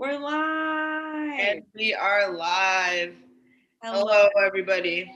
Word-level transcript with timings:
We're 0.00 0.18
live. 0.18 1.38
And 1.38 1.62
we 1.74 1.92
are 1.92 2.32
live. 2.32 3.14
Hello. 3.82 4.06
Hello, 4.08 4.28
everybody. 4.46 5.12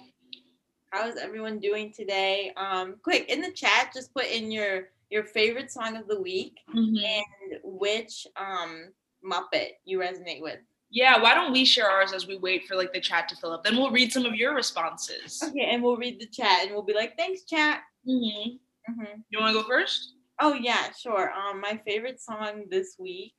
How 0.90 1.08
is 1.08 1.16
everyone 1.16 1.58
doing 1.58 1.90
today? 1.90 2.52
Um, 2.58 2.96
quick 3.02 3.30
in 3.30 3.40
the 3.40 3.50
chat, 3.50 3.92
just 3.94 4.12
put 4.12 4.26
in 4.26 4.52
your 4.52 4.88
your 5.08 5.24
favorite 5.24 5.72
song 5.72 5.96
of 5.96 6.06
the 6.06 6.20
week 6.20 6.58
and 6.74 7.24
which 7.62 8.26
um 8.36 8.92
Muppet 9.24 9.68
you 9.86 10.00
resonate 10.00 10.42
with. 10.42 10.58
Yeah, 10.90 11.18
why 11.18 11.32
don't 11.32 11.52
we 11.52 11.64
share 11.64 11.88
ours 11.88 12.12
as 12.12 12.26
we 12.26 12.36
wait 12.36 12.66
for 12.66 12.76
like 12.76 12.92
the 12.92 13.00
chat 13.00 13.26
to 13.30 13.36
fill 13.36 13.52
up? 13.52 13.64
Then 13.64 13.78
we'll 13.78 13.90
read 13.90 14.12
some 14.12 14.26
of 14.26 14.34
your 14.34 14.54
responses. 14.54 15.42
Okay, 15.42 15.66
and 15.70 15.82
we'll 15.82 15.96
read 15.96 16.20
the 16.20 16.26
chat 16.26 16.64
and 16.64 16.72
we'll 16.72 16.82
be 16.82 16.92
like, 16.92 17.16
thanks, 17.16 17.44
chat. 17.44 17.80
Mm-hmm. 18.06 18.50
hmm 18.92 19.20
You 19.30 19.40
want 19.40 19.56
to 19.56 19.62
go 19.62 19.66
first? 19.66 20.12
Oh 20.42 20.52
yeah, 20.52 20.92
sure. 20.92 21.32
Um, 21.32 21.62
my 21.62 21.80
favorite 21.86 22.20
song 22.20 22.64
this 22.68 22.96
week. 22.98 23.32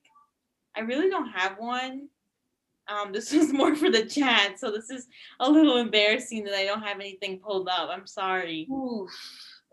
I 0.75 0.81
really 0.81 1.09
don't 1.09 1.29
have 1.29 1.57
one. 1.57 2.09
Um, 2.87 3.11
this 3.11 3.31
was 3.33 3.51
more 3.53 3.75
for 3.75 3.89
the 3.89 4.05
chat, 4.05 4.59
so 4.59 4.71
this 4.71 4.89
is 4.89 5.07
a 5.39 5.49
little 5.49 5.77
embarrassing 5.77 6.43
that 6.45 6.55
I 6.55 6.65
don't 6.65 6.83
have 6.83 6.99
anything 6.99 7.39
pulled 7.39 7.67
up. 7.67 7.89
I'm 7.91 8.05
sorry. 8.07 8.67
Ooh, 8.71 9.07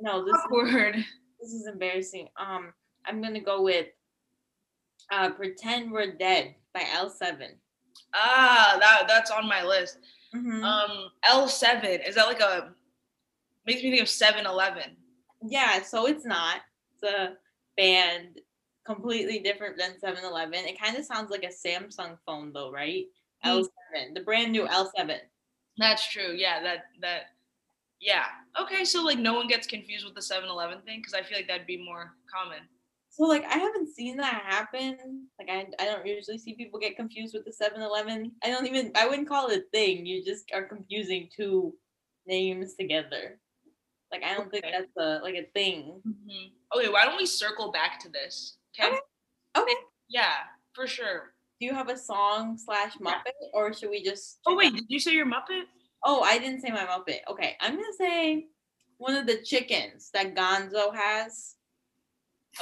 No, 0.00 0.24
this 0.24 0.34
is, 0.34 0.40
awkward. 0.46 0.94
this 1.40 1.52
is 1.52 1.66
embarrassing. 1.66 2.28
Um, 2.38 2.72
I'm 3.06 3.20
gonna 3.22 3.40
go 3.40 3.62
with 3.62 3.86
uh, 5.10 5.30
"Pretend 5.30 5.90
We're 5.92 6.12
Dead" 6.16 6.54
by 6.72 6.80
L7. 6.80 7.48
Ah, 8.14 8.76
that 8.80 9.04
that's 9.08 9.30
on 9.30 9.46
my 9.48 9.62
list. 9.62 9.98
Mhm. 10.34 10.62
Um, 10.64 11.10
L7 11.28 12.08
is 12.08 12.14
that 12.14 12.26
like 12.26 12.40
a 12.40 12.72
makes 13.66 13.82
me 13.82 13.90
think 13.90 14.02
of 14.02 14.08
7-Eleven. 14.08 14.96
yeah, 15.46 15.82
so 15.82 16.06
it's 16.06 16.24
not. 16.24 16.62
It's 16.94 17.12
a 17.12 17.34
band 17.76 18.40
completely 18.84 19.38
different 19.38 19.76
than 19.78 19.92
7-Eleven. 20.02 20.64
It 20.64 20.80
kind 20.80 20.96
of 20.96 21.04
sounds 21.04 21.30
like 21.30 21.44
a 21.44 21.48
Samsung 21.48 22.16
phone, 22.26 22.52
though, 22.52 22.70
right? 22.70 23.04
Mm. 23.44 23.60
L7, 23.60 24.14
the 24.14 24.20
brand 24.20 24.52
new 24.52 24.66
L7. 24.66 25.18
That's 25.78 26.08
true. 26.08 26.34
Yeah, 26.36 26.62
that 26.62 26.84
that. 27.00 27.22
Yeah. 28.00 28.24
Okay, 28.60 28.84
so 28.84 29.02
like 29.04 29.18
no 29.18 29.34
one 29.34 29.46
gets 29.46 29.66
confused 29.66 30.04
with 30.04 30.14
the 30.14 30.20
7-Eleven 30.20 30.82
thing 30.82 31.00
because 31.00 31.14
I 31.14 31.22
feel 31.22 31.38
like 31.38 31.48
that'd 31.48 31.66
be 31.66 31.82
more 31.84 32.12
common. 32.32 32.58
So 33.10 33.24
like 33.24 33.44
I 33.44 33.58
haven't 33.58 33.94
seen 33.94 34.16
that 34.16 34.42
happen. 34.46 35.28
Like 35.38 35.48
I, 35.50 35.66
I 35.78 35.84
don't 35.86 36.06
usually 36.06 36.38
see 36.38 36.54
people 36.54 36.80
get 36.80 36.96
confused 36.96 37.34
with 37.34 37.44
the 37.44 37.52
7-Eleven. 37.52 38.32
I 38.42 38.50
don't 38.50 38.66
even 38.66 38.90
I 38.96 39.06
wouldn't 39.06 39.28
call 39.28 39.48
it 39.48 39.58
a 39.58 39.70
thing. 39.70 40.04
You 40.04 40.24
just 40.24 40.50
are 40.52 40.64
confusing 40.64 41.28
two 41.34 41.74
names 42.26 42.74
together. 42.74 43.38
Like 44.10 44.22
I 44.24 44.34
don't 44.34 44.50
think 44.50 44.64
that's 44.64 44.96
a 44.98 45.22
like 45.22 45.36
a 45.36 45.46
thing. 45.54 46.02
Mhm. 46.06 46.52
Okay, 46.76 46.88
why 46.88 47.04
don't 47.04 47.16
we 47.16 47.26
circle 47.26 47.70
back 47.70 48.00
to 48.00 48.08
this? 48.08 48.58
Okay. 48.78 48.96
Okay. 49.56 49.74
Yeah, 50.08 50.34
for 50.72 50.86
sure. 50.86 51.34
Do 51.60 51.66
you 51.66 51.74
have 51.74 51.88
a 51.88 51.96
song 51.96 52.58
slash 52.58 52.96
Muppet 52.96 53.32
or 53.52 53.72
should 53.72 53.90
we 53.90 54.02
just 54.02 54.40
Oh 54.46 54.56
wait, 54.56 54.68
out- 54.72 54.74
did 54.74 54.84
you 54.88 54.98
say 55.00 55.12
your 55.12 55.26
Muppet? 55.26 55.64
Oh, 56.04 56.22
I 56.22 56.38
didn't 56.38 56.60
say 56.60 56.70
my 56.70 56.84
Muppet. 56.86 57.20
Okay, 57.28 57.56
I'm 57.60 57.74
gonna 57.76 57.92
say 57.96 58.46
one 58.98 59.14
of 59.14 59.26
the 59.26 59.42
chickens 59.42 60.10
that 60.12 60.34
Gonzo 60.34 60.94
has. 60.94 61.56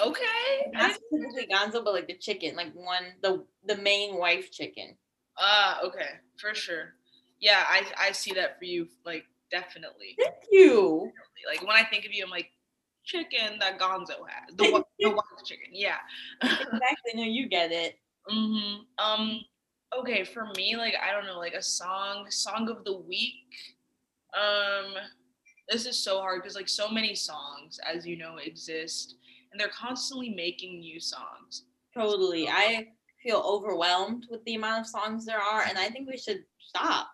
Okay. 0.00 0.70
Not 0.72 0.94
specifically 0.94 1.48
Gonzo, 1.53 1.83
but 1.84 1.94
like 1.94 2.06
the 2.06 2.16
chicken, 2.19 2.55
like 2.56 2.72
one 2.75 3.14
the 3.22 3.44
the 3.64 3.77
main 3.77 4.16
wife 4.16 4.50
chicken. 4.53 4.97
Ah, 5.38 5.81
okay, 5.83 6.20
for 6.38 6.55
sure. 6.55 6.94
Yeah, 7.41 7.64
I 7.66 7.84
I 7.98 8.12
see 8.12 8.33
that 8.34 8.58
for 8.58 8.64
you, 8.66 8.86
like 9.05 9.25
definitely. 9.50 10.16
Thank 10.19 10.34
you. 10.50 11.11
Like 11.48 11.66
when 11.66 11.77
I 11.77 11.84
think 11.84 12.05
of 12.05 12.12
you, 12.12 12.22
I'm 12.25 12.31
like 12.31 12.50
chicken 13.11 13.58
that 13.61 13.78
Gonzo 13.78 14.19
has, 14.28 14.56
the 14.56 14.64
wa- 14.72 14.83
the 14.98 15.08
wild 15.11 15.44
chicken. 15.44 15.69
Yeah. 15.72 15.97
exactly. 16.42 17.12
No, 17.14 17.25
you 17.25 17.48
get 17.48 17.72
it. 17.72 17.98
hmm 18.28 18.83
Um. 18.98 19.41
Okay, 19.98 20.22
for 20.22 20.47
me, 20.56 20.77
like 20.77 20.94
I 21.03 21.11
don't 21.12 21.27
know, 21.27 21.38
like 21.38 21.55
a 21.55 21.62
song, 21.62 22.27
song 22.31 22.69
of 22.70 22.84
the 22.84 22.97
week. 22.97 23.34
Um, 24.34 24.94
this 25.69 25.86
is 25.86 25.98
so 25.98 26.20
hard 26.20 26.42
because 26.42 26.54
like 26.54 26.69
so 26.69 26.88
many 26.88 27.15
songs, 27.15 27.81
as 27.93 28.06
you 28.06 28.16
know, 28.16 28.37
exist, 28.37 29.16
and 29.50 29.60
they're 29.60 29.69
constantly 29.69 30.31
making 30.31 30.81
new 30.81 31.00
songs. 31.00 31.65
Totally. 31.94 32.49
I 32.49 32.88
feel 33.22 33.43
overwhelmed 33.44 34.26
with 34.31 34.44
the 34.44 34.54
amount 34.54 34.81
of 34.81 34.87
songs 34.87 35.26
there 35.26 35.41
are, 35.41 35.62
and 35.69 35.76
I 35.76 35.88
think 35.88 36.09
we 36.09 36.16
should 36.16 36.44
stop. 36.59 37.09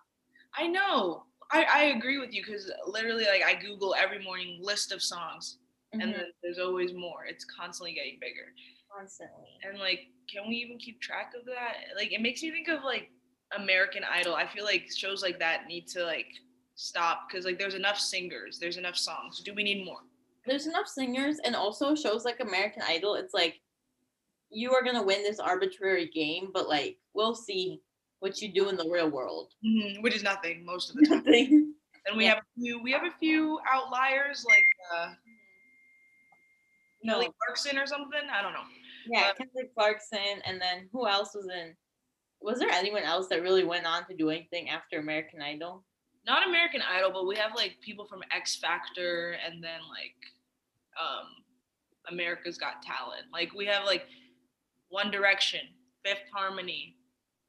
I 0.56 0.66
know. 0.66 1.24
I, 1.50 1.64
I 1.64 1.82
agree 1.96 2.18
with 2.18 2.32
you 2.34 2.42
because 2.44 2.70
literally, 2.86 3.24
like, 3.24 3.42
I 3.44 3.54
Google 3.60 3.94
every 3.98 4.22
morning 4.22 4.58
list 4.60 4.92
of 4.92 5.02
songs, 5.02 5.58
and 5.92 6.02
Mhm, 6.02 6.12
then 6.14 6.32
there's 6.42 6.58
always 6.58 6.92
more. 6.92 7.24
It's 7.26 7.44
constantly 7.44 7.94
getting 7.94 8.18
bigger. 8.20 8.52
constantly. 8.90 9.58
And 9.62 9.78
like, 9.78 10.08
can 10.32 10.48
we 10.48 10.56
even 10.56 10.78
keep 10.78 11.00
track 11.00 11.32
of 11.38 11.44
that? 11.46 11.74
Like, 11.96 12.12
it 12.12 12.20
makes 12.20 12.42
me 12.42 12.50
think 12.50 12.68
of 12.68 12.82
like 12.82 13.10
American 13.56 14.04
Idol. 14.04 14.34
I 14.34 14.46
feel 14.46 14.64
like 14.64 14.90
shows 14.94 15.22
like 15.22 15.38
that 15.38 15.66
need 15.66 15.86
to 15.88 16.04
like 16.04 16.28
stop 16.76 17.28
because 17.28 17.44
like 17.44 17.58
there's 17.58 17.74
enough 17.74 17.98
singers, 17.98 18.58
there's 18.58 18.76
enough 18.78 18.96
songs. 18.96 19.40
Do 19.40 19.54
we 19.54 19.62
need 19.64 19.84
more? 19.84 20.00
There's 20.46 20.66
enough 20.66 20.86
singers, 20.88 21.38
and 21.44 21.56
also 21.56 21.94
shows 21.94 22.24
like 22.24 22.40
American 22.40 22.82
Idol. 22.86 23.14
It's 23.16 23.34
like 23.34 23.60
you 24.50 24.72
are 24.72 24.82
gonna 24.84 25.02
win 25.02 25.22
this 25.22 25.40
arbitrary 25.40 26.08
game, 26.08 26.50
but 26.52 26.68
like 26.68 26.98
we'll 27.14 27.34
see 27.34 27.82
what 28.20 28.40
you 28.40 28.52
do 28.52 28.68
in 28.68 28.76
the 28.76 28.88
real 28.88 29.10
world. 29.10 29.52
Mhm, 29.64 30.02
Which 30.02 30.14
is 30.14 30.22
nothing 30.22 30.64
most 30.64 30.90
of 30.90 30.96
the 30.96 31.02
time. 31.06 31.74
And 32.06 32.16
we 32.16 32.24
Yeah. 32.24 32.34
have 32.34 32.38
a 32.38 32.60
few. 32.60 32.82
We 32.82 32.92
have 32.92 33.04
a 33.04 33.10
few 33.18 33.58
outliers 33.70 34.44
like 34.46 34.68
uh, 34.94 35.14
No. 37.06 37.14
Kelly 37.14 37.28
Clarkson 37.44 37.78
or 37.78 37.86
something. 37.86 38.20
I 38.32 38.42
don't 38.42 38.52
know. 38.52 38.64
Yeah, 39.08 39.30
Uh, 39.30 39.34
Kelly 39.34 39.68
Clarkson, 39.74 40.42
and 40.44 40.60
then 40.60 40.88
who 40.92 41.06
else 41.06 41.34
was 41.34 41.48
in? 41.48 41.74
Was 42.40 42.58
there 42.58 42.68
anyone 42.70 43.02
else 43.02 43.28
that 43.28 43.42
really 43.42 43.64
went 43.64 43.86
on 43.86 44.06
to 44.08 44.14
do 44.14 44.30
anything 44.30 44.68
after 44.68 44.98
American 44.98 45.40
Idol? 45.42 45.84
not 46.26 46.44
American 46.44 46.82
Idol, 46.82 47.12
but 47.12 47.24
we 47.24 47.36
have 47.36 47.54
like 47.54 47.76
people 47.80 48.04
from 48.04 48.20
X 48.34 48.56
Factor 48.56 49.36
and 49.46 49.62
then 49.62 49.78
like 49.88 50.16
um 51.00 51.28
America's 52.10 52.58
Got 52.58 52.82
Talent. 52.82 53.26
Like 53.32 53.54
we 53.54 53.64
have 53.66 53.84
like 53.84 54.06
One 54.88 55.12
Direction, 55.12 55.60
Fifth 56.04 56.24
Harmony. 56.34 56.96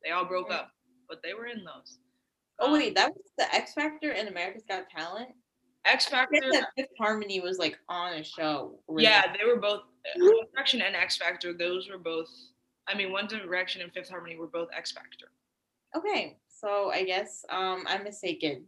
They 0.04 0.12
all 0.12 0.26
broke 0.26 0.52
up, 0.52 0.70
but 1.10 1.22
they 1.24 1.34
were 1.34 1.48
in 1.48 1.64
those. 1.64 1.98
Oh 2.60 2.68
Um, 2.68 2.74
wait, 2.74 2.94
that 2.94 3.10
was 3.16 3.26
the 3.40 3.52
X 3.54 3.74
Factor 3.74 4.12
and 4.12 4.28
America's 4.28 4.64
Got 4.70 4.90
Talent. 4.96 5.30
X 5.88 6.06
Factor. 6.08 6.40
Fifth 6.76 6.90
Harmony 7.00 7.40
was 7.40 7.58
like 7.58 7.78
on 7.90 8.14
a 8.14 8.24
show. 8.24 8.80
Yeah, 8.98 9.34
they 9.38 9.46
were 9.46 9.60
both 9.60 9.82
uh, 9.82 10.20
One 10.20 10.46
Direction 10.54 10.82
and 10.82 10.96
X 10.96 11.18
Factor. 11.18 11.54
Those 11.54 11.90
were 11.90 11.98
both. 11.98 12.30
I 12.88 12.96
mean, 12.96 13.12
One 13.12 13.28
Direction 13.28 13.82
and 13.82 13.92
Fifth 13.92 14.10
Harmony 14.10 14.38
were 14.38 14.48
both 14.48 14.70
X 14.76 14.92
Factor. 14.92 15.28
Okay, 15.96 16.38
so 16.48 16.92
I 16.94 17.04
guess 17.04 17.46
um 17.50 17.86
I'm 17.88 18.04
mistaken. 18.04 18.66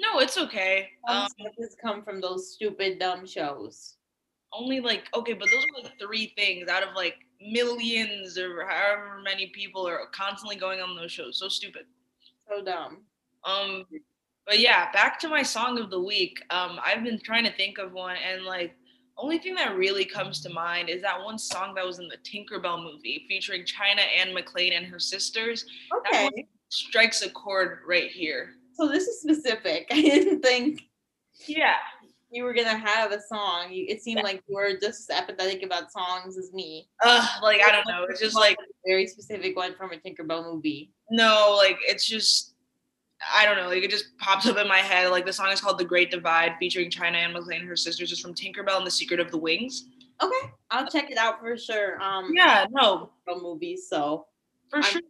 No, 0.00 0.20
it's 0.20 0.38
okay. 0.38 0.90
Um, 1.08 1.26
has 1.58 1.76
come 1.82 2.04
from 2.04 2.20
those 2.20 2.52
stupid 2.52 2.98
dumb 3.00 3.26
shows. 3.26 3.96
only 4.52 4.80
like 4.80 5.04
okay, 5.14 5.32
but 5.32 5.48
those 5.50 5.64
are 5.64 5.82
like 5.82 5.92
three 6.00 6.32
things 6.36 6.68
out 6.68 6.82
of 6.82 6.90
like 6.94 7.16
millions 7.40 8.38
or 8.38 8.66
however 8.66 9.20
many 9.22 9.48
people 9.48 9.86
are 9.86 10.06
constantly 10.12 10.56
going 10.56 10.80
on 10.80 10.96
those 10.96 11.12
shows. 11.12 11.38
So 11.38 11.48
stupid. 11.48 11.82
So 12.48 12.64
dumb. 12.64 13.02
Um, 13.44 13.84
but 14.48 14.58
yeah, 14.58 14.90
back 14.92 15.20
to 15.20 15.28
my 15.28 15.42
song 15.44 15.78
of 15.78 15.90
the 15.90 16.00
week. 16.00 16.42
Um, 16.50 16.80
I've 16.84 17.04
been 17.04 17.20
trying 17.20 17.44
to 17.44 17.52
think 17.52 17.78
of 17.78 17.92
one, 17.92 18.16
and 18.16 18.44
like, 18.44 18.74
only 19.18 19.38
thing 19.38 19.54
that 19.56 19.76
really 19.76 20.04
comes 20.04 20.40
to 20.42 20.48
mind 20.48 20.88
is 20.88 21.02
that 21.02 21.22
one 21.22 21.38
song 21.38 21.74
that 21.74 21.84
was 21.84 21.98
in 21.98 22.08
the 22.08 22.16
Tinkerbell 22.18 22.82
movie 22.82 23.24
featuring 23.28 23.64
China 23.66 24.00
Anne 24.00 24.34
McClain 24.34 24.76
and 24.76 24.86
her 24.86 24.98
sisters. 24.98 25.66
That 25.90 25.98
Okay, 25.98 26.24
one 26.24 26.32
strikes 26.70 27.22
a 27.22 27.30
chord 27.30 27.80
right 27.86 28.10
here. 28.10 28.54
so 28.74 28.88
this 28.88 29.04
is 29.08 29.20
specific. 29.20 29.86
I 29.92 30.00
didn't 30.00 30.40
think 30.42 30.82
Yeah. 31.46 31.74
you 32.30 32.44
were 32.44 32.54
gonna 32.54 32.76
have 32.78 33.10
a 33.10 33.20
song. 33.20 33.72
You, 33.72 33.86
it 33.88 34.02
seemed 34.02 34.22
like 34.22 34.40
you 34.48 34.54
were 34.54 34.74
just 34.80 35.10
as 35.10 35.16
apathetic 35.22 35.64
about 35.64 35.90
songs 35.90 36.38
as 36.38 36.52
me. 36.52 36.88
Uh, 37.04 37.26
like 37.42 37.60
I 37.66 37.72
don't 37.72 37.88
know. 37.88 38.06
It's 38.08 38.20
just 38.20 38.36
like 38.36 38.56
a 38.60 38.66
very 38.86 39.06
specific 39.08 39.56
one 39.56 39.74
from 39.74 39.90
a 39.92 39.96
Tinkerbell 39.96 40.44
movie. 40.52 40.92
no, 41.10 41.54
like 41.58 41.78
it's 41.82 42.06
just 42.08 42.54
I 43.34 43.44
don't 43.44 43.56
know. 43.56 43.66
Like 43.68 43.82
it 43.82 43.90
just 43.90 44.16
pops 44.18 44.46
up 44.46 44.56
in 44.58 44.68
my 44.68 44.78
head. 44.78 45.10
Like 45.10 45.26
the 45.26 45.32
song 45.32 45.50
is 45.50 45.60
called 45.60 45.78
"The 45.78 45.84
Great 45.84 46.10
Divide," 46.10 46.54
featuring 46.58 46.90
China 46.90 47.18
Anne 47.18 47.34
McClain 47.34 47.60
and 47.60 47.68
her 47.68 47.76
sisters. 47.76 48.12
It's 48.12 48.20
from 48.20 48.34
Tinkerbell 48.34 48.76
and 48.76 48.86
the 48.86 48.90
Secret 48.90 49.18
of 49.20 49.30
the 49.30 49.38
Wings. 49.38 49.88
Okay, 50.22 50.50
I'll 50.70 50.88
check 50.88 51.10
it 51.10 51.18
out 51.18 51.40
for 51.40 51.56
sure. 51.56 52.00
Um, 52.02 52.32
Yeah, 52.34 52.66
no, 52.70 53.10
movies, 53.40 53.88
so 53.88 54.26
for 54.68 54.78
I'm 54.78 54.82
sure. 54.82 55.02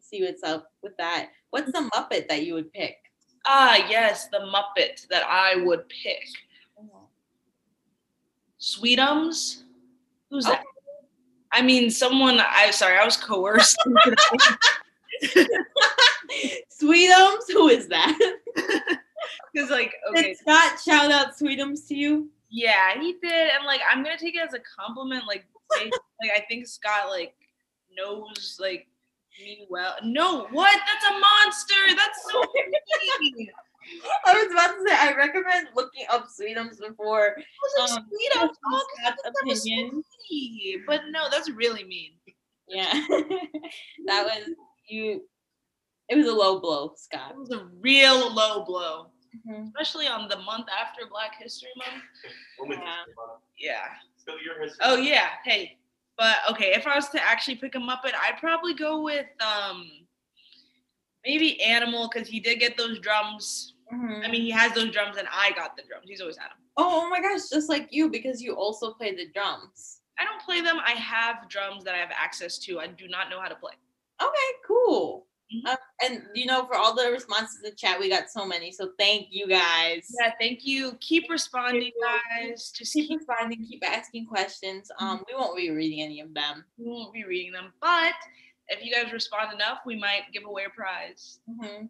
see 0.00 0.22
what's 0.24 0.42
up 0.42 0.72
with 0.82 0.96
that. 0.98 1.28
What's 1.50 1.72
the 1.72 1.90
Muppet 1.94 2.28
that 2.28 2.44
you 2.44 2.54
would 2.54 2.72
pick? 2.72 2.96
Ah, 3.46 3.76
yes, 3.88 4.28
the 4.28 4.38
Muppet 4.38 5.06
that 5.08 5.24
I 5.24 5.56
would 5.56 5.88
pick. 5.88 6.26
Sweetums? 8.60 9.62
Who's 10.30 10.44
that? 10.44 10.62
I 11.52 11.62
mean, 11.62 11.90
someone. 11.90 12.40
I 12.40 12.70
sorry, 12.70 12.98
I 12.98 13.04
was 13.04 13.16
coerced. 13.16 13.76
Sweetums, 16.80 17.44
who 17.52 17.68
is 17.68 17.88
that? 17.88 18.18
Because 19.52 19.68
like, 19.68 19.92
okay, 20.10 20.22
Did 20.28 20.38
Scott 20.38 20.78
shout 20.80 21.10
out 21.12 21.36
Sweetums 21.36 21.86
to 21.88 21.94
you? 21.94 22.30
yeah, 22.50 22.98
he 23.00 23.14
did, 23.20 23.50
and 23.50 23.64
like, 23.66 23.80
I'm 23.90 24.02
gonna 24.04 24.16
take 24.18 24.34
it 24.36 24.40
as 24.46 24.54
a 24.54 24.60
compliment. 24.78 25.24
Like, 25.26 25.44
they- 25.76 25.90
like 26.22 26.30
I 26.36 26.44
think 26.48 26.66
Scott 26.66 27.10
like 27.10 27.34
knows 27.96 28.56
like 28.60 28.86
Me 29.42 29.66
well. 29.68 29.96
No, 30.04 30.46
what? 30.52 30.78
That's 30.86 31.04
a 31.04 31.18
monster. 31.18 31.96
That's 31.96 32.32
so 32.32 32.40
mean. 33.20 33.48
I 34.26 34.34
was 34.34 34.52
about 34.52 34.74
to 34.76 34.84
say 34.88 34.94
I 34.96 35.14
recommend 35.16 35.68
looking 35.74 36.04
up 36.10 36.28
Sweetums 36.28 36.78
before 36.80 37.36
I 37.36 37.42
was 37.82 37.90
like, 37.90 37.98
Um, 38.00 38.06
sweet, 38.08 38.30
I'm 38.36 38.38
Scott's 38.48 38.58
all 38.72 38.82
that 39.04 39.16
was 39.44 39.60
opinion. 39.66 40.02
sweet. 40.28 40.82
But 40.86 41.02
no, 41.10 41.28
that's 41.30 41.50
really 41.50 41.84
mean. 41.84 42.12
Yeah. 42.68 42.92
that 44.06 44.24
was 44.24 44.48
you 44.88 45.22
it 46.10 46.16
was 46.16 46.26
a 46.26 46.32
low 46.34 46.60
blow, 46.60 46.92
Scott. 46.96 47.30
It 47.30 47.38
was 47.38 47.50
a 47.52 47.64
real 47.80 48.32
low 48.34 48.64
blow, 48.64 49.10
Mhm. 49.46 49.64
especially 49.68 50.06
on 50.08 50.28
the 50.28 50.36
month 50.38 50.66
after 50.68 51.06
Black 51.06 51.36
History 51.38 51.70
Month. 51.76 52.02
Women's 52.58 52.80
Yeah. 52.82 52.96
History 52.98 53.14
Month. 53.16 53.42
Yeah. 53.56 53.94
Still 54.18 54.40
your 54.42 54.60
history. 54.60 54.78
Oh 54.82 54.96
yeah. 54.96 55.30
Hey. 55.44 55.78
But 56.18 56.36
okay, 56.50 56.74
if 56.74 56.86
I 56.86 56.94
was 56.96 57.08
to 57.10 57.22
actually 57.22 57.54
pick 57.56 57.74
a 57.76 57.78
Muppet, 57.78 58.12
I'd 58.14 58.36
probably 58.38 58.74
go 58.74 59.00
with 59.00 59.26
um 59.40 60.06
maybe 61.24 61.60
Animal 61.62 62.08
because 62.12 62.28
he 62.28 62.40
did 62.40 62.58
get 62.60 62.76
those 62.76 62.98
drums. 63.00 63.74
Mhm. 63.92 64.24
I 64.24 64.28
mean, 64.30 64.42
he 64.42 64.50
has 64.50 64.72
those 64.72 64.90
drums, 64.92 65.16
and 65.16 65.28
I 65.30 65.50
got 65.52 65.76
the 65.76 65.82
drums. 65.82 66.06
He's 66.08 66.20
always 66.20 66.36
had 66.36 66.50
them. 66.50 66.58
Oh, 66.76 67.02
oh 67.04 67.08
my 67.08 67.20
gosh, 67.20 67.48
just 67.50 67.68
like 67.68 67.88
you 67.90 68.08
because 68.08 68.40
you 68.42 68.54
also 68.54 68.94
play 68.94 69.14
the 69.14 69.26
drums. 69.28 70.02
I 70.18 70.24
don't 70.24 70.40
play 70.42 70.60
them. 70.60 70.78
I 70.78 70.92
have 70.92 71.48
drums 71.48 71.82
that 71.84 71.94
I 71.94 71.98
have 71.98 72.10
access 72.14 72.58
to. 72.60 72.78
I 72.78 72.86
do 72.88 73.08
not 73.08 73.30
know 73.30 73.40
how 73.40 73.48
to 73.48 73.56
play. 73.56 73.72
Okay, 74.22 74.50
cool. 74.66 75.26
Mhm. 75.52 75.66
Um, 75.68 75.76
and 76.04 76.22
you 76.34 76.46
know, 76.46 76.64
for 76.66 76.76
all 76.76 76.94
the 76.94 77.10
responses 77.10 77.56
in 77.56 77.62
the 77.70 77.76
chat, 77.76 77.98
we 77.98 78.08
got 78.08 78.30
so 78.30 78.46
many. 78.46 78.70
So 78.70 78.92
thank 78.98 79.28
you 79.30 79.48
guys. 79.48 80.06
Yeah, 80.20 80.32
thank 80.40 80.64
you. 80.64 80.92
Keep 81.00 81.28
responding, 81.28 81.90
guys. 82.00 82.70
Just 82.70 82.92
Keep 82.92 83.08
keep. 83.08 83.18
responding, 83.18 83.64
keep 83.66 83.82
asking 83.86 84.26
questions. 84.26 84.90
Um, 85.00 85.24
we 85.28 85.34
won't 85.34 85.56
be 85.56 85.70
reading 85.70 86.02
any 86.02 86.20
of 86.20 86.32
them. 86.34 86.64
We 86.78 86.88
won't 86.90 87.12
be 87.12 87.24
reading 87.24 87.52
them, 87.52 87.72
but 87.80 88.14
if 88.68 88.84
you 88.84 88.92
guys 88.94 89.12
respond 89.12 89.52
enough, 89.52 89.78
we 89.84 89.96
might 89.96 90.30
give 90.32 90.44
away 90.44 90.64
a 90.66 90.70
prize. 90.70 91.40
hmm 91.46 91.86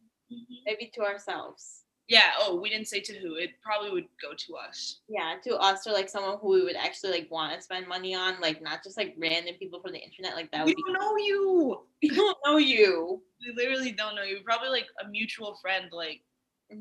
Maybe 0.65 0.87
to 0.95 1.03
ourselves. 1.03 1.80
Yeah. 2.11 2.33
Oh, 2.41 2.61
we 2.61 2.69
didn't 2.69 2.89
say 2.89 3.01
to 3.01 3.15
who. 3.19 3.37
It 3.37 3.51
probably 3.63 3.91
would 3.93 4.09
go 4.21 4.35
to 4.37 4.57
us. 4.57 5.01
Yeah, 5.09 5.37
to 5.45 5.57
us 5.57 5.87
or 5.87 5.93
like 5.93 6.09
someone 6.09 6.39
who 6.41 6.49
we 6.49 6.63
would 6.65 6.77
actually 6.77 7.13
like 7.13 7.31
want 7.31 7.55
to 7.55 7.63
spend 7.63 7.87
money 7.87 8.15
on, 8.17 8.41
like 8.41 8.61
not 8.61 8.83
just 8.85 8.97
like 8.99 9.15
random 9.17 9.55
people 9.59 9.81
from 9.81 9.93
the 9.93 10.01
internet. 10.01 10.35
Like 10.35 10.51
that 10.51 10.67
We 10.67 10.75
would 10.75 10.85
don't 10.85 11.01
know 11.01 11.17
you. 11.17 11.87
We 12.03 12.09
don't 12.09 12.37
know 12.45 12.57
you. 12.59 13.23
We 13.41 13.55
literally 13.55 13.93
don't 13.93 14.17
know 14.17 14.25
you. 14.25 14.41
Probably 14.45 14.69
like 14.71 14.89
a 15.05 15.09
mutual 15.09 15.57
friend, 15.63 15.87
like 15.93 16.23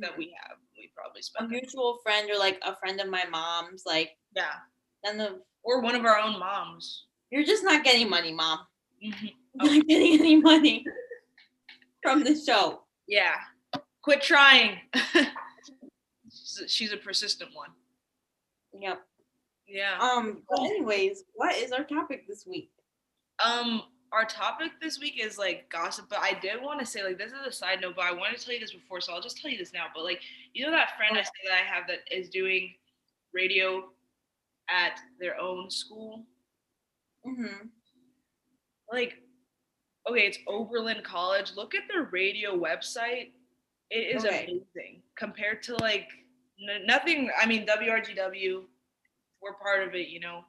that 0.02 0.14
Mhm. 0.14 0.18
we 0.18 0.36
have. 0.42 0.58
We 0.76 0.92
probably 0.96 1.20
a 1.20 1.24
spend. 1.24 1.52
it. 1.54 1.62
mutual 1.62 2.00
friend 2.04 2.30
or 2.32 2.38
like 2.38 2.58
a 2.64 2.76
friend 2.78 3.00
of 3.00 3.08
my 3.08 3.26
mom's. 3.26 3.84
Like 3.86 4.18
Yeah. 4.36 4.56
then 5.04 5.18
the 5.18 5.44
Or 5.64 5.82
one 5.82 5.94
of 5.96 6.06
our 6.06 6.18
own 6.18 6.40
moms. 6.40 7.06
you're 7.32 7.44
just 7.44 7.64
not 7.64 7.84
getting 7.84 8.10
money, 8.10 8.34
mom. 8.34 8.66
Mhm. 9.04 9.36
You're 9.62 9.76
not 9.78 9.88
getting 9.88 10.20
any 10.20 10.36
money 10.38 10.86
from 12.02 12.24
the 12.24 12.36
show. 12.36 12.86
Yeah. 13.08 13.36
Quit 14.10 14.24
trying. 14.24 14.80
she's, 16.34 16.62
a, 16.64 16.68
she's 16.68 16.92
a 16.92 16.98
persistent 16.98 17.52
one. 17.54 17.70
Yep. 18.74 19.02
Yeah. 19.68 20.00
Um. 20.02 20.42
But 20.50 20.62
anyways, 20.62 21.26
what 21.36 21.56
is 21.56 21.72
our 21.72 21.84
topic 21.84 22.28
this 22.28 22.44
week? 22.48 22.72
Um, 23.46 23.84
our 24.12 24.26
topic 24.26 24.72
this 24.82 25.00
week 25.00 25.24
is 25.24 25.38
like 25.38 25.70
gossip, 25.70 26.08
but 26.10 26.18
I 26.24 26.34
did 26.42 26.60
want 26.60 26.80
to 26.80 26.88
say 26.88 27.04
like 27.04 27.20
this 27.20 27.32
is 27.34 27.46
a 27.46 27.52
side 27.52 27.82
note, 27.82 27.94
but 27.98 28.06
I 28.06 28.12
wanted 28.12 28.40
to 28.40 28.44
tell 28.44 28.56
you 28.56 28.60
this 28.60 28.74
before, 28.74 29.00
so 29.00 29.14
I'll 29.14 29.22
just 29.22 29.40
tell 29.40 29.52
you 29.52 29.60
this 29.60 29.74
now. 29.74 29.86
But 29.94 30.06
like, 30.06 30.22
you 30.56 30.66
know 30.66 30.72
that 30.72 30.98
friend 30.98 31.16
I 31.16 31.22
said 31.22 31.32
that 31.46 31.54
I 31.54 31.76
have 31.76 31.86
that 31.90 32.00
is 32.12 32.30
doing 32.30 32.74
radio 33.32 33.90
at 34.72 35.00
their 35.20 35.40
own 35.40 35.70
school? 35.70 36.26
Mm-hmm. 37.28 37.68
Like, 38.92 39.20
okay, 40.10 40.22
it's 40.22 40.40
Oberlin 40.48 41.04
College. 41.04 41.52
Look 41.56 41.76
at 41.76 41.84
their 41.88 42.06
radio 42.12 42.58
website. 42.58 43.34
It 43.92 44.16
is 44.16 44.26
Okay. 44.26 44.46
amazing 44.46 45.02
compared 45.16 45.64
to 45.64 45.76
like 45.78 46.08
n- 46.62 46.86
nothing. 46.86 47.30
I 47.40 47.46
mean, 47.46 47.66
WRGW, 47.66 48.64
we're 49.42 49.54
part 49.54 49.88
of 49.88 49.96
it, 49.96 50.10
you 50.10 50.20
know. 50.20 50.46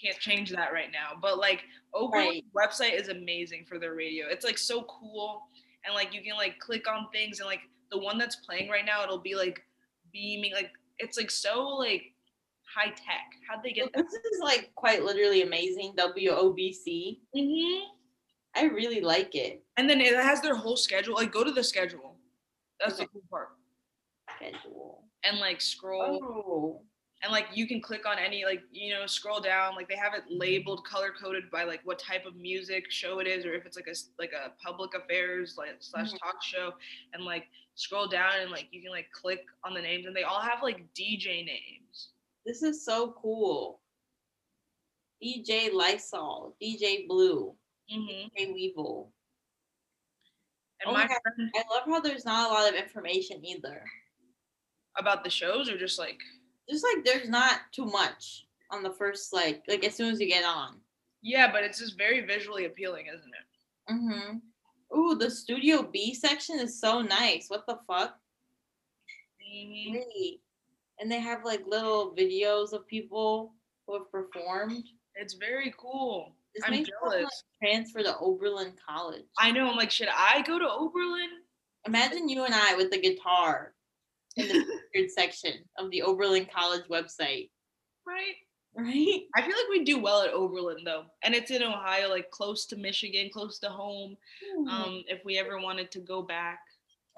Can't 0.00 0.18
change 0.18 0.50
that 0.50 0.72
right 0.72 0.90
now. 0.92 1.16
But 1.20 1.38
like 1.38 1.62
Oberlin's 1.94 2.42
Right. 2.52 2.70
website 2.70 2.94
is 3.00 3.08
amazing 3.08 3.64
for 3.66 3.78
their 3.78 3.94
radio. 3.94 4.26
It's 4.28 4.44
like 4.44 4.58
so 4.58 4.82
cool. 4.84 5.42
And 5.84 5.94
like 5.94 6.12
you 6.14 6.22
can 6.22 6.34
like 6.36 6.58
click 6.58 6.88
on 6.88 7.08
things 7.12 7.40
and 7.40 7.46
like 7.46 7.60
the 7.90 7.98
one 7.98 8.18
that's 8.18 8.36
playing 8.36 8.68
right 8.70 8.84
now, 8.84 9.02
it'll 9.04 9.18
be 9.18 9.34
like 9.34 9.62
beaming, 10.12 10.52
like 10.52 10.72
it's 10.98 11.16
like 11.16 11.30
so 11.30 11.62
like 11.68 12.12
high 12.74 12.90
tech. 12.90 13.30
How'd 13.48 13.62
they 13.62 13.72
get 13.72 13.92
that? 13.92 14.04
This 14.04 14.14
is 14.32 14.40
like 14.42 14.72
quite 14.74 15.04
literally 15.04 15.42
amazing. 15.42 15.94
WOBC. 15.96 17.20
Mm-hmm. 17.36 17.84
I 18.56 18.64
really 18.64 19.00
like 19.00 19.34
it. 19.34 19.62
And 19.76 19.88
then 19.90 20.00
it 20.00 20.14
has 20.14 20.40
their 20.40 20.54
whole 20.56 20.76
schedule. 20.76 21.14
Like 21.14 21.32
go 21.32 21.44
to 21.44 21.52
the 21.52 21.64
schedule. 21.64 22.13
That's 22.80 22.98
the 22.98 23.06
cool 23.06 23.22
part. 23.30 23.48
Schedule. 24.36 25.04
And 25.24 25.38
like 25.38 25.60
scroll 25.60 26.20
Oh. 26.22 26.82
and 27.22 27.32
like 27.32 27.46
you 27.54 27.66
can 27.66 27.80
click 27.80 28.04
on 28.06 28.18
any 28.18 28.44
like 28.44 28.62
you 28.70 28.92
know 28.92 29.06
scroll 29.06 29.40
down 29.40 29.74
like 29.74 29.88
they 29.88 29.96
have 29.96 30.12
it 30.14 30.24
labeled 30.28 30.84
color 30.84 31.10
coded 31.18 31.50
by 31.50 31.64
like 31.64 31.80
what 31.84 31.98
type 31.98 32.26
of 32.26 32.36
music 32.36 32.90
show 32.90 33.20
it 33.20 33.26
is 33.26 33.46
or 33.46 33.54
if 33.54 33.64
it's 33.64 33.76
like 33.76 33.86
a 33.86 33.94
like 34.18 34.32
a 34.32 34.50
public 34.62 34.92
affairs 34.94 35.54
like 35.56 35.70
slash 35.80 36.10
Mhm. 36.12 36.18
talk 36.18 36.42
show 36.42 36.72
and 37.14 37.24
like 37.24 37.46
scroll 37.74 38.06
down 38.06 38.32
and 38.40 38.50
like 38.50 38.68
you 38.70 38.82
can 38.82 38.90
like 38.90 39.10
click 39.12 39.44
on 39.64 39.72
the 39.72 39.80
names 39.80 40.04
and 40.06 40.14
they 40.14 40.24
all 40.24 40.40
have 40.40 40.62
like 40.62 40.84
DJ 40.94 41.44
names. 41.44 42.10
This 42.44 42.62
is 42.62 42.84
so 42.84 43.12
cool. 43.12 43.80
DJ 45.22 45.72
Lysol, 45.72 46.54
DJ 46.62 47.06
Blue, 47.08 47.54
Mm-hmm. 47.90 48.28
DJ 48.38 48.52
Weevil. 48.54 49.10
And 50.80 50.90
Oh 50.90 50.92
my 50.92 51.02
my 51.02 51.08
God. 51.08 51.18
friend 51.36 51.50
I 51.54 51.62
love 51.74 51.84
how 51.86 52.00
there's 52.00 52.24
not 52.24 52.50
a 52.50 52.52
lot 52.54 52.68
of 52.68 52.74
information 52.78 53.44
either. 53.44 53.82
about 54.98 55.24
the 55.24 55.30
shows 55.30 55.68
or 55.68 55.76
just 55.78 55.98
like 55.98 56.20
Just 56.68 56.84
like 56.84 57.04
there's 57.04 57.28
not 57.28 57.60
too 57.72 57.84
much 57.86 58.46
on 58.70 58.82
the 58.82 58.92
first 58.92 59.32
like 59.32 59.62
like 59.68 59.84
as 59.84 59.94
soon 59.94 60.12
as 60.12 60.20
you 60.20 60.28
get 60.28 60.44
on. 60.44 60.80
yeah, 61.22 61.50
but 61.52 61.64
it's 61.64 61.78
just 61.78 61.96
very 61.98 62.20
visually 62.26 62.64
appealing, 62.66 63.06
isn't 63.06 63.32
it? 63.40 63.92
Mm-hmm. 63.92 64.96
Ooh, 64.98 65.14
the 65.16 65.30
Studio 65.30 65.82
B 65.82 66.14
section 66.14 66.58
is 66.60 66.80
so 66.80 67.02
nice. 67.02 67.46
What 67.48 67.66
the 67.66 67.78
fuck? 67.86 68.18
Mhm. 69.42 69.94
Really? 69.94 70.40
And 71.00 71.10
they 71.10 71.18
have 71.20 71.44
like 71.44 71.66
little 71.66 72.14
videos 72.14 72.72
of 72.72 72.86
people 72.86 73.54
who 73.86 73.94
have 73.94 74.10
performed. 74.10 74.84
It's 75.16 75.34
very 75.34 75.74
cool. 75.76 76.36
This 76.54 76.64
I'm 76.64 76.70
makes 76.72 76.88
me 76.88 76.94
wanna, 77.02 77.18
jealous. 77.20 77.42
like, 77.62 77.70
transfer 77.70 78.02
to 78.02 78.16
Oberlin 78.18 78.72
College. 78.88 79.24
I 79.38 79.50
know. 79.50 79.68
I'm 79.68 79.76
like, 79.76 79.90
should 79.90 80.08
I 80.12 80.42
go 80.42 80.58
to 80.58 80.68
Oberlin? 80.70 81.28
Imagine 81.86 82.28
you 82.28 82.44
and 82.44 82.54
I 82.54 82.76
with 82.76 82.90
the 82.90 83.00
guitar 83.00 83.74
in 84.36 84.48
the 84.48 84.64
featured 84.92 85.10
section 85.10 85.52
of 85.78 85.90
the 85.90 86.02
Oberlin 86.02 86.46
College 86.46 86.84
website, 86.90 87.50
Right. 88.06 88.34
right? 88.76 89.22
I 89.34 89.40
feel 89.42 89.50
like 89.56 89.68
we 89.70 89.84
do 89.84 89.98
well 90.00 90.22
at 90.22 90.32
Oberlin 90.32 90.84
though, 90.84 91.04
and 91.22 91.34
it's 91.34 91.50
in 91.50 91.62
Ohio, 91.62 92.08
like 92.08 92.30
close 92.30 92.66
to 92.66 92.76
Michigan, 92.76 93.30
close 93.32 93.58
to 93.60 93.68
home. 93.68 94.16
Um, 94.70 95.02
if 95.08 95.24
we 95.24 95.38
ever 95.38 95.60
wanted 95.60 95.90
to 95.92 96.00
go 96.00 96.22
back, 96.22 96.58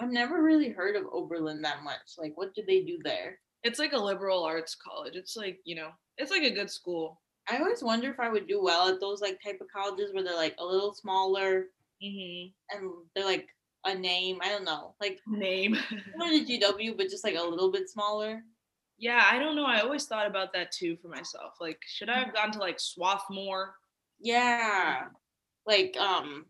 I've 0.01 0.11
never 0.11 0.43
really 0.43 0.69
heard 0.71 0.97
of 0.97 1.05
Oberlin 1.13 1.63
that 1.63 1.83
much. 1.83 2.17
Like, 2.19 2.33
what 2.37 2.55
do 2.55 2.63
they 2.67 2.83
do 2.83 2.99
there? 3.05 3.39
it's 3.63 3.79
like 3.81 3.95
a 3.95 3.99
liberal 3.99 4.45
arts 4.45 4.77
college. 4.77 5.17
It's 5.17 5.37
like 5.37 5.59
you 5.65 5.75
know, 5.77 5.91
it's 6.19 6.31
like 6.31 6.43
a 6.45 6.55
good 6.55 6.71
school. 6.71 7.21
I 7.49 7.59
always 7.59 7.83
wonder 7.83 8.11
if 8.11 8.21
I 8.21 8.29
would 8.29 8.47
do 8.49 8.63
well 8.63 8.89
at 8.89 9.01
those 9.01 9.21
like 9.21 9.41
type 9.43 9.61
of 9.61 9.69
colleges 9.69 10.13
where 10.13 10.25
they're 10.25 10.35
like 10.37 10.57
a 10.59 10.65
little 10.65 10.93
smaller 10.95 11.67
hmm 12.03 12.47
and 12.71 12.91
they're 13.15 13.25
like 13.25 13.49
a 13.87 13.95
name. 13.95 14.39
I 14.43 14.49
don't 14.51 14.65
know, 14.65 14.95
like 15.01 15.21
Name. 15.27 15.77
similar 16.13 16.31
to 16.31 16.45
GW, 16.45 16.97
but 16.97 17.09
just 17.09 17.25
like 17.25 17.37
a 17.37 17.43
little 17.43 17.71
bit 17.71 17.89
smaller. 17.89 18.43
yeah, 18.99 19.23
I 19.31 19.39
don't 19.39 19.57
know. 19.57 19.67
I 19.67 19.81
always 19.81 20.07
thought 20.07 20.27
about 20.27 20.53
that 20.55 20.73
too 20.73 20.97
for 21.03 21.09
myself. 21.09 21.55
Like, 21.61 21.81
should 21.87 22.09
I 22.09 22.19
have 22.19 22.35
gone 22.35 22.51
to 22.53 22.59
like 22.59 22.81
Swarthmore? 22.81 23.75
Yeah, 24.21 25.05
like 25.67 25.97
um, 25.99 26.47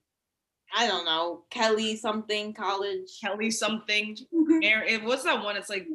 I 0.76 0.86
don't 0.86 1.04
know, 1.04 1.44
Kelly 1.50 1.96
something 1.96 2.54
college. 2.54 3.18
Kelly 3.22 3.50
something. 3.50 4.16
Mary. 4.32 4.98
What's 4.98 5.24
that 5.24 5.42
one? 5.44 5.56
It's 5.56 5.70
like 5.70 5.86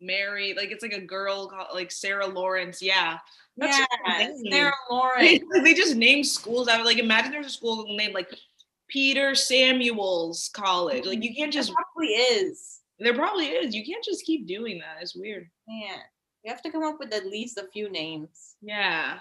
Mary. 0.00 0.54
Like 0.56 0.70
it's 0.70 0.82
like 0.82 0.92
a 0.92 1.00
girl 1.00 1.48
called 1.48 1.68
like 1.74 1.90
Sarah 1.90 2.26
Lawrence. 2.26 2.82
Yeah. 2.82 3.18
That's 3.56 3.78
yeah. 4.12 4.32
Sarah 4.50 4.72
Lauren. 4.90 5.40
They, 5.52 5.60
they 5.62 5.74
just 5.74 5.96
name 5.96 6.24
schools. 6.24 6.68
I 6.68 6.76
would 6.76 6.86
like 6.86 6.98
imagine 6.98 7.32
there's 7.32 7.46
a 7.46 7.50
school 7.50 7.84
named 7.96 8.14
like 8.14 8.28
Peter 8.88 9.34
Samuel's 9.34 10.50
College. 10.52 11.06
Like 11.06 11.22
you 11.22 11.34
can't 11.34 11.52
just. 11.52 11.72
probably 11.72 12.08
is. 12.08 12.80
There 12.98 13.14
probably 13.14 13.46
is. 13.46 13.74
You 13.74 13.84
can't 13.84 14.04
just 14.04 14.24
keep 14.24 14.46
doing 14.46 14.78
that. 14.78 14.98
It's 15.00 15.16
weird. 15.16 15.48
Yeah. 15.66 15.96
you 16.44 16.50
have 16.50 16.62
to 16.62 16.70
come 16.70 16.82
up 16.82 16.98
with 16.98 17.14
at 17.14 17.26
least 17.26 17.58
a 17.58 17.68
few 17.72 17.90
names. 17.90 18.56
Yeah. 18.60 19.18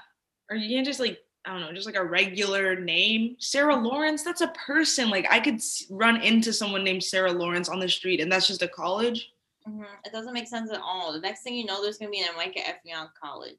Or 0.50 0.57
you 0.57 0.75
can't 0.75 0.86
just 0.86 1.00
like 1.00 1.19
I 1.45 1.53
don't 1.53 1.62
know, 1.62 1.74
just 1.74 1.86
like 1.86 1.95
a 1.95 2.03
regular 2.03 2.79
name. 2.79 3.38
Sarah 3.39 3.75
Lawrence. 3.75 4.24
That's 4.24 4.41
a 4.41 4.50
person. 4.50 5.09
Like 5.09 5.25
I 5.29 5.39
could 5.39 5.62
run 5.89 6.21
into 6.21 6.51
someone 6.51 6.83
named 6.83 7.03
Sarah 7.03 7.31
Lawrence 7.31 7.69
on 7.69 7.79
the 7.79 7.89
street, 7.89 8.19
and 8.19 8.31
that's 8.31 8.48
just 8.48 8.62
a 8.62 8.67
college. 8.67 9.31
Mhm, 9.68 9.86
It 10.06 10.12
doesn't 10.12 10.34
make 10.34 10.48
sense 10.48 10.72
at 10.72 10.82
all. 10.82 11.13
The 11.13 11.20
next 11.20 11.44
thing 11.44 11.56
you 11.56 11.66
know, 11.66 11.82
there's 11.82 11.98
gonna 11.98 12.12
be 12.12 12.22
an 12.22 12.36
Micah. 12.36 12.75
Young 12.86 13.10
College. 13.22 13.58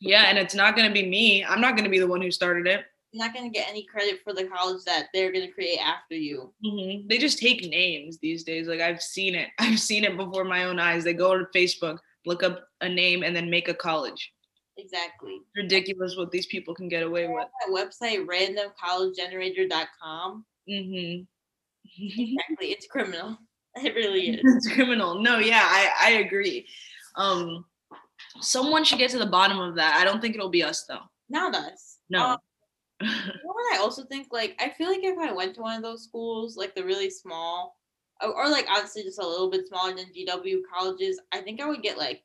Yeah, 0.00 0.24
and 0.26 0.38
it's 0.38 0.54
not 0.54 0.76
gonna 0.76 0.92
be 0.92 1.06
me. 1.06 1.44
I'm 1.44 1.60
not 1.60 1.76
gonna 1.76 1.88
be 1.88 1.98
the 1.98 2.06
one 2.06 2.20
who 2.20 2.30
started 2.30 2.66
it. 2.66 2.84
you're 3.12 3.24
not 3.24 3.32
gonna 3.34 3.48
get 3.48 3.68
any 3.70 3.82
credit 3.84 4.20
for 4.22 4.34
the 4.34 4.44
college 4.48 4.84
that 4.84 5.06
they're 5.14 5.32
gonna 5.32 5.50
create 5.50 5.78
after 5.78 6.14
you. 6.14 6.52
Mhm. 6.62 7.08
They 7.08 7.16
just 7.16 7.38
take 7.38 7.64
names 7.64 8.18
these 8.18 8.44
days. 8.44 8.66
Like 8.68 8.80
I've 8.80 9.00
seen 9.00 9.34
it. 9.34 9.48
I've 9.58 9.80
seen 9.80 10.04
it 10.04 10.16
before 10.18 10.44
my 10.44 10.64
own 10.64 10.78
eyes. 10.78 11.02
They 11.04 11.14
go 11.14 11.38
to 11.38 11.44
Facebook, 11.54 11.98
look 12.26 12.42
up 12.42 12.68
a 12.82 12.88
name, 12.88 13.22
and 13.22 13.34
then 13.34 13.48
make 13.48 13.68
a 13.68 13.74
college. 13.74 14.34
Exactly. 14.76 15.40
Ridiculous 15.54 16.14
what 16.16 16.30
these 16.30 16.44
people 16.46 16.74
can 16.74 16.88
get 16.88 17.04
away 17.04 17.26
with. 17.26 17.46
That 17.66 17.72
website 17.72 18.26
randomcollegegenerator.com. 18.26 20.44
hmm 20.68 21.22
Exactly. 21.98 22.72
It's 22.72 22.86
criminal. 22.86 23.38
It 23.84 23.94
really 23.94 24.30
is. 24.42 24.56
it's 24.56 24.72
criminal. 24.72 25.20
No, 25.20 25.38
yeah, 25.38 25.62
I 25.62 25.90
I 26.02 26.10
agree. 26.18 26.66
Um, 27.16 27.64
someone 28.40 28.84
should 28.84 28.98
get 28.98 29.10
to 29.10 29.18
the 29.18 29.26
bottom 29.26 29.58
of 29.58 29.74
that. 29.76 29.96
I 30.00 30.04
don't 30.04 30.20
think 30.20 30.34
it'll 30.34 30.48
be 30.48 30.62
us 30.62 30.84
though. 30.84 31.02
Not 31.28 31.54
us. 31.54 31.98
No. 32.08 32.22
Um, 32.22 32.38
you 33.02 33.08
know 33.08 33.52
what 33.52 33.74
I 33.74 33.78
also 33.78 34.04
think? 34.04 34.28
Like, 34.32 34.56
I 34.58 34.70
feel 34.70 34.88
like 34.88 35.02
if 35.02 35.18
I 35.18 35.32
went 35.32 35.54
to 35.56 35.60
one 35.60 35.76
of 35.76 35.82
those 35.82 36.04
schools, 36.04 36.56
like 36.56 36.74
the 36.74 36.84
really 36.84 37.10
small, 37.10 37.76
or, 38.22 38.34
or 38.34 38.48
like 38.48 38.66
honestly 38.70 39.02
just 39.02 39.20
a 39.20 39.26
little 39.26 39.50
bit 39.50 39.68
smaller 39.68 39.94
than 39.94 40.06
GW 40.06 40.60
colleges, 40.72 41.20
I 41.32 41.40
think 41.42 41.60
I 41.60 41.68
would 41.68 41.82
get 41.82 41.98
like, 41.98 42.22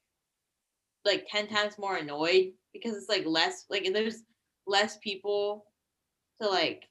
like 1.04 1.26
ten 1.30 1.48
times 1.48 1.78
more 1.78 1.98
annoyed 1.98 2.54
because 2.74 2.96
it's 2.96 3.10
like 3.10 3.26
less, 3.26 3.66
like 3.70 3.90
there's 3.92 4.24
less 4.68 4.98
people 5.04 5.66
to 6.42 6.48
like, 6.48 6.88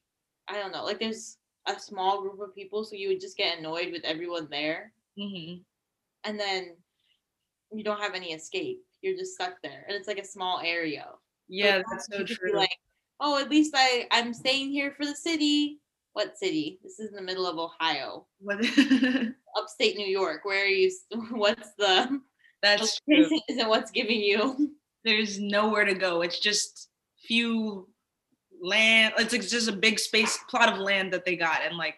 I 0.49 0.55
don't 0.59 0.73
know, 0.73 0.85
like 0.85 1.01
there's 1.01 1.39
a 1.67 1.79
small 1.79 2.23
group 2.23 2.41
of 2.41 2.55
people, 2.55 2.85
so 2.85 2.95
you 2.97 3.09
would 3.09 3.21
just 3.21 3.37
get 3.37 3.59
annoyed 3.59 3.93
with 3.93 4.05
everyone 4.05 4.49
there, 4.51 4.93
Mhm. 5.19 5.65
and 6.25 6.39
then 6.41 6.77
you 7.73 7.85
don't 7.85 8.01
have 8.01 8.15
any 8.15 8.33
escape. 8.33 8.85
You're 9.03 9.17
just 9.17 9.35
stuck 9.35 9.61
there, 9.63 9.85
and 9.87 9.97
it's 9.97 10.09
like 10.09 10.19
a 10.19 10.25
small 10.25 10.61
area. 10.61 11.07
Yeah, 11.49 11.79
But 11.79 11.87
that's 11.91 12.07
so 12.07 12.13
you 12.15 12.19
could 12.25 12.29
be 12.29 12.35
true. 12.35 12.53
Like, 12.57 12.77
oh, 13.21 13.39
at 13.39 13.51
least 13.51 13.75
I 13.77 14.07
I'm 14.11 14.33
staying 14.35 14.71
here 14.71 14.93
for 14.93 15.05
the 15.07 15.15
city. 15.15 15.81
What 16.13 16.37
city? 16.39 16.81
This 16.83 16.99
is 16.99 17.11
in 17.11 17.15
the 17.17 17.23
middle 17.23 17.47
of 17.47 17.59
Ohio, 17.59 18.27
What- 18.41 18.59
upstate 19.57 19.97
New 19.97 20.07
York. 20.07 20.45
Where 20.45 20.65
are 20.65 20.67
you? 20.67 20.91
What's 21.31 21.73
the 21.75 22.21
that's 22.63 23.01
true. 23.01 23.29
Isn't 23.49 23.69
what's 23.69 23.91
giving 23.91 24.21
you? 24.21 24.77
There's 25.05 25.39
nowhere 25.39 25.85
to 25.85 25.95
go. 25.95 26.21
It's 26.23 26.39
just 26.41 26.91
few 27.17 27.90
land. 28.61 29.15
It's 29.19 29.33
like 29.33 29.43
just 29.47 29.69
a 29.69 29.73
big 29.73 29.99
space 29.99 30.39
plot 30.49 30.73
of 30.73 30.79
land 30.79 31.13
that 31.13 31.25
they 31.25 31.37
got, 31.37 31.61
and 31.65 31.77
like 31.77 31.97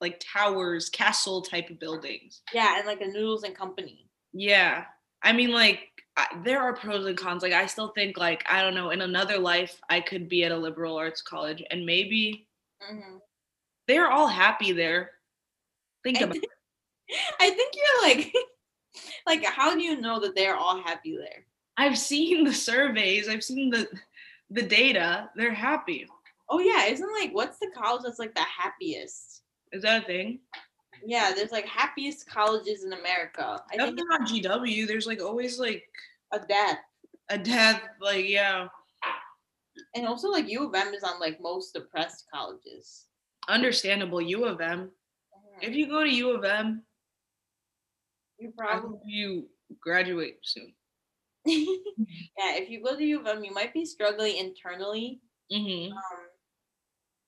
like 0.00 0.20
towers, 0.20 0.88
castle 0.90 1.40
type 1.42 1.70
of 1.70 1.78
buildings. 1.78 2.42
Yeah, 2.52 2.76
and 2.78 2.86
like 2.86 3.00
a 3.00 3.06
Noodles 3.06 3.44
and 3.44 3.54
Company. 3.56 4.08
Yeah. 4.32 4.84
I 5.22 5.32
mean, 5.32 5.50
like, 5.50 5.88
I, 6.18 6.26
there 6.44 6.60
are 6.60 6.74
pros 6.74 7.06
and 7.06 7.16
cons. 7.16 7.42
Like, 7.42 7.54
I 7.54 7.64
still 7.66 7.88
think, 7.88 8.18
like, 8.18 8.44
I 8.46 8.60
don't 8.62 8.74
know, 8.74 8.90
in 8.90 9.00
another 9.00 9.38
life, 9.38 9.80
I 9.88 10.00
could 10.00 10.28
be 10.28 10.44
at 10.44 10.52
a 10.52 10.56
liberal 10.56 10.96
arts 10.96 11.22
college 11.22 11.62
and 11.70 11.86
maybe 11.86 12.46
Mhm. 12.82 13.20
they're 13.88 14.10
all 14.10 14.28
happy 14.28 14.72
there. 14.72 15.12
Think 16.04 16.18
I 16.18 16.24
about 16.24 16.32
think, 16.34 16.44
I 17.40 17.50
think 17.50 17.74
you're 17.74 18.02
like, 18.02 18.34
like, 19.26 19.44
how 19.44 19.74
do 19.74 19.82
you 19.82 19.98
know 20.00 20.20
that 20.20 20.34
they're 20.34 20.56
all 20.56 20.82
happy 20.82 21.16
there? 21.16 21.46
I've 21.78 21.98
seen 21.98 22.44
the 22.44 22.52
surveys, 22.52 23.28
I've 23.28 23.44
seen 23.44 23.70
the 23.70 23.88
the 24.50 24.62
data. 24.62 25.30
They're 25.36 25.52
happy. 25.52 26.06
Oh 26.48 26.60
yeah, 26.60 26.86
isn't 26.86 27.12
like 27.20 27.30
what's 27.32 27.58
the 27.58 27.70
college 27.74 28.02
that's 28.04 28.18
like 28.18 28.34
the 28.34 28.42
happiest? 28.42 29.42
Is 29.72 29.82
that 29.82 30.04
a 30.04 30.06
thing? 30.06 30.40
Yeah, 31.04 31.32
there's 31.34 31.52
like 31.52 31.66
happiest 31.66 32.28
colleges 32.28 32.84
in 32.84 32.92
America. 32.92 33.62
I 33.70 33.76
think 33.76 33.98
Definitely 33.98 34.40
not 34.42 34.60
GW. 34.60 34.86
There's 34.86 35.06
like 35.06 35.20
always 35.20 35.58
like 35.58 35.84
a 36.32 36.38
death. 36.38 36.78
a 37.28 37.38
death, 37.38 37.82
like, 38.00 38.28
yeah. 38.28 38.68
And 39.94 40.06
also 40.06 40.30
like 40.30 40.48
U 40.48 40.66
of 40.68 40.74
M 40.74 40.94
is 40.94 41.02
on 41.02 41.20
like 41.20 41.40
most 41.40 41.74
depressed 41.74 42.24
colleges. 42.32 43.06
Understandable. 43.48 44.20
U 44.20 44.44
of 44.44 44.60
M. 44.60 44.90
Mm-hmm. 45.34 45.70
If 45.70 45.74
you 45.74 45.88
go 45.88 46.02
to 46.02 46.10
U 46.10 46.30
of 46.30 46.44
M, 46.44 46.82
you 48.38 48.52
probably 48.56 48.98
you 49.04 49.48
graduate 49.80 50.38
soon. 50.42 50.72
yeah, 52.38 52.56
if 52.56 52.68
you 52.70 52.82
go 52.82 52.96
to 52.96 53.04
U 53.04 53.20
of 53.20 53.26
M, 53.26 53.44
you 53.44 53.52
might 53.52 53.72
be 53.72 53.84
struggling 53.84 54.36
internally. 54.36 55.20
hmm 55.50 55.92
Um, 55.92 56.26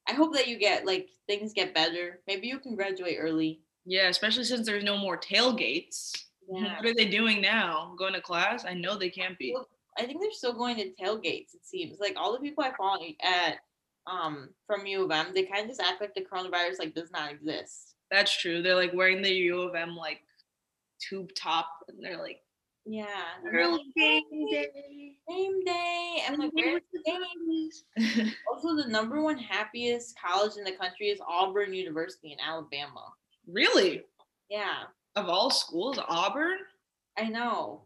I 0.08 0.12
hope 0.14 0.34
that 0.34 0.48
you 0.48 0.58
get 0.58 0.86
like 0.86 1.10
things 1.26 1.52
get 1.52 1.74
better. 1.74 2.20
Maybe 2.26 2.48
you 2.48 2.58
can 2.58 2.74
graduate 2.74 3.18
early. 3.20 3.60
Yeah, 3.84 4.08
especially 4.08 4.44
since 4.44 4.66
there's 4.66 4.84
no 4.84 4.96
more 4.96 5.18
tailgates. 5.18 6.12
Yeah. 6.50 6.76
What 6.76 6.86
are 6.86 6.94
they 6.94 7.06
doing 7.08 7.40
now? 7.42 7.94
Going 7.98 8.14
to 8.14 8.20
class? 8.20 8.64
I 8.64 8.74
know 8.74 8.96
they 8.96 9.10
can't 9.10 9.38
be. 9.38 9.54
I 9.98 10.06
think 10.06 10.20
they're 10.20 10.30
still 10.32 10.54
going 10.54 10.76
to 10.76 10.90
tailgates. 11.02 11.54
It 11.54 11.64
seems 11.64 11.98
like 12.00 12.14
all 12.16 12.32
the 12.32 12.38
people 12.40 12.64
I 12.64 12.72
follow 12.76 13.04
at 13.22 13.56
um 14.10 14.48
from 14.66 14.86
U 14.86 15.04
of 15.04 15.10
M, 15.10 15.34
they 15.34 15.42
kind 15.42 15.62
of 15.62 15.68
just 15.68 15.80
act 15.82 16.00
like 16.00 16.14
the 16.14 16.24
coronavirus 16.24 16.78
like 16.78 16.94
does 16.94 17.10
not 17.10 17.30
exist. 17.30 17.94
That's 18.10 18.34
true. 18.36 18.62
They're 18.62 18.74
like 18.74 18.94
wearing 18.94 19.20
the 19.20 19.32
U 19.32 19.60
of 19.62 19.74
M 19.74 19.94
like 19.94 20.20
tube 21.06 21.30
top, 21.34 21.68
and 21.88 22.02
they're 22.02 22.18
like 22.18 22.40
Yeah. 22.90 23.06
early 23.52 23.84
game 23.96 24.22
day. 24.50 24.66
Game 25.28 25.64
day. 25.64 26.22
I'm 26.26 26.38
like, 26.38 26.50
where's 26.54 26.82
the 26.92 27.02
game? 27.04 28.32
Also, 28.50 28.74
the 28.74 28.88
number 28.88 29.22
one 29.22 29.36
happiest 29.38 30.18
college 30.18 30.56
in 30.56 30.64
the 30.64 30.72
country 30.72 31.08
is 31.08 31.20
Auburn 31.28 31.74
University 31.74 32.32
in 32.32 32.38
Alabama. 32.40 33.12
really? 33.46 34.04
Yeah, 34.48 34.84
Of 35.14 35.28
all 35.28 35.50
schools, 35.50 35.98
Auburn? 36.08 36.58
I 37.18 37.28
know. 37.28 37.82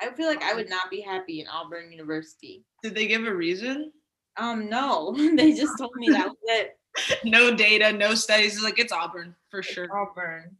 I 0.00 0.10
feel 0.14 0.26
like 0.26 0.42
I 0.42 0.54
would 0.54 0.70
not 0.70 0.90
be 0.90 1.00
happy 1.02 1.40
in 1.42 1.46
Auburn 1.48 1.92
University. 1.92 2.64
Did 2.82 2.94
they 2.94 3.06
give 3.06 3.24
a 3.26 3.34
reason? 3.34 3.92
Um, 4.38 4.68
no, 4.70 5.14
they 5.36 5.52
just 5.52 5.76
told 5.78 5.92
me 5.96 6.08
that 6.10 6.28
was 6.28 6.36
it. 6.44 6.78
no 7.24 7.54
data, 7.54 7.92
no 7.92 8.14
studies. 8.14 8.54
It's 8.54 8.64
like 8.64 8.78
it's 8.78 8.92
Auburn 8.92 9.34
for 9.50 9.62
sure. 9.62 9.88
Auburn. 9.94 10.56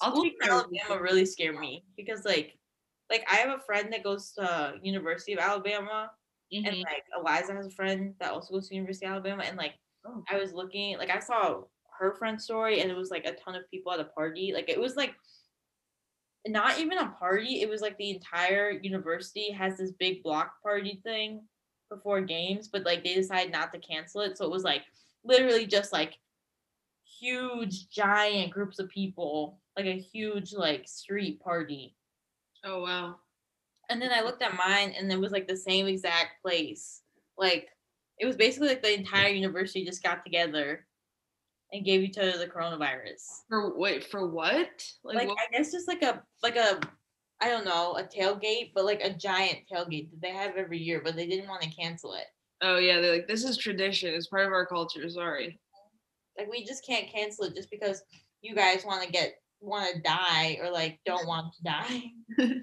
I'll 0.00 0.16
take 0.16 0.34
Alabama 0.42 1.00
really 1.02 1.24
scare 1.26 1.58
me 1.58 1.86
because 1.96 2.24
like, 2.24 2.58
like 3.10 3.24
I 3.30 3.36
have 3.36 3.58
a 3.58 3.62
friend 3.62 3.92
that 3.92 4.02
goes 4.04 4.32
to 4.32 4.78
University 4.82 5.32
of 5.32 5.38
Alabama, 5.38 6.12
and 6.64 6.74
Mhm. 6.74 6.86
like 6.90 7.04
Eliza 7.16 7.54
has 7.54 7.66
a 7.66 7.70
friend 7.70 8.14
that 8.20 8.32
also 8.32 8.54
goes 8.54 8.68
to 8.68 8.74
University 8.74 9.06
of 9.06 9.12
Alabama, 9.12 9.44
and 9.44 9.56
like 9.56 9.74
Oh. 10.04 10.26
I 10.28 10.38
was 10.38 10.52
looking, 10.52 10.98
like 10.98 11.10
I 11.10 11.20
saw 11.20 11.62
her 11.98 12.14
friend's 12.16 12.44
story, 12.44 12.80
and 12.80 12.90
it 12.90 12.96
was 12.96 13.10
like 13.10 13.24
a 13.26 13.34
ton 13.36 13.54
of 13.54 13.68
people 13.70 13.92
at 13.92 14.00
a 14.00 14.04
party. 14.06 14.52
Like 14.54 14.68
it 14.68 14.80
was 14.80 14.96
like 14.96 15.14
not 16.46 16.78
even 16.78 16.98
a 16.98 17.10
party; 17.12 17.60
it 17.60 17.68
was 17.68 17.80
like 17.80 17.96
the 17.98 18.10
entire 18.10 18.70
university 18.70 19.50
has 19.50 19.78
this 19.78 19.90
big 19.92 20.22
block 20.22 20.62
party 20.62 21.00
thing 21.04 21.48
before 21.90 22.20
games, 22.20 22.68
but 22.68 22.84
like 22.84 23.02
they 23.02 23.14
decided 23.14 23.50
not 23.52 23.72
to 23.72 23.80
cancel 23.80 24.20
it, 24.20 24.36
so 24.38 24.44
it 24.44 24.50
was 24.50 24.62
like 24.64 24.82
literally 25.24 25.66
just 25.66 25.92
like 25.92 26.18
huge, 27.20 27.88
giant 27.90 28.52
groups 28.52 28.78
of 28.80 28.88
people, 28.90 29.62
like 29.76 29.86
a 29.86 29.98
huge 29.98 30.52
like 30.52 30.88
street 30.88 31.40
party. 31.40 31.94
Oh 32.64 32.82
wow. 32.82 33.16
And 33.88 34.02
then 34.02 34.10
I 34.12 34.22
looked 34.22 34.42
at 34.42 34.56
mine 34.56 34.94
and 34.98 35.10
it 35.12 35.20
was 35.20 35.32
like 35.32 35.46
the 35.46 35.56
same 35.56 35.86
exact 35.86 36.42
place. 36.42 37.02
Like 37.38 37.68
it 38.18 38.26
was 38.26 38.36
basically 38.36 38.68
like 38.68 38.82
the 38.82 38.94
entire 38.94 39.28
university 39.28 39.84
just 39.84 40.02
got 40.02 40.24
together 40.24 40.86
and 41.72 41.84
gave 41.84 42.02
each 42.02 42.18
other 42.18 42.38
the 42.38 42.46
coronavirus. 42.46 43.22
For 43.48 43.78
wait, 43.78 44.04
for 44.04 44.28
what? 44.28 44.84
Like, 45.04 45.16
Like 45.16 45.28
what? 45.28 45.38
I 45.38 45.56
guess 45.56 45.72
just 45.72 45.88
like 45.88 46.02
a 46.02 46.22
like 46.42 46.56
a 46.56 46.80
I 47.40 47.50
don't 47.50 47.66
know, 47.66 47.96
a 47.98 48.04
tailgate, 48.04 48.72
but 48.74 48.86
like 48.86 49.02
a 49.02 49.12
giant 49.12 49.58
tailgate 49.70 50.10
that 50.10 50.22
they 50.22 50.30
have 50.30 50.56
every 50.56 50.78
year, 50.78 51.02
but 51.04 51.16
they 51.16 51.26
didn't 51.26 51.48
want 51.48 51.62
to 51.62 51.70
cancel 51.70 52.14
it. 52.14 52.24
Oh 52.62 52.78
yeah, 52.78 53.00
they're 53.00 53.12
like 53.12 53.28
this 53.28 53.44
is 53.44 53.58
tradition. 53.58 54.14
It's 54.14 54.28
part 54.28 54.46
of 54.46 54.52
our 54.52 54.66
culture. 54.66 55.08
Sorry. 55.10 55.60
Like 56.38 56.50
we 56.50 56.64
just 56.64 56.84
can't 56.86 57.08
cancel 57.08 57.44
it 57.44 57.54
just 57.54 57.70
because 57.70 58.02
you 58.40 58.54
guys 58.54 58.84
want 58.84 59.02
to 59.02 59.10
get 59.10 59.34
want 59.60 59.94
to 59.94 60.02
die 60.02 60.58
or 60.62 60.70
like 60.70 61.00
don't 61.06 61.26
want 61.26 61.54
to 61.54 61.62
die. 61.62 62.02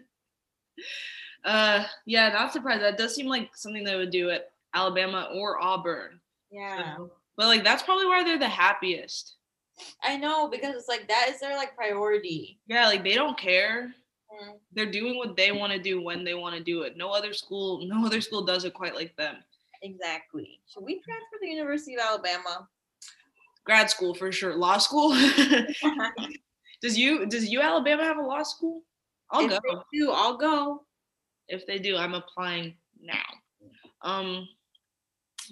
Uh, 1.46 1.84
yeah, 2.06 2.30
not 2.30 2.54
surprised. 2.54 2.82
That 2.82 2.98
does 2.98 3.14
seem 3.16 3.28
like 3.28 3.50
something 3.54 3.84
they 3.84 3.98
would 3.98 4.12
do 4.12 4.30
at 4.30 4.52
Alabama 4.74 5.30
or 5.34 5.62
Auburn. 5.62 6.20
Yeah. 6.52 6.96
So- 6.96 7.12
but 7.36 7.48
like 7.48 7.64
that's 7.64 7.84
probably 7.84 8.06
why 8.06 8.24
they're 8.24 8.38
the 8.40 8.48
happiest. 8.48 9.36
I 10.04 10.18
know 10.18 10.48
because 10.48 10.76
it's 10.76 10.88
like 10.88 11.08
that 11.08 11.30
is 11.30 11.40
their 11.40 11.58
like 11.58 11.76
priority. 11.76 12.60
Yeah, 12.68 12.86
like 12.86 13.04
they 13.04 13.16
don't 13.16 13.38
care. 13.38 13.94
Mm. 14.32 14.54
They're 14.72 14.92
doing 14.92 15.18
what 15.18 15.36
they 15.36 15.52
want 15.52 15.74
to 15.74 15.80
do 15.80 16.00
when 16.02 16.24
they 16.24 16.36
want 16.36 16.56
to 16.56 16.64
do 16.64 16.84
it. 16.84 16.96
No 16.96 17.10
other 17.12 17.34
school, 17.34 17.86
no 17.88 18.06
other 18.06 18.22
school 18.22 18.46
does 18.46 18.66
it 18.66 18.74
quite 18.74 18.96
like 18.96 19.16
them. 19.16 19.38
Exactly. 19.82 20.62
Should 20.68 20.84
we 20.84 21.02
transfer 21.02 21.38
to 21.38 21.40
the 21.42 21.50
University 21.50 21.96
of 21.96 22.02
Alabama? 22.02 22.70
Grad 23.66 23.90
school 23.90 24.14
for 24.14 24.32
sure. 24.32 24.56
Law 24.56 24.78
school. 24.78 25.14
does 26.84 26.98
you 26.98 27.26
does 27.26 27.50
you 27.50 27.62
Alabama 27.62 28.04
have 28.04 28.18
a 28.18 28.22
law 28.22 28.44
school? 28.44 28.84
I'll 29.32 29.46
if 29.46 29.52
go. 29.52 29.60
they 29.64 29.98
do, 29.98 30.12
I'll 30.12 30.38
go. 30.38 30.84
if 31.48 31.66
they 31.66 31.80
do, 31.80 31.96
I'm 31.98 32.14
applying 32.14 32.76
now. 33.02 33.24
Um, 34.02 34.48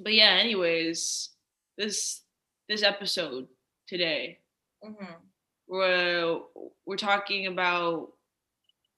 but 0.03 0.13
yeah, 0.13 0.31
anyways, 0.31 1.29
this 1.77 2.21
this 2.67 2.83
episode 2.83 3.47
today, 3.87 4.39
hmm 4.83 5.05
we're 5.67 6.41
we're 6.85 6.97
talking 6.97 7.47
about. 7.47 8.11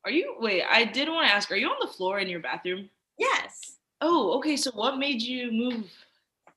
Are 0.05 0.11
you 0.11 0.35
wait? 0.39 0.63
I 0.63 0.83
did 0.83 1.07
want 1.07 1.27
to 1.27 1.33
ask. 1.33 1.51
Are 1.51 1.55
you 1.55 1.67
on 1.67 1.77
the 1.79 1.93
floor 1.93 2.19
in 2.19 2.27
your 2.27 2.41
bathroom? 2.41 2.89
Yes. 3.17 3.77
Oh, 4.01 4.33
okay. 4.39 4.57
So 4.57 4.71
what 4.71 4.97
made 4.97 5.21
you 5.21 5.51
move? 5.51 5.85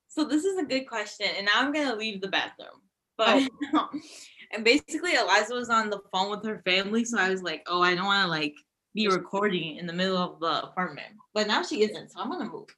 So 0.09 0.25
this 0.25 0.45
is 0.45 0.59
a 0.59 0.65
good 0.65 0.89
question, 0.89 1.27
and 1.37 1.45
now 1.45 1.61
I'm 1.61 1.71
gonna 1.73 1.95
leave 1.95 2.23
the 2.23 2.29
bathroom. 2.29 2.81
But 3.19 3.49
and 4.53 4.65
basically, 4.65 5.15
Eliza 5.15 5.55
was 5.55 5.71
on 5.71 5.91
the 5.91 6.01
phone 6.13 6.31
with 6.31 6.45
her 6.45 6.63
family, 6.65 7.05
so 7.05 7.19
I 7.19 7.31
was 7.31 7.43
like, 7.43 7.63
oh, 7.67 7.83
I 7.83 7.95
don't 7.95 8.07
want 8.07 8.25
to 8.25 8.31
like 8.31 8.55
be 8.95 9.09
recording 9.09 9.77
in 9.77 9.87
the 9.87 9.93
middle 9.93 10.17
of 10.17 10.41
the 10.41 10.65
apartment. 10.65 11.09
But 11.35 11.47
now 11.47 11.63
she 11.63 11.83
isn't, 11.83 12.13
so 12.13 12.21
I'm 12.21 12.31
gonna 12.31 12.49
move. 12.49 12.69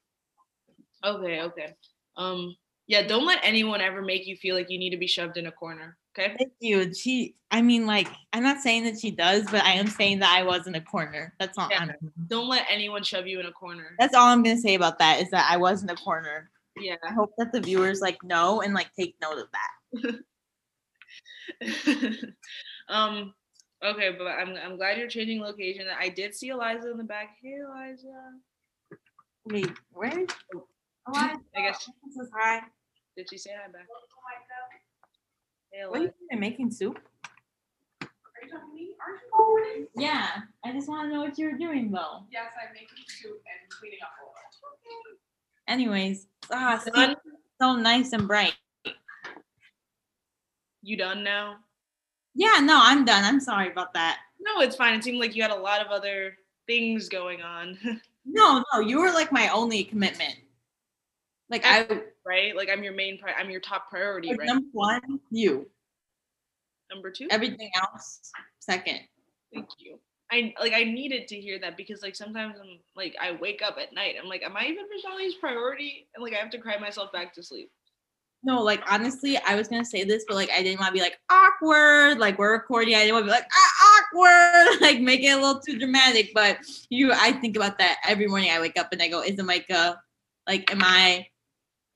Okay, 1.03 1.41
okay. 1.41 1.73
Um, 2.17 2.55
yeah, 2.87 3.07
don't 3.07 3.25
let 3.25 3.39
anyone 3.43 3.81
ever 3.81 4.01
make 4.01 4.27
you 4.27 4.35
feel 4.35 4.55
like 4.55 4.69
you 4.69 4.79
need 4.79 4.89
to 4.89 4.97
be 4.97 5.07
shoved 5.07 5.37
in 5.37 5.47
a 5.47 5.51
corner. 5.51 5.97
Okay. 6.17 6.35
Thank 6.37 6.53
you. 6.59 6.93
She, 6.93 7.35
I 7.51 7.61
mean, 7.61 7.85
like, 7.85 8.07
I'm 8.33 8.43
not 8.43 8.61
saying 8.61 8.83
that 8.85 8.99
she 8.99 9.11
does, 9.11 9.45
but 9.45 9.63
I 9.63 9.73
am 9.73 9.87
saying 9.87 10.19
that 10.19 10.35
I 10.35 10.43
was 10.43 10.67
in 10.67 10.75
a 10.75 10.81
corner. 10.81 11.33
That's 11.39 11.57
all. 11.57 11.69
Yeah. 11.69 11.91
Don't 12.27 12.49
let 12.49 12.65
anyone 12.69 13.03
shove 13.03 13.27
you 13.27 13.39
in 13.39 13.45
a 13.45 13.51
corner. 13.51 13.95
that's 13.99 14.15
all 14.15 14.27
I'm 14.27 14.43
gonna 14.43 14.57
say 14.57 14.75
about 14.75 14.99
that 14.99 15.21
is 15.21 15.29
that 15.29 15.47
I 15.49 15.57
was 15.57 15.83
in 15.83 15.89
a 15.89 15.95
corner. 15.95 16.49
Yeah. 16.77 16.95
I 17.07 17.13
hope 17.13 17.31
that 17.37 17.51
the 17.53 17.61
viewers 17.61 18.01
like 18.01 18.21
know 18.23 18.61
and 18.61 18.73
like 18.73 18.91
take 18.93 19.15
note 19.21 19.37
of 19.37 19.47
that. 19.51 20.15
um. 22.89 23.33
Okay, 23.81 24.11
but 24.17 24.25
I'm 24.27 24.55
I'm 24.57 24.75
glad 24.75 24.97
you're 24.97 25.07
changing 25.07 25.39
location. 25.41 25.85
I 25.97 26.09
did 26.09 26.35
see 26.35 26.49
Eliza 26.49 26.91
in 26.91 26.97
the 26.97 27.03
back. 27.03 27.37
Hey, 27.41 27.55
Eliza. 27.65 28.33
Wait, 29.45 29.71
where? 29.91 30.19
is- 30.19 30.27
Eliza, 31.07 31.39
I 31.55 31.61
guess 31.61 31.89
this 32.05 32.17
is 32.17 32.29
hi. 32.35 32.59
did 33.15 33.27
she 33.29 33.37
say 33.37 33.51
hi 33.51 33.71
back? 33.71 33.87
Hey, 35.71 35.85
What 35.87 35.99
are 35.99 36.03
you 36.03 36.13
doing? 36.29 36.39
Making 36.39 36.71
soup? 36.71 36.99
Are 38.01 38.07
you 38.43 38.49
talking 38.51 38.67
to 38.69 38.75
me? 38.75 38.95
Aren't 38.99 39.21
you 39.21 39.27
recording? 39.31 39.87
Yeah, 39.95 40.27
I 40.65 40.71
just 40.73 40.89
want 40.89 41.07
to 41.09 41.13
know 41.15 41.21
what 41.21 41.37
you 41.37 41.45
were 41.49 41.57
doing 41.57 41.91
though. 41.91 42.23
Yes, 42.31 42.51
I'm 42.61 42.73
making 42.73 43.05
soup 43.07 43.41
and 43.47 43.69
cleaning 43.71 43.99
up 44.03 44.11
a 44.19 44.25
little. 44.25 45.19
Anyways, 45.67 46.27
ah, 46.51 46.81
see, 46.83 47.15
so 47.61 47.75
nice 47.75 48.11
and 48.13 48.27
bright. 48.27 48.55
You 50.81 50.97
done 50.97 51.23
now? 51.23 51.57
Yeah, 52.35 52.59
no, 52.61 52.79
I'm 52.81 53.05
done. 53.05 53.23
I'm 53.23 53.39
sorry 53.39 53.71
about 53.71 53.93
that. 53.93 54.19
No, 54.39 54.61
it's 54.61 54.75
fine. 54.75 54.93
It 54.95 55.03
seemed 55.03 55.19
like 55.19 55.35
you 55.35 55.41
had 55.41 55.51
a 55.51 55.55
lot 55.55 55.85
of 55.85 55.87
other 55.87 56.35
things 56.67 57.09
going 57.09 57.41
on, 57.41 57.77
No, 58.31 58.63
no, 58.73 58.79
you 58.79 58.99
were 58.99 59.11
like 59.11 59.31
my 59.31 59.49
only 59.49 59.83
commitment. 59.83 60.35
Like 61.49 61.65
I, 61.65 61.87
right? 62.25 62.55
Like 62.55 62.69
I'm 62.71 62.83
your 62.83 62.93
main 62.93 63.17
pri- 63.17 63.33
I'm 63.33 63.49
your 63.49 63.59
top 63.59 63.89
priority, 63.89 64.29
right? 64.35 64.47
number 64.47 64.67
one, 64.71 65.19
you. 65.31 65.67
Number 66.91 67.09
two. 67.09 67.27
Everything 67.31 67.71
else, 67.81 68.31
second. 68.59 68.99
Thank 69.51 69.67
you. 69.79 69.99
I 70.31 70.53
like 70.59 70.73
I 70.73 70.83
needed 70.83 71.27
to 71.29 71.39
hear 71.39 71.57
that 71.59 71.75
because 71.75 72.03
like 72.03 72.15
sometimes 72.15 72.57
I'm 72.61 72.79
like 72.95 73.15
I 73.19 73.31
wake 73.31 73.63
up 73.63 73.77
at 73.81 73.93
night. 73.93 74.13
I'm 74.21 74.29
like, 74.29 74.43
am 74.43 74.55
I 74.55 74.65
even 74.65 74.85
Vishali's 74.95 75.35
priority? 75.35 76.07
And 76.13 76.23
like 76.23 76.33
I 76.33 76.37
have 76.37 76.51
to 76.51 76.59
cry 76.59 76.77
myself 76.77 77.11
back 77.11 77.33
to 77.33 77.43
sleep. 77.43 77.71
No, 78.41 78.61
like 78.61 78.81
honestly, 78.89 79.37
I 79.37 79.55
was 79.55 79.67
gonna 79.67 79.83
say 79.83 80.05
this, 80.05 80.23
but 80.27 80.35
like 80.35 80.49
I 80.49 80.63
didn't 80.63 80.79
want 80.79 80.89
to 80.89 80.93
be 80.93 81.01
like 81.01 81.19
awkward. 81.29 82.19
Like 82.19 82.37
we're 82.39 82.53
recording, 82.53 82.95
I 82.95 82.99
didn't 82.99 83.15
want 83.15 83.25
to 83.25 83.31
be 83.31 83.35
like 83.35 83.49
ah, 83.53 83.99
awkward, 84.13 84.81
like 84.81 85.01
make 85.01 85.21
it 85.21 85.31
a 85.31 85.35
little 85.35 85.59
too 85.59 85.77
dramatic. 85.77 86.31
But 86.33 86.59
you, 86.89 87.11
I 87.11 87.33
think 87.33 87.57
about 87.57 87.77
that 87.79 87.97
every 88.07 88.27
morning. 88.27 88.51
I 88.51 88.61
wake 88.61 88.79
up 88.79 88.93
and 88.93 89.01
I 89.01 89.09
go, 89.09 89.21
"Is 89.21 89.41
Micah, 89.43 89.99
like, 90.47 90.71
am 90.71 90.81
I? 90.81 91.27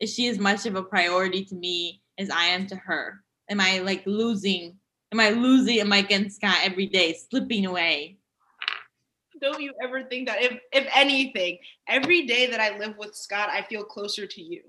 Is 0.02 0.14
she 0.14 0.28
as 0.28 0.38
much 0.38 0.66
of 0.66 0.76
a 0.76 0.84
priority 0.84 1.46
to 1.46 1.56
me 1.56 2.02
as 2.18 2.30
I 2.30 2.46
am 2.46 2.68
to 2.68 2.76
her? 2.76 3.24
Am 3.50 3.62
I 3.62 3.80
like 3.80 4.06
losing? 4.06 4.76
Am 5.14 5.22
I 5.22 5.30
losing 5.30 5.88
Micah 5.88 6.16
and 6.16 6.34
Scott 6.34 6.58
every 6.64 6.88
day, 6.88 7.14
slipping 7.30 7.66
away? 7.66 8.18
Don't 9.42 9.62
you 9.62 9.74
ever 9.82 10.04
think 10.04 10.28
that 10.28 10.42
if 10.42 10.60
if 10.74 10.88
anything, 10.94 11.60
every 11.88 12.26
day 12.26 12.48
that 12.48 12.60
I 12.60 12.78
live 12.78 12.98
with 12.98 13.16
Scott, 13.16 13.50
I 13.50 13.62
feel 13.62 13.84
closer 13.86 14.28
to 14.28 14.42
you. 14.42 14.62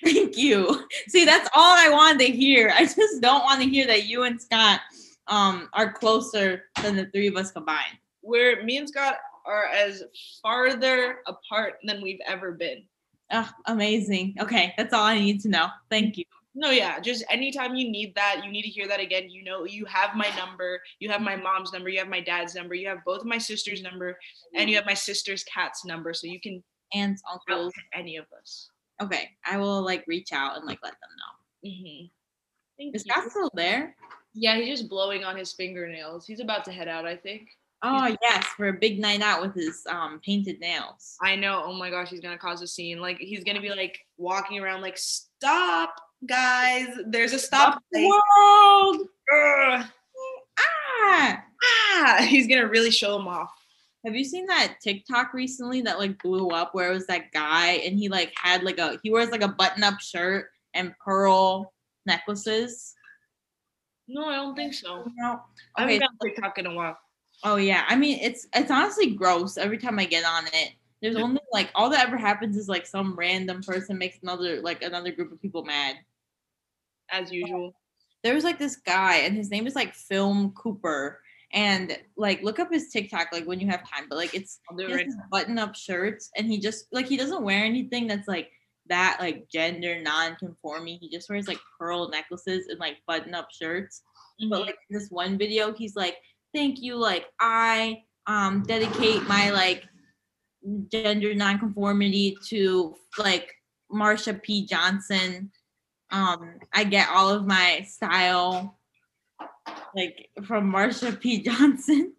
Thank 0.04 0.36
you. 0.36 0.86
See, 1.08 1.24
that's 1.24 1.48
all 1.54 1.76
I 1.76 1.88
wanted 1.90 2.26
to 2.26 2.32
hear. 2.32 2.72
I 2.74 2.84
just 2.84 3.20
don't 3.20 3.44
want 3.44 3.62
to 3.62 3.68
hear 3.68 3.86
that 3.86 4.06
you 4.06 4.24
and 4.24 4.40
Scott 4.40 4.80
um 5.26 5.68
are 5.74 5.92
closer 5.92 6.64
than 6.82 6.96
the 6.96 7.06
three 7.06 7.26
of 7.26 7.36
us 7.36 7.52
combined. 7.52 7.98
Where 8.20 8.64
me 8.64 8.78
and 8.78 8.88
Scott 8.88 9.16
are 9.46 9.66
as 9.66 10.02
farther 10.42 11.18
apart 11.26 11.78
than 11.84 12.02
we've 12.02 12.20
ever 12.26 12.52
been. 12.52 12.84
Oh, 13.32 13.50
amazing. 13.66 14.36
Okay, 14.40 14.74
that's 14.76 14.94
all 14.94 15.04
I 15.04 15.18
need 15.18 15.40
to 15.40 15.48
know. 15.48 15.68
Thank 15.90 16.16
you. 16.16 16.24
No, 16.54 16.70
yeah, 16.70 16.98
just 16.98 17.24
anytime 17.30 17.76
you 17.76 17.90
need 17.90 18.14
that, 18.14 18.42
you 18.44 18.50
need 18.50 18.62
to 18.62 18.68
hear 18.68 18.88
that 18.88 19.00
again. 19.00 19.30
You 19.30 19.44
know, 19.44 19.64
you 19.64 19.84
have 19.84 20.16
my 20.16 20.28
number, 20.36 20.80
you 20.98 21.08
have 21.10 21.20
my 21.20 21.36
mom's 21.36 21.72
number, 21.72 21.88
you 21.88 21.98
have 21.98 22.08
my 22.08 22.20
dad's 22.20 22.54
number, 22.54 22.74
you 22.74 22.88
have 22.88 23.04
both 23.04 23.24
my 23.24 23.38
sister's 23.38 23.82
number, 23.82 24.18
and 24.54 24.68
you 24.68 24.76
have 24.76 24.86
my 24.86 24.94
sister's 24.94 25.44
cat's 25.44 25.84
number, 25.84 26.12
so 26.12 26.26
you 26.26 26.40
can 26.40 26.62
and 26.94 27.18
uncles. 27.30 27.72
any 27.94 28.16
of 28.16 28.26
us. 28.40 28.70
Okay, 29.00 29.30
I 29.46 29.58
will 29.58 29.82
like 29.82 30.04
reach 30.06 30.32
out 30.32 30.56
and 30.56 30.66
like 30.66 30.78
let 30.82 30.92
them 30.92 31.10
know. 31.16 31.70
Mm-hmm. 31.70 32.94
Is 32.94 33.04
you. 33.06 33.12
Scott 33.12 33.30
still 33.30 33.50
there? 33.54 33.94
Yeah, 34.34 34.56
he's 34.56 34.78
just 34.78 34.90
blowing 34.90 35.24
on 35.24 35.36
his 35.36 35.52
fingernails. 35.52 36.26
He's 36.26 36.40
about 36.40 36.64
to 36.66 36.72
head 36.72 36.88
out, 36.88 37.06
I 37.06 37.16
think. 37.16 37.48
Oh 37.82 38.16
yes, 38.22 38.44
for 38.56 38.68
a 38.68 38.72
big 38.72 38.98
night 38.98 39.20
out 39.20 39.40
with 39.40 39.54
his 39.54 39.84
um 39.88 40.20
painted 40.24 40.58
nails. 40.60 41.16
I 41.22 41.36
know. 41.36 41.62
Oh 41.64 41.72
my 41.72 41.90
gosh, 41.90 42.10
he's 42.10 42.20
gonna 42.20 42.38
cause 42.38 42.60
a 42.62 42.66
scene. 42.66 43.00
Like 43.00 43.18
he's 43.18 43.44
gonna 43.44 43.60
be 43.60 43.70
like 43.70 43.98
walking 44.16 44.58
around, 44.58 44.82
like 44.82 44.98
stop, 44.98 45.94
guys. 46.26 46.88
There's 47.06 47.32
a 47.32 47.38
stop. 47.38 47.82
the 47.92 48.04
world. 48.04 49.08
Ugh. 49.32 49.86
Ah. 50.58 51.44
Ah, 51.62 52.16
he's 52.28 52.46
gonna 52.46 52.68
really 52.68 52.90
show 52.90 53.18
him 53.18 53.28
off. 53.28 53.50
Have 54.04 54.14
you 54.14 54.24
seen 54.24 54.46
that 54.46 54.76
TikTok 54.80 55.34
recently 55.34 55.82
that 55.82 55.98
like 55.98 56.22
blew 56.22 56.48
up 56.48 56.74
where 56.74 56.90
it 56.90 56.94
was 56.94 57.06
that 57.08 57.32
guy 57.32 57.72
and 57.84 57.98
he 57.98 58.08
like 58.08 58.32
had 58.36 58.62
like 58.62 58.78
a 58.78 58.98
he 59.02 59.10
wears 59.10 59.30
like 59.30 59.42
a 59.42 59.48
button 59.48 59.82
up 59.82 60.00
shirt 60.00 60.50
and 60.74 60.94
pearl 61.04 61.72
necklaces? 62.06 62.94
No, 64.06 64.26
I 64.26 64.36
don't 64.36 64.54
think 64.54 64.74
so. 64.74 65.04
No. 65.16 65.40
I 65.76 65.82
haven't 65.82 65.98
been 65.98 66.08
on 66.08 66.18
TikTok 66.22 66.58
in 66.58 66.66
a 66.66 66.74
while. 66.74 66.96
Oh 67.44 67.56
yeah. 67.56 67.84
I 67.88 67.96
mean 67.96 68.18
it's 68.22 68.46
it's 68.54 68.70
honestly 68.70 69.10
gross 69.10 69.56
every 69.56 69.78
time 69.78 69.98
I 69.98 70.04
get 70.04 70.24
on 70.24 70.46
it. 70.46 70.72
There's 71.02 71.16
only 71.16 71.40
like 71.52 71.70
all 71.74 71.90
that 71.90 72.06
ever 72.06 72.16
happens 72.16 72.56
is 72.56 72.68
like 72.68 72.86
some 72.86 73.14
random 73.16 73.62
person 73.62 73.98
makes 73.98 74.18
another 74.22 74.60
like 74.60 74.82
another 74.82 75.10
group 75.10 75.32
of 75.32 75.42
people 75.42 75.64
mad. 75.64 75.96
As 77.10 77.32
usual. 77.32 77.74
There 78.22 78.34
was 78.34 78.44
like 78.44 78.58
this 78.58 78.76
guy 78.76 79.16
and 79.18 79.36
his 79.36 79.50
name 79.50 79.66
is 79.66 79.74
like 79.74 79.94
Film 79.94 80.52
Cooper. 80.52 81.20
And 81.52 81.96
like 82.16 82.42
look 82.42 82.58
up 82.58 82.70
his 82.70 82.90
TikTok 82.90 83.28
like 83.32 83.46
when 83.46 83.60
you 83.60 83.68
have 83.68 83.80
time, 83.80 84.06
but 84.08 84.16
like 84.16 84.34
it's 84.34 84.60
I'll 84.70 84.76
do 84.76 84.86
he 84.86 84.92
it 84.92 85.06
has 85.06 85.16
right 85.16 85.30
button-up 85.30 85.74
shirts 85.74 86.30
and 86.36 86.46
he 86.46 86.58
just 86.58 86.86
like 86.92 87.06
he 87.06 87.16
doesn't 87.16 87.42
wear 87.42 87.64
anything 87.64 88.06
that's 88.06 88.28
like 88.28 88.50
that 88.88 89.16
like 89.20 89.48
gender 89.50 90.00
non-conforming. 90.02 90.98
He 91.00 91.08
just 91.08 91.30
wears 91.30 91.48
like 91.48 91.60
pearl 91.78 92.10
necklaces 92.10 92.66
and 92.68 92.78
like 92.78 92.98
button-up 93.06 93.48
shirts. 93.50 94.02
now. 94.40 94.50
But 94.50 94.66
like 94.66 94.78
this 94.90 95.08
one 95.10 95.38
video, 95.38 95.72
he's 95.72 95.96
like, 95.96 96.16
"Thank 96.54 96.82
you, 96.82 96.96
like 96.96 97.26
I 97.40 98.02
um 98.26 98.62
dedicate 98.64 99.26
my 99.26 99.50
like 99.50 99.84
gender 100.90 101.34
nonconformity 101.34 102.36
to 102.48 102.94
like 103.18 103.54
Marsha 103.92 104.40
P. 104.42 104.66
Johnson. 104.66 105.50
Um, 106.10 106.58
I 106.72 106.84
get 106.84 107.08
all 107.10 107.30
of 107.30 107.46
my 107.46 107.84
style 107.86 108.77
like 109.94 110.28
from 110.46 110.72
Marsha 110.72 111.18
P. 111.18 111.42
Johnson." 111.42 112.14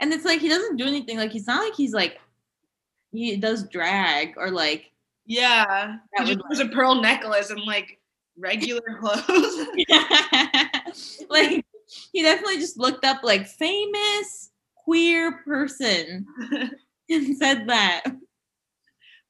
And 0.00 0.12
it's 0.12 0.24
like 0.24 0.40
he 0.40 0.48
doesn't 0.48 0.76
do 0.76 0.86
anything. 0.86 1.18
Like 1.18 1.32
he's 1.32 1.46
not 1.46 1.62
like 1.62 1.74
he's 1.74 1.92
like 1.94 2.18
he 3.12 3.36
does 3.36 3.68
drag 3.68 4.34
or 4.36 4.50
like 4.50 4.90
yeah. 5.26 5.96
He 6.18 6.24
just 6.24 6.40
wears 6.48 6.60
a 6.60 6.68
pearl 6.68 7.00
necklace 7.00 7.50
and 7.50 7.62
like 7.62 7.98
regular 8.38 8.82
clothes. 9.00 9.66
like 11.28 11.64
he 12.12 12.22
definitely 12.22 12.58
just 12.58 12.78
looked 12.78 13.04
up 13.04 13.22
like 13.22 13.46
famous 13.46 14.50
queer 14.84 15.40
person 15.44 16.26
and 17.08 17.36
said 17.36 17.68
that. 17.68 18.04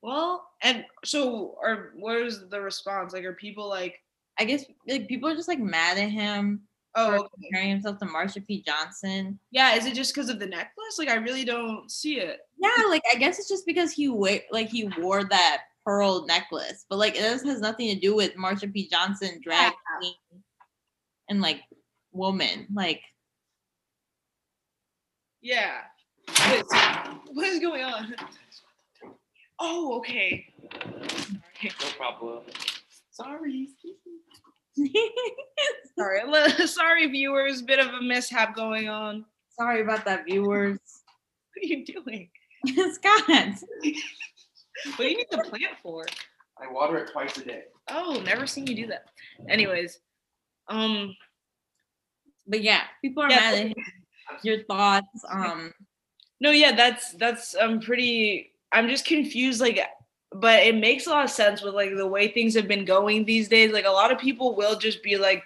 well, 0.02 0.48
and 0.62 0.84
so 1.04 1.56
or 1.62 1.92
where's 1.96 2.48
the 2.48 2.60
response? 2.60 3.12
Like 3.12 3.24
are 3.24 3.34
people 3.34 3.68
like, 3.68 4.00
I 4.38 4.44
guess 4.44 4.64
like 4.88 5.08
people 5.08 5.28
are 5.28 5.36
just 5.36 5.48
like 5.48 5.60
mad 5.60 5.98
at 5.98 6.10
him 6.10 6.62
oh 6.96 7.14
okay. 7.14 7.28
comparing 7.42 7.70
himself 7.70 7.98
to 7.98 8.06
Marsha 8.06 8.46
P. 8.46 8.62
Johnson. 8.62 9.38
Yeah, 9.50 9.74
is 9.74 9.86
it 9.86 9.94
just 9.94 10.14
because 10.14 10.28
of 10.30 10.38
the 10.38 10.46
necklace? 10.46 10.98
Like 10.98 11.08
I 11.08 11.14
really 11.16 11.44
don't 11.44 11.90
see 11.90 12.18
it. 12.20 12.40
Yeah, 12.58 12.84
like 12.88 13.02
I 13.12 13.16
guess 13.16 13.38
it's 13.38 13.48
just 13.48 13.66
because 13.66 13.92
he 13.92 14.08
wa- 14.08 14.38
like 14.50 14.68
he 14.68 14.90
wore 14.98 15.24
that 15.24 15.62
pearl 15.84 16.24
necklace, 16.26 16.86
but 16.88 16.96
like 16.98 17.14
it 17.16 17.22
has 17.22 17.44
nothing 17.60 17.88
to 17.94 18.00
do 18.00 18.14
with 18.16 18.34
Marsha 18.36 18.72
P. 18.72 18.88
Johnson 18.88 19.40
drag 19.42 19.72
Yeah. 19.72 19.98
queen 19.98 20.42
and 21.28 21.40
like 21.40 21.60
woman. 22.12 22.66
Like 22.72 23.02
Yeah. 25.42 25.80
What 26.26 26.56
is, 26.56 26.64
what 27.32 27.46
is 27.46 27.60
going 27.60 27.84
on? 27.84 28.14
Oh, 29.60 29.98
okay. 29.98 30.46
No 31.62 31.88
problem. 31.96 32.42
Sorry. 33.10 33.68
Sorry, 35.98 36.20
sorry, 36.66 37.06
viewers. 37.06 37.62
Bit 37.62 37.78
of 37.78 37.88
a 37.94 38.02
mishap 38.02 38.54
going 38.56 38.88
on. 38.88 39.24
sorry 39.58 39.80
about 39.82 40.04
that, 40.04 40.24
viewers. 40.26 40.78
What 41.56 41.62
are 41.62 41.66
you 41.68 41.84
doing? 41.84 42.30
Scott. 42.94 43.22
what 43.28 44.98
do 44.98 45.04
you 45.04 45.16
need 45.18 45.26
the 45.30 45.38
plant 45.38 45.76
for? 45.84 46.04
I 46.60 46.70
water 46.72 46.96
it 46.98 47.12
twice 47.12 47.36
a 47.36 47.44
day. 47.44 47.62
Oh, 47.88 48.20
never 48.24 48.44
seen 48.48 48.66
you 48.66 48.74
do 48.74 48.86
that. 48.88 49.04
Anyways, 49.48 50.00
um, 50.68 51.14
But 52.48 52.62
yeah, 52.62 52.82
people 53.02 53.22
are 53.22 53.30
Yeah. 53.30 53.36
mad 53.38 53.74
at 54.32 54.44
your 54.44 54.64
thoughts. 54.64 55.24
Um, 55.30 55.72
no, 56.40 56.50
yeah, 56.50 56.74
that's 56.74 57.12
that's 57.12 57.54
I'm 57.54 57.78
pretty. 57.80 58.52
I'm 58.72 58.88
just 58.88 59.04
confused, 59.06 59.60
like, 59.60 59.78
but 60.34 60.62
it 60.62 60.74
makes 60.76 61.06
a 61.06 61.10
lot 61.10 61.24
of 61.24 61.30
sense 61.30 61.62
with 61.62 61.74
like 61.74 61.96
the 61.96 62.06
way 62.06 62.28
things 62.28 62.54
have 62.54 62.68
been 62.68 62.84
going 62.84 63.24
these 63.24 63.48
days. 63.48 63.72
Like, 63.72 63.86
a 63.86 63.90
lot 63.90 64.12
of 64.12 64.18
people 64.18 64.54
will 64.54 64.76
just 64.76 65.02
be 65.02 65.16
like, 65.16 65.42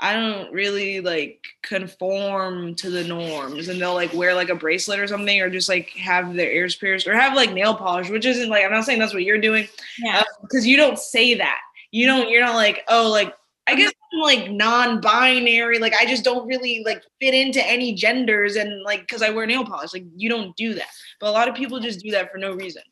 I 0.00 0.12
don't 0.12 0.52
really 0.52 1.00
like 1.00 1.44
conform 1.62 2.74
to 2.76 2.90
the 2.90 3.04
norms, 3.04 3.68
and 3.68 3.80
they'll 3.80 3.94
like 3.94 4.12
wear 4.12 4.34
like 4.34 4.48
a 4.48 4.54
bracelet 4.54 4.98
or 4.98 5.06
something, 5.06 5.40
or 5.40 5.48
just 5.48 5.68
like 5.68 5.90
have 5.90 6.34
their 6.34 6.50
ears 6.50 6.74
pierced, 6.74 7.06
or 7.06 7.14
have 7.14 7.36
like 7.36 7.52
nail 7.52 7.74
polish, 7.76 8.10
which 8.10 8.26
isn't 8.26 8.48
like 8.48 8.64
I'm 8.64 8.72
not 8.72 8.84
saying 8.84 8.98
that's 8.98 9.14
what 9.14 9.22
you're 9.22 9.38
doing, 9.38 9.68
yeah, 10.02 10.18
uh, 10.18 10.24
because 10.42 10.66
you 10.66 10.76
don't 10.76 10.98
say 10.98 11.34
that. 11.34 11.60
You 11.92 12.06
don't. 12.06 12.28
You're 12.28 12.44
not 12.44 12.56
like, 12.56 12.82
oh, 12.88 13.08
like 13.08 13.34
I 13.68 13.76
guess 13.76 13.92
I'm 14.12 14.20
like 14.20 14.50
non-binary. 14.50 15.78
Like 15.78 15.94
I 15.94 16.06
just 16.06 16.24
don't 16.24 16.46
really 16.48 16.82
like 16.84 17.04
fit 17.20 17.32
into 17.32 17.64
any 17.64 17.94
genders, 17.94 18.56
and 18.56 18.82
like 18.82 19.02
because 19.02 19.22
I 19.22 19.30
wear 19.30 19.46
nail 19.46 19.64
polish, 19.64 19.92
like 19.92 20.04
you 20.16 20.28
don't 20.28 20.56
do 20.56 20.74
that. 20.74 20.88
But 21.20 21.28
a 21.28 21.32
lot 21.32 21.48
of 21.48 21.54
people 21.54 21.78
just 21.78 22.00
do 22.00 22.10
that 22.10 22.32
for 22.32 22.38
no 22.38 22.52
reason. 22.52 22.82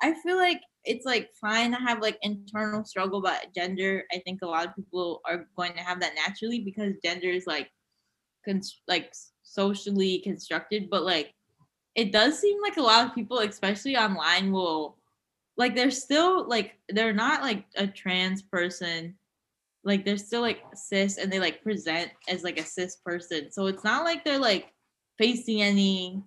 I 0.00 0.14
feel 0.22 0.36
like 0.36 0.60
it's 0.84 1.06
like 1.06 1.30
fine 1.40 1.70
to 1.70 1.76
have 1.78 2.02
like 2.02 2.18
internal 2.22 2.84
struggle 2.84 3.18
about 3.18 3.54
gender. 3.54 4.04
I 4.12 4.18
think 4.18 4.42
a 4.42 4.46
lot 4.46 4.66
of 4.66 4.76
people 4.76 5.20
are 5.26 5.46
going 5.56 5.72
to 5.74 5.80
have 5.80 6.00
that 6.00 6.14
naturally 6.14 6.60
because 6.60 6.94
gender 7.02 7.28
is 7.28 7.46
like, 7.46 7.70
cons- 8.44 8.82
like 8.86 9.12
socially 9.42 10.18
constructed. 10.20 10.90
But 10.90 11.04
like, 11.04 11.34
it 11.94 12.12
does 12.12 12.38
seem 12.38 12.60
like 12.60 12.76
a 12.76 12.82
lot 12.82 13.06
of 13.06 13.14
people, 13.14 13.38
especially 13.38 13.96
online, 13.96 14.52
will 14.52 14.98
like 15.56 15.74
they're 15.74 15.90
still 15.90 16.48
like 16.48 16.72
they're 16.88 17.12
not 17.12 17.42
like 17.42 17.64
a 17.76 17.86
trans 17.86 18.42
person. 18.42 19.16
Like 19.84 20.04
they're 20.04 20.16
still 20.16 20.40
like 20.40 20.62
cis 20.74 21.18
and 21.18 21.32
they 21.32 21.38
like 21.38 21.62
present 21.62 22.10
as 22.28 22.42
like 22.42 22.58
a 22.58 22.64
cis 22.64 22.96
person. 22.96 23.50
So 23.52 23.66
it's 23.66 23.84
not 23.84 24.04
like 24.04 24.24
they're 24.24 24.38
like 24.38 24.72
facing 25.18 25.62
any 25.62 26.22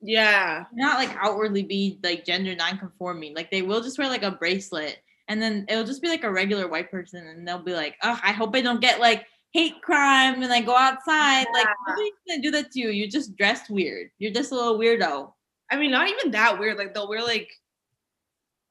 Yeah. 0.00 0.64
not 0.72 0.98
like 0.98 1.16
outwardly 1.20 1.62
be 1.64 1.98
like 2.02 2.24
gender 2.24 2.54
non-conforming. 2.54 3.34
Like 3.34 3.50
they 3.50 3.62
will 3.62 3.80
just 3.80 3.98
wear 3.98 4.08
like 4.08 4.22
a 4.22 4.30
bracelet, 4.30 4.98
and 5.28 5.40
then 5.42 5.66
it'll 5.68 5.84
just 5.84 6.02
be 6.02 6.08
like 6.08 6.24
a 6.24 6.32
regular 6.32 6.68
white 6.68 6.90
person, 6.90 7.26
and 7.26 7.46
they'll 7.46 7.58
be 7.62 7.74
like, 7.74 7.96
"Oh, 8.02 8.18
I 8.22 8.32
hope 8.32 8.54
I 8.54 8.60
don't 8.60 8.80
get 8.80 9.00
like 9.00 9.26
hate 9.52 9.80
crime 9.82 10.40
when 10.40 10.50
I 10.52 10.60
go 10.60 10.76
outside." 10.76 11.46
Like 11.52 11.66
nobody's 11.88 12.12
gonna 12.28 12.42
do 12.42 12.50
that 12.52 12.70
to 12.72 12.80
you. 12.80 12.90
You're 12.90 13.08
just 13.08 13.36
dressed 13.36 13.70
weird. 13.70 14.10
You're 14.18 14.32
just 14.32 14.52
a 14.52 14.54
little 14.54 14.78
weirdo. 14.78 15.32
I 15.70 15.76
mean, 15.76 15.90
not 15.90 16.08
even 16.08 16.30
that 16.32 16.58
weird. 16.58 16.78
Like 16.78 16.94
they'll 16.94 17.08
wear 17.08 17.22
like 17.22 17.50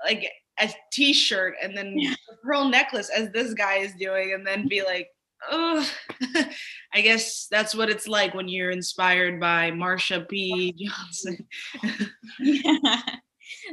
like 0.05 0.29
a 0.59 0.69
t-shirt 0.91 1.55
and 1.61 1.77
then 1.77 1.97
Yeah. 1.97 2.13
a 2.31 2.35
pearl 2.37 2.65
necklace 2.69 3.09
as 3.09 3.31
this 3.31 3.53
guy 3.53 3.77
is 3.77 3.93
doing, 3.99 4.33
and 4.33 4.45
then 4.47 4.67
be 4.67 4.81
like, 4.83 5.09
oh, 5.51 5.89
I 6.93 7.01
guess 7.01 7.47
that's 7.49 7.75
what 7.75 7.89
it's 7.89 8.07
like 8.07 8.33
when 8.33 8.47
you're 8.47 8.71
inspired 8.71 9.39
by 9.39 9.71
Marsha 9.71 10.27
P. 10.27 10.73
Johnson. 10.77 11.47
yeah. 12.39 13.01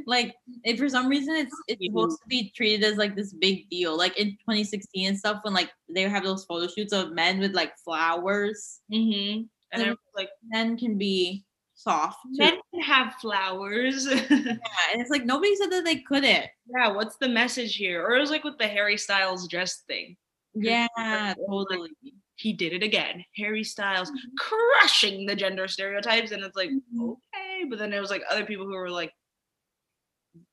Like 0.06 0.34
if 0.62 0.78
for 0.78 0.88
some 0.88 1.08
reason 1.08 1.34
it's 1.34 1.54
it's 1.66 1.84
supposed 1.84 2.18
to 2.20 2.28
be 2.28 2.52
treated 2.54 2.84
as 2.84 2.96
like 2.96 3.16
this 3.16 3.32
big 3.32 3.68
deal. 3.70 3.96
Like 3.96 4.16
in 4.16 4.30
2016 4.30 5.08
and 5.08 5.18
stuff, 5.18 5.40
when 5.42 5.52
like 5.52 5.70
they 5.92 6.02
have 6.02 6.22
those 6.22 6.44
photo 6.44 6.68
shoots 6.68 6.92
of 6.92 7.12
men 7.12 7.40
with 7.40 7.54
like 7.54 7.76
flowers, 7.84 8.80
Mm-hmm. 8.92 9.42
And 9.72 9.88
was 9.88 9.96
like, 10.14 10.28
men 10.48 10.76
can 10.78 10.96
be 10.96 11.44
soft 11.74 12.18
too. 12.22 12.38
men 12.38 12.54
can 12.72 12.82
have 12.82 13.14
flowers. 13.20 14.06
Yeah, 14.30 14.92
and 14.92 15.00
it's 15.00 15.10
like 15.10 15.24
nobody 15.24 15.56
said 15.56 15.70
that 15.72 15.84
they 15.84 15.96
couldn't. 15.96 16.46
yeah, 16.66 16.88
what's 16.92 17.16
the 17.16 17.28
message 17.28 17.74
here? 17.74 18.04
Or 18.06 18.14
it 18.14 18.20
was 18.20 18.30
like 18.30 18.44
with 18.44 18.58
the 18.58 18.68
Harry 18.68 18.96
Styles 18.96 19.48
dress 19.48 19.82
thing. 19.88 20.16
Yeah, 20.54 21.34
totally. 21.48 21.90
He 22.36 22.52
did 22.52 22.72
it 22.72 22.82
again. 22.82 23.24
Harry 23.36 23.62
Styles 23.64 24.10
crushing 24.38 25.26
the 25.26 25.36
gender 25.36 25.68
stereotypes. 25.68 26.32
And 26.32 26.42
it's 26.42 26.56
like, 26.56 26.70
Mhm. 26.70 27.12
okay. 27.12 27.64
But 27.68 27.78
then 27.78 27.92
it 27.92 28.00
was 28.00 28.10
like 28.10 28.22
other 28.30 28.44
people 28.44 28.66
who 28.66 28.72
were 28.74 28.90
like, 28.90 29.12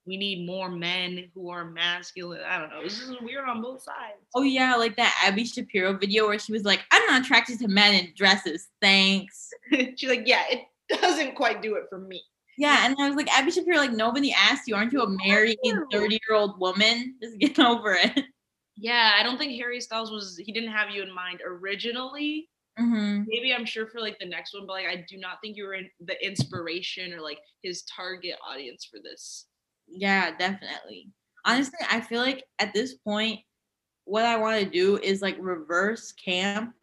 we 0.05 0.15
need 0.17 0.45
more 0.45 0.69
men 0.69 1.31
who 1.33 1.49
are 1.49 1.65
masculine. 1.65 2.41
I 2.45 2.59
don't 2.59 2.69
know. 2.69 2.79
It 2.81 2.83
was 2.83 2.99
just 2.99 3.21
weird 3.23 3.47
on 3.49 3.61
both 3.61 3.81
sides. 3.81 4.19
Oh 4.35 4.43
yeah, 4.43 4.75
like 4.75 4.95
that 4.97 5.15
Abby 5.25 5.43
Shapiro 5.43 5.97
video 5.97 6.27
where 6.27 6.37
she 6.37 6.51
was 6.51 6.63
like, 6.65 6.81
"I'm 6.91 7.03
not 7.07 7.21
attracted 7.23 7.59
to 7.59 7.67
men 7.67 7.95
in 7.95 8.13
dresses, 8.15 8.67
thanks." 8.81 9.49
She's 9.97 10.09
like, 10.09 10.27
yeah, 10.27 10.43
it 10.51 10.61
doesn't 11.01 11.35
quite 11.35 11.61
do 11.63 11.75
it 11.75 11.85
for 11.89 11.97
me. 11.97 12.21
Yeah, 12.57 12.85
and 12.85 12.95
I 12.99 13.07
was 13.07 13.15
like, 13.15 13.29
Abby 13.35 13.49
Shapiro, 13.49 13.77
like 13.77 13.91
nobody 13.91 14.31
asked 14.33 14.67
you, 14.67 14.75
aren't 14.75 14.93
you 14.93 15.01
a 15.01 15.09
married 15.25 15.57
30 15.91 16.19
year 16.29 16.35
old 16.37 16.59
woman? 16.59 17.15
Just 17.21 17.39
get 17.39 17.57
over 17.59 17.93
it. 17.93 18.25
Yeah, 18.75 19.13
I 19.17 19.23
don't 19.23 19.37
think 19.37 19.53
Harry 19.59 19.81
Styles 19.81 20.11
was, 20.11 20.37
he 20.37 20.51
didn't 20.51 20.71
have 20.71 20.89
you 20.89 21.03
in 21.03 21.13
mind 21.13 21.41
originally. 21.45 22.49
hmm 22.77 23.23
Maybe 23.27 23.53
I'm 23.53 23.65
sure 23.65 23.87
for 23.87 23.99
like 23.99 24.17
the 24.19 24.25
next 24.25 24.53
one, 24.53 24.65
but 24.65 24.73
like 24.73 24.87
I 24.87 25.05
do 25.07 25.17
not 25.17 25.37
think 25.41 25.57
you 25.57 25.65
were 25.65 25.75
in 25.75 25.89
the 26.05 26.25
inspiration 26.25 27.13
or 27.13 27.21
like 27.21 27.39
his 27.61 27.83
target 27.83 28.35
audience 28.47 28.85
for 28.85 28.99
this. 29.03 29.47
Yeah, 29.87 30.35
definitely. 30.37 31.09
Honestly, 31.45 31.79
I 31.89 32.01
feel 32.01 32.21
like 32.21 32.45
at 32.59 32.73
this 32.73 32.95
point, 32.95 33.39
what 34.05 34.25
I 34.25 34.37
want 34.37 34.59
to 34.63 34.69
do 34.69 34.97
is 34.97 35.21
like 35.21 35.37
reverse 35.39 36.11
camp 36.13 36.73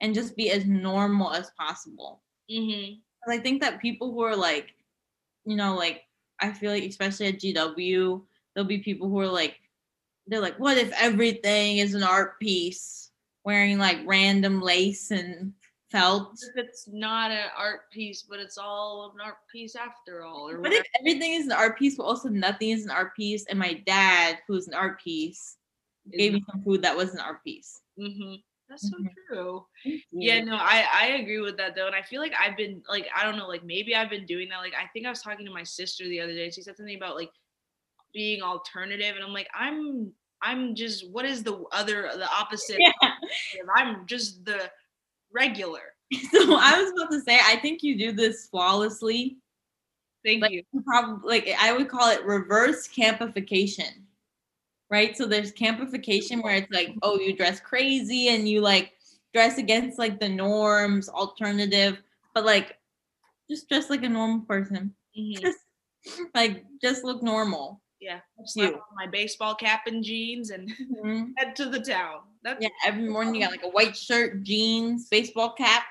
and 0.00 0.14
just 0.14 0.36
be 0.36 0.50
as 0.50 0.64
normal 0.66 1.32
as 1.32 1.50
possible. 1.58 2.22
Mm-hmm. 2.50 2.94
I 3.30 3.38
think 3.38 3.60
that 3.60 3.80
people 3.80 4.12
who 4.12 4.22
are 4.22 4.36
like, 4.36 4.74
you 5.44 5.56
know, 5.56 5.76
like 5.76 6.02
I 6.40 6.52
feel 6.52 6.70
like 6.70 6.84
especially 6.84 7.26
at 7.26 7.38
GW, 7.40 8.22
there'll 8.54 8.68
be 8.68 8.78
people 8.78 9.08
who 9.08 9.18
are 9.20 9.28
like, 9.28 9.56
they're 10.26 10.40
like, 10.40 10.58
what 10.58 10.78
if 10.78 10.92
everything 10.92 11.78
is 11.78 11.94
an 11.94 12.02
art 12.02 12.38
piece, 12.40 13.10
wearing 13.44 13.78
like 13.78 13.98
random 14.06 14.60
lace 14.60 15.10
and 15.10 15.52
felt? 15.90 16.38
If 16.42 16.64
it's 16.64 16.88
not 16.88 17.30
an 17.30 17.48
art 17.56 17.90
piece, 17.90 18.22
but 18.22 18.38
it's 18.38 18.58
all 18.58 19.12
an 19.14 19.20
art 19.20 19.36
piece 19.50 19.76
after 19.76 20.24
all, 20.24 20.48
or 20.48 20.60
What 20.60 20.72
if 20.72 20.86
everything 21.00 21.32
is 21.34 21.46
an 21.46 21.52
art 21.52 21.78
piece, 21.78 21.96
but 21.96 22.04
also 22.04 22.28
nothing 22.28 22.70
is 22.70 22.84
an 22.84 22.90
art 22.90 23.14
piece? 23.16 23.44
And 23.46 23.58
my 23.58 23.74
dad, 23.86 24.38
who's 24.46 24.68
an 24.68 24.74
art 24.74 25.00
piece, 25.02 25.56
gave 26.10 26.32
me 26.32 26.44
some 26.50 26.62
food 26.62 26.82
that 26.82 26.96
was 26.96 27.14
an 27.14 27.20
art 27.20 27.42
piece. 27.44 27.80
Mm-hmm. 27.98 28.34
That's 28.68 28.88
so 28.88 28.96
Mhm. 28.96 29.08
true. 29.28 29.66
Yeah, 30.12 30.42
no, 30.44 30.54
I 30.56 30.86
I 30.94 31.06
agree 31.20 31.40
with 31.40 31.58
that 31.58 31.74
though, 31.74 31.86
and 31.86 31.94
I 31.94 32.02
feel 32.02 32.22
like 32.22 32.32
I've 32.40 32.56
been 32.56 32.82
like 32.88 33.06
I 33.14 33.24
don't 33.24 33.36
know, 33.36 33.46
like 33.48 33.64
maybe 33.64 33.94
I've 33.94 34.08
been 34.08 34.24
doing 34.24 34.48
that. 34.48 34.58
Like 34.58 34.74
I 34.74 34.86
think 34.92 35.04
I 35.04 35.10
was 35.10 35.20
talking 35.20 35.44
to 35.44 35.52
my 35.52 35.62
sister 35.62 36.04
the 36.08 36.20
other 36.20 36.32
day. 36.32 36.50
She 36.50 36.62
said 36.62 36.76
something 36.76 36.96
about 36.96 37.16
like 37.16 37.30
being 38.12 38.42
alternative, 38.42 39.16
and 39.16 39.24
I'm 39.24 39.32
like 39.32 39.48
I'm 39.54 40.12
I'm 40.42 40.74
just 40.74 41.10
what 41.10 41.24
is 41.24 41.42
the 41.42 41.64
other 41.72 42.10
the 42.14 42.28
opposite? 42.28 42.78
Yeah. 42.78 42.90
I'm 43.76 44.06
just 44.06 44.44
the 44.44 44.70
regular. 45.32 45.80
So 46.30 46.56
I 46.58 46.80
was 46.80 46.92
about 46.92 47.10
to 47.12 47.20
say, 47.22 47.38
I 47.42 47.56
think 47.56 47.82
you 47.82 47.96
do 47.96 48.12
this 48.12 48.46
flawlessly. 48.50 49.38
Thank 50.24 50.42
Like, 50.42 50.52
you. 50.52 50.62
Probably, 50.84 51.26
like 51.26 51.56
I 51.58 51.72
would 51.72 51.88
call 51.88 52.10
it 52.10 52.24
reverse 52.24 52.86
campification, 52.86 54.06
right? 54.90 55.16
So 55.16 55.26
there's 55.26 55.52
campification 55.52 56.42
where 56.42 56.56
it's 56.56 56.70
like, 56.70 56.94
oh, 57.02 57.18
you 57.18 57.34
dress 57.34 57.60
crazy 57.60 58.28
and 58.28 58.48
you 58.48 58.60
like 58.60 58.92
dress 59.32 59.58
against 59.58 59.98
like 59.98 60.20
the 60.20 60.28
norms, 60.28 61.08
alternative, 61.08 62.02
but 62.34 62.44
like 62.44 62.78
just 63.50 63.68
dress 63.68 63.90
like 63.90 64.04
a 64.04 64.08
normal 64.08 64.40
person. 64.40 64.94
Mhm. 65.18 65.40
Just 65.40 65.58
like 66.34 66.64
just 66.82 67.04
look 67.04 67.22
normal. 67.22 67.81
Yeah, 68.02 68.20
you. 68.56 68.80
my 68.96 69.06
baseball 69.06 69.54
cap 69.54 69.82
and 69.86 70.02
jeans 70.02 70.50
and 70.50 70.68
Mhm. 70.70 71.32
head 71.38 71.54
to 71.56 71.66
the 71.66 71.78
town. 71.80 72.22
That's 72.42 72.60
Yeah, 72.60 72.68
every 72.84 73.08
morning 73.08 73.36
you 73.36 73.42
got 73.42 73.52
like 73.52 73.62
a 73.62 73.68
white 73.68 73.96
shirt, 73.96 74.42
jeans, 74.42 75.08
baseball 75.08 75.52
cap. 75.54 75.84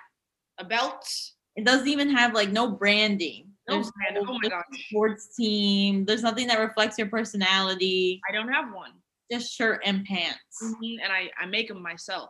a 0.57 0.65
belt. 0.65 1.07
It 1.55 1.65
doesn't 1.65 1.87
even 1.87 2.09
have 2.09 2.33
like 2.33 2.49
no 2.51 2.69
branding. 2.69 3.47
No 3.69 3.75
There's 3.75 3.91
brand. 3.91 4.17
Oh 4.27 4.37
my 4.41 4.49
gosh. 4.49 4.65
sports 4.89 5.35
team. 5.35 6.03
There's 6.05 6.21
nothing 6.21 6.47
that 6.47 6.59
reflects 6.59 6.97
your 6.97 7.07
personality. 7.07 8.21
I 8.29 8.33
don't 8.33 8.49
have 8.51 8.73
one, 8.73 8.91
Just 9.31 9.53
shirt 9.53 9.81
and 9.85 10.03
pants. 10.05 10.61
Mhm, 10.61 10.97
and 11.01 11.11
I 11.11 11.31
I 11.39 11.45
make 11.45 11.69
them 11.69 11.81
myself. 11.81 12.29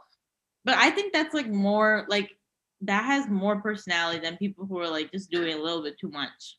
But 0.64 0.76
I 0.78 0.92
think 0.92 1.12
that's 1.12 1.34
like 1.34 1.48
more 1.50 2.06
like 2.08 2.30
that 2.82 3.04
has 3.06 3.28
more 3.28 3.60
personality 3.62 4.20
than 4.20 4.38
people 4.38 4.66
who 4.68 4.80
are 4.80 4.88
like 4.90 5.12
just 5.12 5.32
doing 5.32 5.54
a 5.58 5.62
little 5.62 5.82
bit 5.84 5.98
too 6.00 6.10
much. 6.10 6.58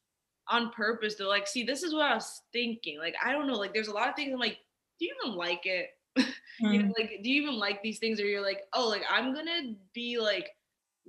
On 0.52 0.70
purpose 0.70 1.16
though. 1.16 1.28
Like, 1.28 1.48
see, 1.48 1.64
this 1.64 1.82
is 1.82 1.92
what 1.94 2.04
I 2.04 2.14
was 2.14 2.42
thinking. 2.52 2.98
Like, 2.98 3.14
I 3.24 3.32
don't 3.32 3.46
know. 3.46 3.54
Like, 3.54 3.72
there's 3.74 3.88
a 3.88 3.94
lot 3.94 4.08
of 4.08 4.14
things 4.14 4.32
I'm 4.32 4.38
like, 4.38 4.58
do 5.00 5.06
you 5.06 5.14
even 5.24 5.36
like 5.36 5.62
it? 5.66 5.88
You 6.60 6.82
know, 6.82 6.88
Mm. 6.90 6.92
like, 6.98 7.20
do 7.22 7.30
you 7.30 7.42
even 7.42 7.58
like 7.58 7.82
these 7.82 7.98
things? 7.98 8.20
Or 8.20 8.26
you're 8.26 8.42
like, 8.42 8.60
oh, 8.74 8.86
like 8.88 9.02
I'm 9.10 9.34
gonna 9.34 9.74
be 9.94 10.18
like 10.20 10.50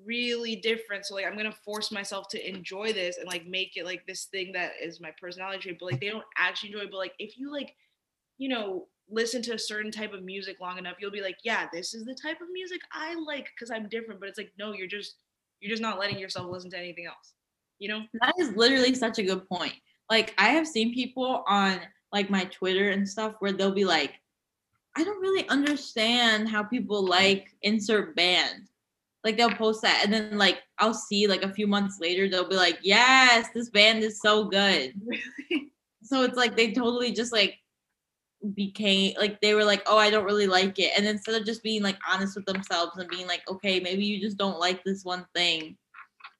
really 0.03 0.55
different. 0.55 1.05
So 1.05 1.15
like 1.15 1.25
I'm 1.25 1.35
gonna 1.37 1.51
force 1.51 1.91
myself 1.91 2.27
to 2.29 2.49
enjoy 2.49 2.93
this 2.93 3.17
and 3.17 3.27
like 3.27 3.45
make 3.45 3.77
it 3.77 3.85
like 3.85 4.05
this 4.07 4.25
thing 4.25 4.51
that 4.53 4.71
is 4.81 4.99
my 5.01 5.11
personality 5.21 5.59
trait. 5.59 5.77
But 5.79 5.91
like 5.91 5.99
they 6.01 6.09
don't 6.09 6.23
actually 6.37 6.69
enjoy. 6.71 6.85
it. 6.85 6.91
But 6.91 6.97
like 6.97 7.13
if 7.19 7.37
you 7.37 7.51
like, 7.51 7.75
you 8.37 8.49
know, 8.49 8.87
listen 9.09 9.41
to 9.43 9.53
a 9.53 9.59
certain 9.59 9.91
type 9.91 10.13
of 10.13 10.23
music 10.23 10.57
long 10.61 10.77
enough, 10.77 10.95
you'll 10.99 11.11
be 11.11 11.21
like, 11.21 11.37
yeah, 11.43 11.67
this 11.71 11.93
is 11.93 12.05
the 12.05 12.15
type 12.15 12.41
of 12.41 12.47
music 12.51 12.79
I 12.91 13.13
like 13.15 13.47
because 13.53 13.69
I'm 13.69 13.89
different. 13.89 14.19
But 14.21 14.29
it's 14.29 14.37
like, 14.37 14.53
no, 14.57 14.73
you're 14.73 14.87
just 14.87 15.17
you're 15.59 15.69
just 15.69 15.81
not 15.81 15.99
letting 15.99 16.17
yourself 16.17 16.49
listen 16.49 16.71
to 16.71 16.77
anything 16.79 17.05
else. 17.05 17.33
You 17.79 17.89
know? 17.89 18.01
That 18.21 18.33
is 18.39 18.55
literally 18.55 18.95
such 18.95 19.19
a 19.19 19.23
good 19.23 19.47
point. 19.49 19.73
Like 20.09 20.33
I 20.37 20.49
have 20.49 20.67
seen 20.67 20.93
people 20.93 21.43
on 21.47 21.79
like 22.11 22.29
my 22.29 22.45
Twitter 22.45 22.91
and 22.91 23.07
stuff 23.07 23.35
where 23.39 23.51
they'll 23.51 23.71
be 23.71 23.85
like, 23.85 24.13
I 24.95 25.03
don't 25.03 25.21
really 25.21 25.47
understand 25.49 26.47
how 26.47 26.63
people 26.63 27.05
like 27.05 27.47
insert 27.63 28.15
band. 28.15 28.69
Like 29.23 29.37
they'll 29.37 29.49
post 29.51 29.81
that 29.81 30.01
and 30.03 30.13
then 30.13 30.37
like 30.37 30.61
I'll 30.79 30.93
see 30.93 31.27
like 31.27 31.43
a 31.43 31.53
few 31.53 31.65
months 31.65 31.97
later 31.99 32.29
they'll 32.29 32.47
be 32.47 32.55
like, 32.55 32.79
Yes, 32.83 33.47
this 33.53 33.69
band 33.69 34.03
is 34.03 34.19
so 34.21 34.45
good. 34.45 34.93
really? 35.05 35.71
So 36.03 36.23
it's 36.23 36.37
like 36.37 36.55
they 36.55 36.73
totally 36.73 37.11
just 37.11 37.31
like 37.31 37.57
became 38.53 39.15
like 39.17 39.39
they 39.39 39.53
were 39.53 39.63
like, 39.63 39.81
Oh, 39.87 39.97
I 39.97 40.09
don't 40.09 40.25
really 40.25 40.47
like 40.47 40.77
it. 40.77 40.91
And 40.97 41.07
instead 41.07 41.35
of 41.35 41.45
just 41.45 41.63
being 41.63 41.81
like 41.81 41.97
honest 42.07 42.35
with 42.35 42.45
themselves 42.45 42.97
and 42.97 43.09
being 43.09 43.25
like, 43.25 43.49
okay, 43.49 43.79
maybe 43.79 44.05
you 44.05 44.19
just 44.19 44.37
don't 44.37 44.59
like 44.59 44.83
this 44.83 45.05
one 45.05 45.25
thing, 45.33 45.77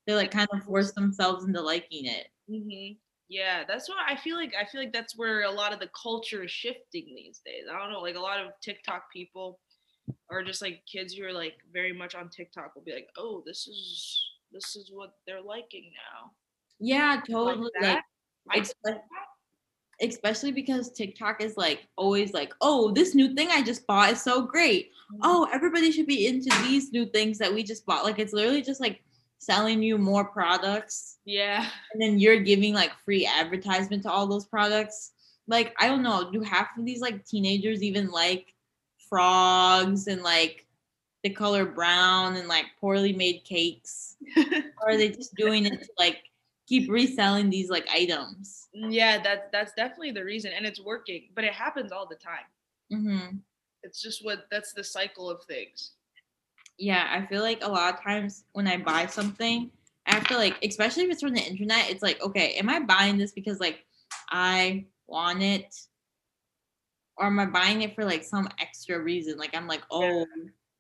they 0.06 0.16
like 0.16 0.32
kind 0.32 0.48
of 0.54 0.63
force 0.63 0.92
themselves 0.94 1.46
into 1.46 1.62
liking 1.62 2.06
it. 2.06 2.28
hmm 2.50 2.94
Yeah, 3.30 3.63
that's 3.68 3.88
what 3.89 3.98
I 4.08 4.16
feel 4.16 4.36
like. 4.36 4.54
I 4.60 4.66
feel 4.66 4.82
like 4.82 4.94
that's 4.94 5.18
where 5.18 5.44
a 5.44 5.52
lot 5.52 5.74
of 5.74 5.80
the 5.80 5.89
culture 6.02 6.44
is 6.44 6.52
shifting 6.52 7.13
these 7.16 7.42
days. 7.46 7.66
I 7.72 7.78
don't 7.78 7.92
know, 7.92 8.02
like 8.02 8.16
a 8.16 8.20
lot 8.20 8.39
of 8.39 8.52
TikTok 8.62 9.12
people 9.12 9.60
or 10.30 10.44
just 10.44 10.62
like 10.62 10.84
kids 10.92 11.13
who 11.13 11.26
are 11.26 11.34
like 11.34 11.56
very 11.72 11.94
much 11.94 12.16
on 12.16 12.30
TikTok 12.30 12.76
will 12.76 12.84
be 12.84 12.94
like, 12.94 13.10
"Oh, 13.18 13.44
this 13.46 13.68
is 13.68 14.24
this 14.52 14.76
is 14.76 14.92
what 14.92 15.12
they're 15.26 15.42
liking 15.42 15.92
now." 15.96 16.32
Yeah, 16.80 17.22
totally. 17.30 17.70
Like, 17.82 18.00
I 18.52 18.60
espe- 18.60 19.02
especially 20.02 20.52
because 20.52 20.92
TikTok 20.92 21.42
is 21.42 21.56
like 21.56 21.88
always 21.98 22.34
like, 22.34 22.54
oh, 22.62 22.92
this 22.92 23.16
new 23.16 23.34
thing 23.34 23.50
I 23.52 23.62
just 23.62 23.86
bought 23.88 24.12
is 24.12 24.22
so 24.22 24.42
great. 24.42 24.92
Oh, 25.22 25.48
everybody 25.54 25.92
should 25.92 26.08
be 26.08 26.28
into 26.28 26.50
these 26.63 26.92
new 26.92 27.06
things 27.06 27.38
that 27.38 27.54
we 27.54 27.63
just 27.63 27.86
bought. 27.86 28.04
Like 28.04 28.20
it's 28.20 28.34
literally 28.34 28.62
just 28.62 28.82
like 28.82 29.04
selling 29.45 29.84
you 29.84 29.97
more 29.97 30.25
products 30.25 31.13
yeah, 31.25 31.69
and 31.93 32.01
then 32.01 32.19
you're 32.19 32.39
giving 32.39 32.73
like 32.73 32.91
free 33.06 33.25
advertisement 33.25 34.03
to 34.03 34.12
all 34.12 34.27
those 34.27 34.45
products. 34.45 35.12
Like, 35.47 35.75
I 35.79 35.88
don't 35.88 36.03
know, 36.03 36.29
do 36.32 36.41
half 36.41 36.69
of 36.77 36.86
these 36.86 37.01
like 37.01 37.25
teenagers 37.25 37.82
even 37.82 38.10
like 38.10 38.53
frogs 39.10 40.08
and 40.08 40.21
like 40.21 40.65
the 41.23 41.29
color 41.29 41.65
brown 41.65 42.36
and 42.36 42.47
like 42.47 42.65
poorly 42.79 43.13
made 43.13 43.43
cakes? 43.45 44.15
or 44.38 44.89
are 44.91 44.97
they 44.97 45.10
just 45.10 45.36
doing 45.36 45.65
it 45.65 45.82
to 45.82 45.89
like 45.97 46.23
keep 46.67 46.89
reselling 46.89 47.49
these 47.49 47.69
like 47.69 47.88
items? 47.93 48.67
yeah, 48.73 49.21
that's 49.21 49.47
that's 49.51 49.73
definitely 49.73 50.12
the 50.12 50.23
reason, 50.23 50.51
and 50.56 50.65
it's 50.65 50.82
working. 50.82 51.29
But 51.36 51.45
it 51.45 51.53
happens 51.53 51.93
all 51.93 52.08
the 52.08 52.15
time. 52.15 52.45
Mm-hmm. 52.91 53.38
It's 53.84 54.01
just 54.01 54.25
what 54.25 54.47
that's 54.51 54.73
the 54.73 54.84
cycle 54.84 55.29
of 55.29 55.43
things. 55.45 55.91
Yeah, 56.77 57.07
I 57.09 57.25
feel 57.27 57.41
like 57.41 57.63
a 57.63 57.69
lot 57.69 57.93
of 57.93 58.01
times 58.01 58.45
when 58.53 58.67
I 58.67 58.77
buy 58.77 59.05
something, 59.05 59.71
I 60.05 60.15
have 60.15 60.27
to 60.27 60.38
like, 60.38 60.57
especially 60.63 61.03
if 61.03 61.12
it's 61.12 61.21
from 61.21 61.33
the 61.33 61.41
internet, 61.41 61.89
it's 61.89 62.03
like, 62.03 62.21
okay, 62.21 62.53
am 62.55 62.69
I 62.69 62.79
buying 62.79 63.17
this 63.17 63.31
because 63.31 63.59
like 63.59 63.86
I 64.29 64.86
want 65.07 65.41
it? 65.41 65.73
Or 67.17 67.27
am 67.27 67.39
I 67.39 67.45
buying 67.45 67.83
it 67.83 67.95
for 67.95 68.03
like 68.03 68.23
some 68.23 68.49
extra 68.59 68.99
reason? 68.99 69.38
Like 69.38 69.55
I'm 69.55 69.67
like, 69.67 69.83
oh, 69.91 70.25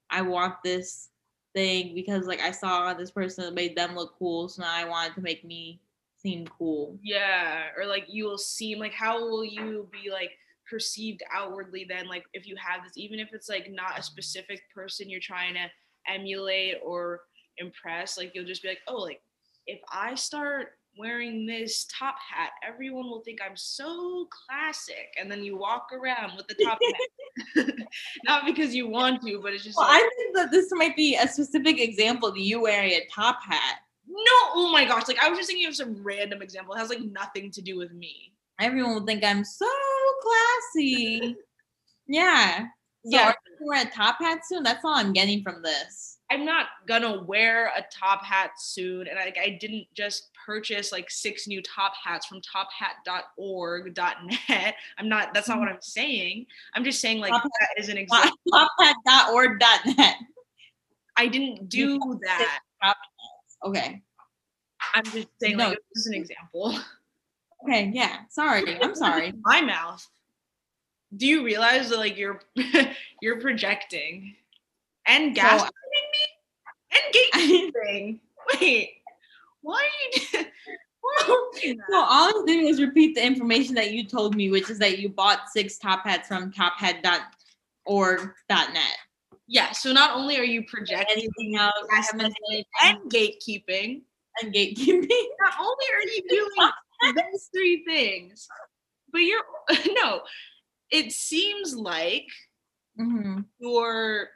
I 0.09 0.21
want 0.23 0.55
this 0.63 1.09
thing 1.53 1.93
because 1.93 2.25
like 2.27 2.41
I 2.41 2.51
saw 2.51 2.93
this 2.93 3.11
person 3.11 3.45
that 3.45 3.53
made 3.53 3.77
them 3.77 3.95
look 3.95 4.15
cool, 4.17 4.49
so 4.49 4.63
now 4.63 4.73
I 4.73 4.85
wanted 4.85 5.13
to 5.15 5.21
make 5.21 5.45
me 5.45 5.79
seem 6.17 6.47
cool. 6.47 6.97
Yeah, 7.03 7.65
or 7.77 7.85
like 7.85 8.05
you 8.07 8.25
will 8.25 8.37
seem 8.37 8.79
like 8.79 8.93
how 8.93 9.19
will 9.19 9.45
you 9.45 9.87
be 9.91 10.09
like 10.11 10.31
perceived 10.69 11.21
outwardly 11.31 11.85
then 11.87 12.07
like 12.07 12.23
if 12.33 12.47
you 12.47 12.55
have 12.55 12.83
this 12.83 12.97
even 12.97 13.19
if 13.19 13.29
it's 13.33 13.49
like 13.49 13.69
not 13.69 13.99
a 13.99 14.01
specific 14.01 14.61
person 14.73 15.09
you're 15.09 15.19
trying 15.19 15.53
to 15.53 15.67
emulate 16.07 16.75
or 16.85 17.21
impress 17.57 18.17
like 18.17 18.31
you'll 18.33 18.45
just 18.45 18.61
be 18.61 18.67
like 18.67 18.79
oh 18.87 18.95
like 18.95 19.21
if 19.67 19.79
I 19.91 20.15
start 20.15 20.69
wearing 20.97 21.45
this 21.45 21.87
top 21.97 22.15
hat 22.19 22.51
everyone 22.67 23.05
will 23.05 23.21
think 23.21 23.39
I'm 23.41 23.55
so 23.55 24.27
classic 24.47 25.13
and 25.19 25.31
then 25.31 25.43
you 25.43 25.57
walk 25.57 25.87
around 25.93 26.35
with 26.37 26.47
the 26.47 26.55
top 26.63 26.77
hat 27.55 27.71
not 28.25 28.45
because 28.45 28.75
you 28.75 28.87
want 28.87 29.21
to 29.23 29.39
but 29.41 29.53
it's 29.53 29.63
just 29.63 29.77
Well, 29.77 29.87
like, 29.87 30.01
I 30.03 30.09
think 30.17 30.35
that 30.35 30.51
this 30.51 30.69
might 30.71 30.95
be 30.95 31.15
a 31.15 31.27
specific 31.27 31.79
example 31.79 32.29
of 32.29 32.37
you 32.37 32.61
wearing 32.61 32.91
a 32.91 33.07
top 33.11 33.41
hat. 33.43 33.79
no 34.07 34.31
oh 34.55 34.69
my 34.71 34.85
gosh 34.85 35.07
like 35.07 35.23
I 35.23 35.29
was 35.29 35.39
just 35.39 35.49
thinking 35.49 35.67
of 35.67 35.75
some 35.75 36.03
random 36.03 36.41
example 36.41 36.75
it 36.75 36.79
has 36.79 36.89
like 36.89 37.01
nothing 37.01 37.49
to 37.51 37.61
do 37.61 37.77
with 37.77 37.91
me 37.91 38.33
everyone 38.59 38.93
will 38.93 39.05
think 39.05 39.23
I'm 39.23 39.43
so 39.43 39.65
classy. 40.23 41.35
yeah. 42.07 42.65
Yeah. 43.03 43.27
are 43.27 43.35
you 43.59 43.67
wear 43.67 43.81
a 43.81 43.89
top 43.89 44.17
hat 44.19 44.45
soon? 44.45 44.63
That's 44.63 44.83
all 44.85 44.95
I'm 44.95 45.13
getting 45.13 45.41
from 45.43 45.61
this. 45.61 46.19
I'm 46.31 46.45
not 46.45 46.67
gonna 46.87 47.21
wear 47.23 47.67
a 47.77 47.83
top 47.93 48.23
hat 48.25 48.51
soon, 48.57 49.07
and 49.07 49.19
I, 49.19 49.33
I 49.39 49.57
didn't 49.59 49.85
just 49.93 50.29
purchase 50.45 50.91
like 50.91 51.11
six 51.11 51.47
new 51.47 51.61
top 51.61 51.93
hats 52.01 52.25
from 52.25 52.41
tophat.org.net. 53.37 54.75
I'm 54.97 55.09
not. 55.09 55.33
That's 55.33 55.47
not 55.47 55.59
what 55.59 55.69
I'm 55.69 55.81
saying. 55.81 56.47
I'm 56.73 56.83
just 56.83 57.01
saying 57.01 57.19
like 57.19 57.31
Top 57.31 57.43
that 57.43 57.81
is 57.81 57.89
an 57.89 57.97
example. 57.97 58.35
Tophat.org.net. 58.51 60.15
I 61.15 61.27
didn't 61.27 61.69
do 61.69 61.99
that. 62.23 62.59
Okay. 63.63 64.01
I'm 64.95 65.05
just 65.05 65.27
saying 65.39 65.57
No. 65.57 65.69
like 65.69 65.77
this 65.93 66.05
is 66.05 66.07
an 66.07 66.15
example. 66.15 66.77
Okay. 67.63 67.91
Yeah. 67.93 68.19
Sorry. 68.29 68.81
I'm 68.81 68.95
sorry. 68.95 69.33
My 69.41 69.61
mouth. 69.61 70.05
Do 71.17 71.27
you 71.27 71.43
realize 71.43 71.89
that 71.89 71.97
like 71.97 72.17
you're 72.17 72.41
you're 73.21 73.39
projecting 73.41 74.35
and 75.05 75.35
So- 75.35 75.41
gaslighting 75.43 75.69
me 76.13 76.23
and 76.91 77.73
gatekeeping? 77.73 78.19
Wait, 78.61 78.89
why 79.61 79.81
are 79.83 80.39
you? 80.39 80.45
So 81.65 81.75
all 81.97 82.29
I'm 82.39 82.45
doing 82.45 82.67
is 82.67 82.81
repeat 82.81 83.13
the 83.15 83.25
information 83.25 83.75
that 83.75 83.91
you 83.91 84.05
told 84.07 84.35
me, 84.35 84.49
which 84.49 84.69
is 84.69 84.79
that 84.79 84.99
you 84.99 85.09
bought 85.09 85.49
six 85.51 85.77
top 85.77 86.05
hats 86.05 86.27
from 86.27 86.51
tophat.org.net. 86.51 87.23
Yeah, 89.47 89.71
so 89.73 89.91
not 89.91 90.15
only 90.15 90.37
are 90.37 90.43
you 90.43 90.63
projecting 90.63 91.17
Anything 91.17 91.57
else? 91.57 91.73
I 91.91 91.97
haven't 91.97 92.33
and 92.83 92.97
gatekeeping, 93.11 94.01
and 94.41 94.53
gatekeeping. 94.53 95.07
not 95.41 95.53
only 95.59 95.85
are 95.93 96.07
you 96.07 96.23
doing 96.29 96.49
those 97.15 97.49
three 97.53 97.83
things, 97.85 98.47
but 99.11 99.19
you're 99.19 99.43
no, 100.01 100.21
it 100.93 101.11
seems 101.11 101.75
like 101.75 102.27
hmm 102.95 103.39
you're 103.59 104.29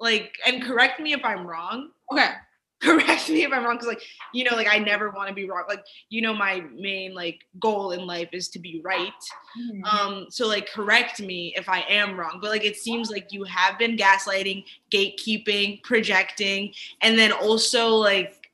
like, 0.00 0.34
and 0.46 0.62
correct 0.62 1.00
me 1.00 1.12
if 1.12 1.24
I'm 1.24 1.46
wrong. 1.46 1.90
Okay. 2.10 2.30
Correct 2.82 3.28
me 3.28 3.44
if 3.44 3.52
I'm 3.52 3.62
wrong, 3.62 3.76
because 3.76 3.86
like 3.86 4.02
you 4.34 4.42
know, 4.42 4.56
like 4.56 4.66
I 4.68 4.78
never 4.78 5.10
want 5.10 5.28
to 5.28 5.34
be 5.34 5.48
wrong. 5.48 5.62
Like 5.68 5.84
you 6.08 6.20
know, 6.20 6.34
my 6.34 6.64
main 6.74 7.14
like 7.14 7.38
goal 7.60 7.92
in 7.92 8.04
life 8.06 8.30
is 8.32 8.48
to 8.48 8.58
be 8.58 8.80
right. 8.82 9.12
Mhm. 9.56 9.84
Um, 9.84 10.26
so 10.30 10.48
like 10.48 10.68
correct 10.68 11.20
me 11.20 11.54
if 11.56 11.68
I 11.68 11.82
am 11.82 12.18
wrong, 12.18 12.40
but 12.42 12.50
like 12.50 12.64
it 12.64 12.76
seems 12.76 13.08
like 13.08 13.30
you 13.30 13.44
have 13.44 13.78
been 13.78 13.96
gaslighting, 13.96 14.64
gatekeeping, 14.90 15.84
projecting, 15.84 16.74
and 17.02 17.16
then 17.16 17.30
also 17.30 17.90
like 17.94 18.50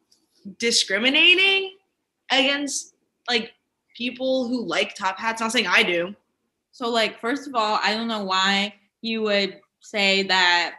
discriminating 0.58 1.78
against 2.30 2.94
like 3.30 3.52
people 3.96 4.46
who 4.46 4.62
like 4.66 4.94
top 4.94 5.18
hats. 5.18 5.40
Not 5.40 5.52
saying 5.52 5.66
I 5.66 5.82
do. 5.82 6.14
So, 6.78 6.88
like, 6.88 7.20
first 7.20 7.48
of 7.48 7.56
all, 7.56 7.80
I 7.82 7.92
don't 7.92 8.06
know 8.06 8.22
why 8.22 8.72
you 9.02 9.22
would 9.22 9.58
say 9.80 10.22
that 10.22 10.76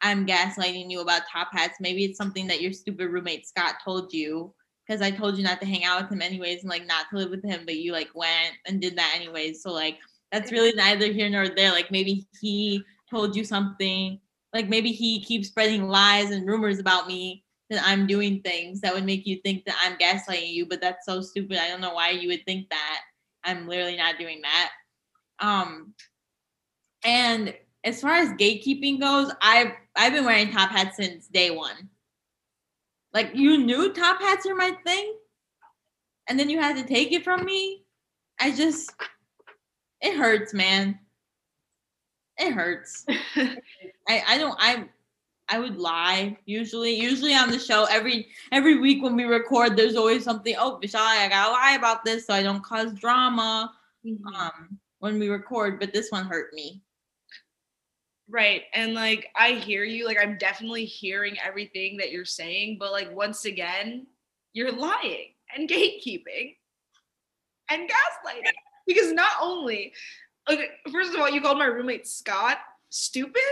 I'm 0.00 0.24
gaslighting 0.24 0.88
you 0.88 1.00
about 1.00 1.22
top 1.28 1.48
hats. 1.50 1.78
Maybe 1.80 2.04
it's 2.04 2.16
something 2.16 2.46
that 2.46 2.60
your 2.60 2.72
stupid 2.72 3.10
roommate 3.10 3.48
Scott 3.48 3.74
told 3.84 4.12
you 4.12 4.54
because 4.86 5.02
I 5.02 5.10
told 5.10 5.36
you 5.36 5.42
not 5.42 5.58
to 5.60 5.66
hang 5.66 5.84
out 5.84 6.02
with 6.02 6.12
him 6.12 6.22
anyways 6.22 6.60
and 6.60 6.70
like 6.70 6.86
not 6.86 7.06
to 7.10 7.16
live 7.16 7.30
with 7.30 7.44
him, 7.44 7.62
but 7.64 7.74
you 7.74 7.90
like 7.90 8.10
went 8.14 8.54
and 8.68 8.80
did 8.80 8.96
that 8.96 9.14
anyways. 9.16 9.60
So, 9.60 9.72
like, 9.72 9.98
that's 10.30 10.52
really 10.52 10.72
neither 10.76 11.10
here 11.10 11.28
nor 11.28 11.48
there. 11.48 11.72
Like, 11.72 11.90
maybe 11.90 12.28
he 12.40 12.84
told 13.10 13.34
you 13.34 13.44
something. 13.44 14.20
Like, 14.54 14.68
maybe 14.68 14.92
he 14.92 15.20
keeps 15.20 15.48
spreading 15.48 15.88
lies 15.88 16.30
and 16.30 16.46
rumors 16.46 16.78
about 16.78 17.08
me 17.08 17.42
that 17.70 17.82
I'm 17.84 18.06
doing 18.06 18.40
things 18.42 18.80
that 18.82 18.94
would 18.94 19.04
make 19.04 19.26
you 19.26 19.40
think 19.44 19.64
that 19.64 19.74
I'm 19.82 19.98
gaslighting 19.98 20.52
you, 20.52 20.66
but 20.66 20.80
that's 20.80 21.06
so 21.06 21.20
stupid. 21.22 21.58
I 21.58 21.66
don't 21.66 21.80
know 21.80 21.94
why 21.94 22.10
you 22.10 22.28
would 22.28 22.44
think 22.46 22.70
that. 22.70 23.00
I'm 23.42 23.66
literally 23.66 23.96
not 23.96 24.16
doing 24.16 24.42
that. 24.42 24.70
Um, 25.40 25.94
and 27.04 27.54
as 27.84 28.00
far 28.00 28.14
as 28.14 28.30
gatekeeping 28.30 29.00
goes, 29.00 29.32
I've 29.40 29.72
I've 29.96 30.12
been 30.12 30.24
wearing 30.24 30.50
top 30.50 30.70
hats 30.70 30.96
since 30.96 31.28
day 31.28 31.50
one. 31.50 31.88
Like 33.12 33.32
you 33.34 33.58
knew 33.58 33.92
top 33.92 34.20
hats 34.20 34.46
are 34.46 34.54
my 34.54 34.72
thing, 34.86 35.14
and 36.28 36.38
then 36.38 36.50
you 36.50 36.60
had 36.60 36.76
to 36.76 36.84
take 36.84 37.12
it 37.12 37.24
from 37.24 37.44
me. 37.44 37.84
I 38.38 38.52
just, 38.52 38.92
it 40.00 40.16
hurts, 40.16 40.54
man. 40.54 40.98
It 42.38 42.52
hurts. 42.52 43.04
I 43.08 43.58
I 44.08 44.38
don't 44.38 44.56
I. 44.58 44.88
I 45.52 45.58
would 45.58 45.78
lie 45.78 46.38
usually. 46.46 46.94
Usually 46.94 47.34
on 47.34 47.50
the 47.50 47.58
show, 47.58 47.84
every 47.90 48.28
every 48.52 48.78
week 48.78 49.02
when 49.02 49.16
we 49.16 49.24
record, 49.24 49.76
there's 49.76 49.96
always 49.96 50.22
something. 50.22 50.54
Oh, 50.56 50.78
Vishal, 50.80 51.00
I 51.00 51.28
gotta 51.28 51.50
lie 51.50 51.74
about 51.76 52.04
this 52.04 52.26
so 52.26 52.34
I 52.34 52.42
don't 52.44 52.62
cause 52.62 52.92
drama 52.94 53.72
um 54.34 54.79
when 55.00 55.18
we 55.18 55.28
record, 55.28 55.80
but 55.80 55.92
this 55.92 56.10
one 56.10 56.26
hurt 56.26 56.52
me. 56.54 56.82
Right. 58.28 58.62
And 58.74 58.94
like 58.94 59.28
I 59.34 59.52
hear 59.52 59.82
you, 59.82 60.06
like 60.06 60.18
I'm 60.22 60.38
definitely 60.38 60.84
hearing 60.84 61.36
everything 61.44 61.96
that 61.96 62.12
you're 62.12 62.24
saying, 62.24 62.76
but 62.78 62.92
like 62.92 63.10
once 63.14 63.44
again, 63.44 64.06
you're 64.52 64.72
lying 64.72 65.34
and 65.56 65.68
gatekeeping 65.68 66.54
and 67.70 67.88
gaslighting. 67.90 68.52
because 68.86 69.12
not 69.12 69.32
only, 69.42 69.92
okay, 70.48 70.68
first 70.92 71.12
of 71.12 71.20
all, 71.20 71.28
you 71.28 71.40
called 71.40 71.58
my 71.58 71.64
roommate 71.64 72.06
Scott 72.06 72.58
stupid. 72.90 73.42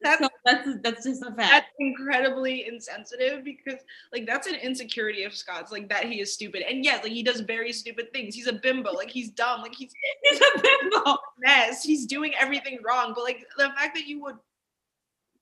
That's 0.00 0.22
So 0.22 0.28
that's 0.44 0.68
that's 0.82 1.04
just 1.04 1.22
a 1.22 1.26
fact. 1.34 1.38
that's 1.50 1.66
incredibly 1.80 2.66
insensitive 2.68 3.42
because 3.44 3.80
like 4.12 4.26
that's 4.26 4.46
an 4.46 4.54
insecurity 4.54 5.24
of 5.24 5.34
Scott's, 5.34 5.72
like 5.72 5.88
that 5.88 6.04
he 6.04 6.20
is 6.20 6.32
stupid. 6.32 6.62
And 6.68 6.84
yes, 6.84 7.02
like 7.02 7.12
he 7.12 7.22
does 7.22 7.40
very 7.40 7.72
stupid 7.72 8.12
things. 8.12 8.34
He's 8.34 8.46
a 8.46 8.52
bimbo, 8.52 8.92
like 8.92 9.10
he's 9.10 9.30
dumb, 9.30 9.60
like 9.62 9.74
he's 9.74 9.92
He's 10.22 10.40
a 10.40 10.62
bimbo. 10.62 11.16
mess. 11.38 11.82
He's 11.82 12.06
doing 12.06 12.32
everything 12.38 12.78
wrong. 12.86 13.12
But 13.14 13.24
like 13.24 13.44
the 13.56 13.70
fact 13.76 13.94
that 13.96 14.06
you 14.06 14.22
would 14.22 14.36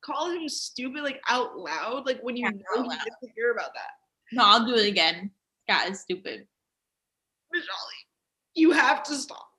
call 0.01 0.31
him 0.31 0.49
stupid 0.49 1.03
like 1.03 1.21
out 1.29 1.59
loud, 1.59 2.07
like 2.07 2.21
when 2.23 2.37
you 2.37 2.45
Yeah, 2.47 2.51
know 2.77 2.83
loud. 2.83 2.97
insecure 3.23 3.51
about 3.53 3.75
that. 3.75 3.91
No, 4.33 4.43
I'll 4.45 4.67
do 4.67 4.75
it 4.75 4.89
again. 4.89 5.31
Scott 5.69 5.91
is 5.91 6.01
stupid. 6.01 6.47
Vishali, 7.55 8.01
you 8.55 8.71
have 8.73 9.03
to 9.05 9.15
stop. 9.17 9.51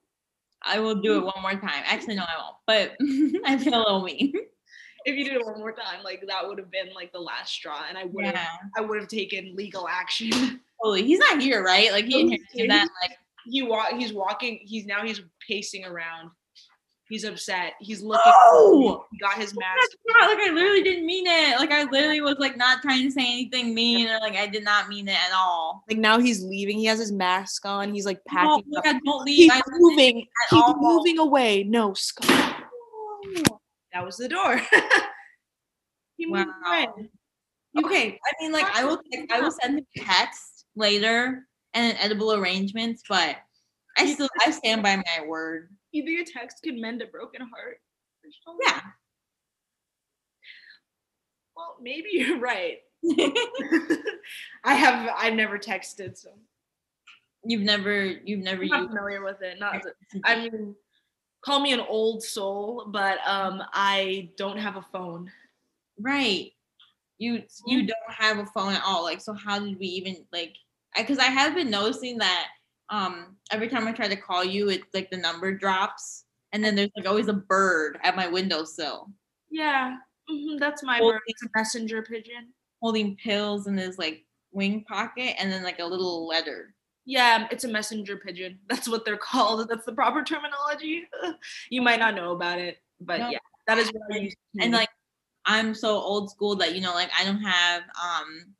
I 0.64 0.80
will 0.80 0.96
do 0.96 1.18
it 1.18 1.24
one 1.24 1.42
more 1.42 1.52
time. 1.54 1.84
Actually, 1.86 2.16
no, 2.16 2.24
I 2.24 2.42
won't. 2.42 2.56
But 2.66 2.96
I 3.46 3.58
feel 3.58 3.76
a 3.76 3.84
little 3.84 4.04
mean. 4.04 4.34
If 5.08 5.16
you 5.16 5.24
did 5.24 5.34
it 5.36 5.46
one 5.46 5.58
more 5.58 5.72
time, 5.72 6.04
like 6.04 6.24
that 6.28 6.46
would 6.48 6.58
have 6.60 6.70
been 6.70 6.90
like 6.94 7.12
the 7.14 7.20
last 7.20 7.54
straw, 7.54 7.84
and 7.88 7.98
I 7.98 8.04
would 8.04 8.26
have 8.26 8.34
Yeah. 8.36 8.48
I 8.78 8.82
would 8.82 9.00
have 9.00 9.08
taken 9.08 9.56
legal 9.56 9.88
action. 9.88 10.30
Totally. 10.84 11.04
He's 11.04 11.18
not 11.20 11.42
here, 11.42 11.64
right? 11.64 11.92
Like 11.92 12.06
he 12.06 12.14
No, 12.14 12.20
inherited 12.20 12.48
he's- 12.54 12.68
that. 12.70 12.88
Like 13.02 13.18
he 13.46 13.62
walk 13.64 13.90
he's 13.98 14.12
walking, 14.14 14.60
he's 14.62 14.86
now 14.86 15.04
he's 15.04 15.22
pacing 15.48 15.86
around. 15.86 16.30
He's 17.10 17.24
upset. 17.24 17.76
He's 17.80 18.02
looking 18.02 18.22
Oh! 18.26 19.06
he 19.14 19.18
got 19.20 19.36
his 19.38 19.56
mask. 19.58 19.78
that's 19.80 19.96
not 20.20 20.28
like 20.30 20.46
I 20.46 20.52
literally 20.52 20.84
didn't 20.84 21.06
mean 21.06 21.26
it. 21.26 21.58
Like 21.58 21.72
I 21.72 21.84
literally 21.90 22.20
was 22.20 22.36
like 22.38 22.58
not 22.58 22.82
trying 22.82 23.04
to 23.06 23.12
say 23.12 23.22
anything 23.22 23.74
mean 23.74 24.10
or 24.10 24.20
like 24.20 24.36
I 24.36 24.46
did 24.46 24.66
not 24.66 24.90
mean 24.90 25.08
it 25.08 25.16
at 25.16 25.32
all. 25.34 25.86
Like 25.90 26.00
now 26.00 26.20
he's 26.20 26.44
leaving. 26.44 26.78
He 26.78 26.84
has 26.88 27.00
his 27.00 27.14
mask 27.14 27.66
on. 27.66 27.94
He's 27.94 28.06
like 28.06 28.20
No, 28.34 28.58
packing. 28.58 28.72
like 28.74 28.86
up. 28.88 28.96
I 28.98 29.00
don't 29.06 29.24
leave. 29.24 29.38
He's 29.38 29.52
I 29.54 29.62
moving. 29.70 30.18
He's 30.50 30.62
all. 30.62 30.76
moving 30.78 31.18
away. 31.18 31.64
No, 31.64 31.94
Scott. 31.94 32.47
That 33.98 34.06
was 34.06 34.18
the 34.18 34.30
door. 34.30 34.62
he 36.18 36.28
moved 36.28 36.50
away. 36.68 36.86
Wow. 36.86 37.84
Okay, 37.84 38.20
I 38.24 38.32
mean, 38.44 38.52
like 38.52 38.68
I 38.76 38.86
will, 38.86 39.02
like, 39.12 39.28
I 39.32 39.42
will 39.42 39.50
send 39.50 39.80
him 39.80 39.86
text 39.98 40.66
later 40.76 41.48
and 41.74 41.92
an 41.94 41.98
edible 42.00 42.32
arrangements, 42.34 43.02
but 43.10 43.38
I 43.98 44.14
still, 44.14 44.30
I 44.46 44.52
stand 44.52 44.84
by 44.84 44.98
my 44.98 45.26
word. 45.26 45.70
You 45.92 46.06
think 46.06 46.30
a 46.30 46.32
text 46.32 46.58
could 46.64 46.76
mend 46.76 47.02
a 47.02 47.08
broken 47.08 47.42
heart? 47.42 47.80
Yeah. 48.68 48.82
Well, 51.56 51.78
maybe 51.82 52.10
you're 52.12 52.40
right. 52.40 52.78
I 54.64 54.76
have 54.76 55.10
I've 55.18 55.34
never 55.34 55.58
texted, 55.58 56.18
so 56.18 56.30
you've 57.44 57.64
never, 57.64 58.06
you've 58.06 58.44
never 58.44 58.62
I'm 58.62 58.68
not 58.70 58.82
used. 58.82 58.90
familiar 58.90 59.24
with 59.24 59.42
it. 59.42 59.60
Not 59.60 59.82
I 60.24 60.36
mean, 60.36 60.76
call 61.42 61.60
me 61.60 61.74
an 61.74 61.80
old 61.82 62.24
soul, 62.24 62.86
but 62.90 63.20
um, 63.28 63.64
I 63.74 64.32
don't 64.38 64.58
have 64.58 64.76
a 64.76 64.82
phone. 64.82 65.32
Right. 66.00 66.52
You, 67.20 67.44
you 67.66 67.88
don't 67.88 68.12
have 68.14 68.38
a 68.38 68.46
phone 68.46 68.74
at 68.74 68.84
all. 68.86 69.04
Like, 69.04 69.22
so 69.22 69.34
how 69.34 69.60
did 69.60 69.80
we 69.80 69.88
even 69.88 70.26
like? 70.32 70.54
Because 70.96 71.20
I, 71.20 71.26
have 71.26 71.56
been 71.56 71.70
noticing 71.70 72.18
that 72.20 72.48
um 72.90 73.36
every 73.52 73.68
time 73.68 73.88
I 73.88 73.92
try 73.92 74.08
to 74.08 74.16
call 74.16 74.44
you, 74.46 74.70
it's 74.70 74.94
like 74.94 75.10
the 75.10 75.18
number 75.18 75.54
drops, 75.54 76.26
and 76.54 76.64
then 76.64 76.76
there's 76.76 76.92
like 76.96 77.08
always 77.08 77.28
a 77.28 77.34
bird 77.34 78.00
at 78.04 78.16
my 78.16 78.28
windowsill 78.28 79.12
Yeah, 79.50 79.98
mhm, 80.30 80.60
that's 80.60 80.84
my 80.84 81.02
Well, 81.02 81.12
bird. 81.12 81.22
It's 81.28 81.44
a 81.44 81.50
messenger 81.56 82.02
pigeon. 82.04 82.54
holding 82.82 83.16
pills 83.18 83.68
in 83.68 83.78
his 83.78 83.98
like 83.98 84.26
wing 84.52 84.84
pocket, 84.86 85.36
and 85.40 85.52
then 85.52 85.64
like 85.64 85.80
a 85.80 85.86
little 85.86 86.28
letter. 86.28 86.74
Yeah, 87.08 87.48
it's 87.50 87.64
a 87.64 87.70
messenger 87.70 88.18
pigeon. 88.18 88.60
That's 88.70 88.88
what 88.88 89.06
they're 89.06 89.18
called. 89.18 89.68
That's 89.70 89.86
the 89.86 89.94
proper 89.94 90.24
terminology. 90.24 91.08
you 91.70 91.82
might 91.82 92.00
not 92.00 92.14
know 92.16 92.34
about 92.34 92.60
it, 92.60 92.80
but 93.00 93.20
No. 93.22 93.30
yeah, 93.30 93.40
that 93.66 93.78
is 93.78 93.92
what 93.94 94.04
I 94.14 94.18
use. 94.18 94.36
and 94.60 94.74
like 94.74 94.90
I'm 95.46 95.74
so 95.74 95.96
old 95.96 96.30
school 96.30 96.56
that 96.58 96.76
you 96.76 96.82
know 96.82 96.94
like 96.94 97.10
I 97.18 97.24
don't 97.24 97.42
have 97.42 97.84
um 98.04 98.54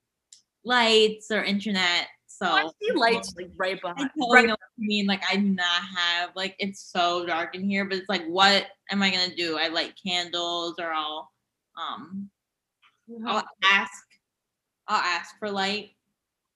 lights 0.64 1.30
or 1.32 1.44
internet 1.44 2.08
so 2.28 2.46
I 2.46 2.68
see 2.82 2.92
lights 2.94 3.34
like 3.36 3.50
right 3.58 3.78
I 3.78 3.82
behind. 3.82 4.10
totally 4.18 4.34
Right. 4.36 4.46
know 4.48 4.52
what 4.52 4.60
mean 4.78 5.06
like 5.08 5.24
I 5.30 5.36
do 5.36 5.50
not 5.50 5.82
have 5.98 6.30
like 6.36 6.56
it's 6.60 6.82
so 6.92 7.26
dark 7.26 7.56
in 7.56 7.70
here 7.70 7.84
but 7.86 7.98
it's 7.98 8.10
like 8.10 8.26
what 8.28 8.68
am 8.92 9.02
I 9.04 9.10
gonna 9.12 9.36
do 9.36 9.58
I 9.58 9.68
light 9.68 9.94
candles 10.02 10.76
or 10.80 10.92
I'll 10.94 11.32
um 11.78 12.30
I'll 13.26 13.44
ask 13.64 14.04
I'll 14.88 15.02
ask 15.02 15.38
for 15.40 15.50
light 15.50 15.92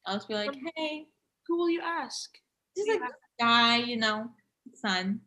I'll 0.05 0.15
just 0.15 0.27
be 0.27 0.33
like 0.35 0.53
hey 0.75 1.07
Who 1.51 1.57
will 1.57 1.69
you 1.69 1.81
ask? 1.81 2.37
just 2.77 2.87
like 2.87 3.11
sky 3.37 3.75
you 3.83 3.97
know 3.97 4.29
son. 4.73 5.19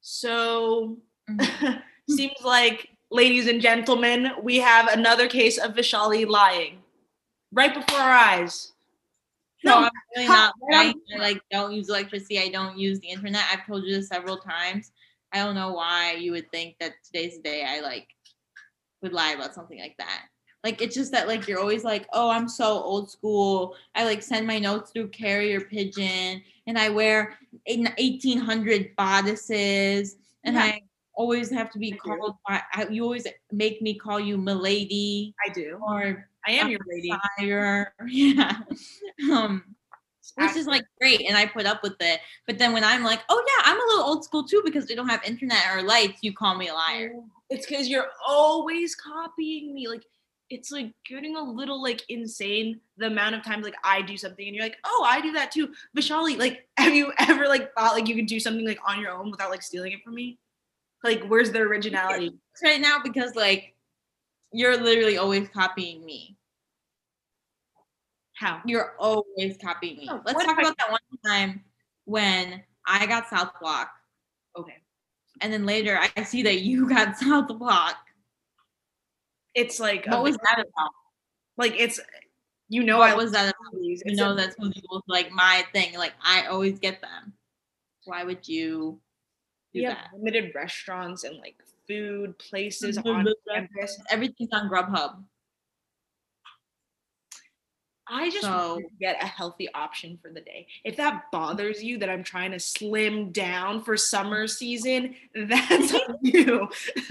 So 0.00 0.96
Mhm. 1.28 1.82
seems 2.08 2.40
like, 2.42 2.88
ladies 3.10 3.46
and 3.48 3.60
gentlemen, 3.60 4.32
we 4.42 4.56
have 4.60 4.88
another 4.88 5.28
case 5.28 5.58
of 5.58 5.72
Vishali 5.74 6.26
lying 6.26 6.82
right 7.52 7.74
before 7.74 7.98
our 8.00 8.12
eyes. 8.14 8.72
No, 9.62 9.80
No, 9.80 9.86
I'm 9.88 9.90
really 10.16 10.28
not. 10.40 10.54
lying. 10.72 10.94
I 11.14 11.18
like 11.18 11.42
don't 11.50 11.72
use 11.74 11.90
electricity. 11.90 12.38
I 12.40 12.48
don't 12.48 12.78
use 12.78 12.98
the 13.00 13.08
internet. 13.08 13.44
I've 13.52 13.66
told 13.66 13.84
you 13.84 13.92
this 13.94 14.08
several 14.08 14.38
times. 14.38 14.90
I 15.34 15.44
don't 15.44 15.54
know 15.54 15.72
why 15.74 16.12
you 16.12 16.32
would 16.32 16.50
think 16.50 16.76
that 16.80 16.92
today's 17.04 17.36
the 17.36 17.42
day 17.42 17.64
I 17.68 17.80
like 17.80 18.08
would 19.02 19.12
lie 19.12 19.32
about 19.32 19.52
something 19.54 19.78
like 19.78 19.96
that. 19.98 20.28
Like 20.64 20.80
it's 20.80 20.94
just 20.96 21.12
that 21.12 21.28
like 21.28 21.46
you're 21.46 21.60
always 21.60 21.84
like, 21.84 22.06
oh, 22.14 22.30
I'm 22.30 22.48
so 22.48 22.64
old 22.64 23.10
school. 23.10 23.76
I 23.94 24.04
like 24.04 24.22
send 24.22 24.46
my 24.46 24.58
notes 24.58 24.90
through 24.90 25.08
carrier 25.08 25.60
pigeon, 25.60 26.42
and 26.66 26.78
I 26.78 26.88
wear 26.88 27.38
eighteen 27.66 28.38
hundred 28.38 28.96
bodices, 28.96 30.16
and 30.42 30.56
Yeah. 30.56 30.62
I 30.62 30.82
always 31.14 31.50
have 31.50 31.70
to 31.72 31.78
be 31.78 31.88
I 31.92 31.96
do. 31.96 31.98
called 31.98 32.36
by. 32.48 32.62
I, 32.72 32.86
you 32.88 33.04
always 33.04 33.26
make 33.52 33.82
me 33.82 33.94
call 33.94 34.18
you 34.18 34.38
milady 34.38 35.34
I 35.46 35.52
do. 35.52 35.78
or 35.86 36.28
I 36.46 36.52
am 36.52 36.70
your 36.70 36.80
lady. 36.88 37.12
fire. 37.38 37.94
Yeah. 38.08 38.56
Um, 39.30 39.76
which 40.36 40.56
is 40.56 40.66
like 40.66 40.84
great, 40.98 41.20
and 41.28 41.36
I 41.36 41.44
put 41.46 41.66
up 41.66 41.82
with 41.82 41.96
it. 42.00 42.20
But 42.46 42.56
then 42.58 42.72
when 42.72 42.82
I'm 42.84 43.04
like, 43.04 43.20
oh 43.28 43.44
yeah, 43.46 43.70
I'm 43.70 43.78
a 43.78 43.84
little 43.84 44.04
old 44.04 44.24
school 44.24 44.44
too 44.44 44.62
because 44.64 44.88
we 44.88 44.94
don't 44.94 45.08
have 45.10 45.22
internet 45.24 45.62
or 45.74 45.82
lights, 45.82 46.20
you 46.22 46.32
call 46.32 46.56
me 46.56 46.68
a 46.68 46.74
liar. 46.74 47.12
It's 47.50 47.66
because 47.66 47.86
you're 47.88 48.08
always 48.26 48.94
copying 48.94 49.74
me. 49.74 49.86
Like 49.88 50.02
it's 50.50 50.70
like 50.70 50.92
getting 51.08 51.36
a 51.36 51.42
little 51.42 51.82
like 51.82 52.02
insane 52.08 52.80
the 52.98 53.06
amount 53.06 53.34
of 53.34 53.42
times 53.42 53.64
like 53.64 53.74
I 53.82 54.02
do 54.02 54.16
something 54.16 54.46
and 54.46 54.54
you're 54.54 54.64
like, 54.64 54.76
oh, 54.84 55.04
I 55.08 55.20
do 55.20 55.32
that 55.32 55.50
too. 55.50 55.72
Vishali, 55.96 56.38
like, 56.38 56.68
have 56.78 56.94
you 56.94 57.12
ever 57.18 57.48
like 57.48 57.74
thought 57.74 57.94
like 57.94 58.08
you 58.08 58.14
could 58.14 58.26
do 58.26 58.38
something 58.38 58.66
like 58.66 58.78
on 58.86 59.00
your 59.00 59.10
own 59.12 59.30
without 59.30 59.50
like 59.50 59.62
stealing 59.62 59.92
it 59.92 60.00
from 60.04 60.14
me? 60.14 60.38
Like, 61.02 61.24
where's 61.26 61.50
the 61.50 61.60
originality? 61.60 62.32
Right 62.62 62.80
now 62.80 62.98
because 63.02 63.34
like 63.34 63.74
you're 64.52 64.76
literally 64.76 65.16
always 65.16 65.48
copying 65.48 66.04
me. 66.04 66.36
How? 68.34 68.60
You're 68.66 68.94
always 68.98 69.56
copying 69.62 69.96
me. 69.98 70.08
Oh, 70.10 70.20
Let's 70.24 70.44
talk 70.44 70.58
I- 70.58 70.62
about 70.62 70.76
that 70.78 70.90
one 70.90 71.00
time 71.24 71.64
when 72.04 72.62
I 72.86 73.06
got 73.06 73.28
South 73.28 73.50
Block, 73.60 73.90
Okay. 74.58 74.74
and 75.40 75.52
then 75.52 75.64
later 75.64 75.98
I 76.16 76.22
see 76.24 76.42
that 76.42 76.60
you 76.60 76.88
got 76.88 77.16
South 77.18 77.48
Block. 77.58 77.96
It's 79.54 79.78
like 79.80 80.06
What 80.06 80.22
was 80.22 80.36
that 80.36 80.60
about? 80.60 80.90
like 81.56 81.74
it's 81.78 82.00
you 82.68 82.82
know 82.82 83.00
I 83.00 83.10
What 83.14 83.24
was 83.24 83.32
that 83.32 83.44
about? 83.54 83.80
You 83.80 83.98
It's 84.04 84.18
know 84.18 84.32
a- 84.32 84.34
that's 84.34 84.56
what 84.58 84.74
was 84.90 85.02
like 85.06 85.30
my 85.30 85.64
thing. 85.72 85.96
Like 85.96 86.14
I 86.22 86.46
always 86.46 86.78
get 86.78 87.00
them. 87.00 87.32
Why 88.04 88.24
would 88.24 88.46
you 88.48 89.00
do 89.72 89.82
have 89.84 89.94
that? 89.96 90.08
limited 90.16 90.54
restaurants 90.54 91.24
and 91.24 91.38
like 91.38 91.56
food 91.86 92.38
places 92.38 92.98
on 92.98 93.26
campus. 93.52 94.00
Everything's 94.10 94.50
on 94.52 94.68
Grubhub. 94.70 95.22
I 98.06 98.28
just 98.30 98.42
So- 98.42 98.80
get 99.00 99.22
a 99.22 99.26
healthy 99.26 99.72
option 99.72 100.18
for 100.20 100.30
the 100.30 100.40
day. 100.42 100.66
If 100.84 100.96
that 100.96 101.30
bothers 101.32 101.82
you 101.82 101.96
that 101.98 102.10
I'm 102.10 102.22
trying 102.22 102.50
to 102.52 102.60
slim 102.60 103.32
down 103.32 103.82
for 103.82 103.96
summer 103.96 104.46
season, 104.46 105.14
that's 105.34 105.94
on 106.08 106.18
you. 106.22 106.68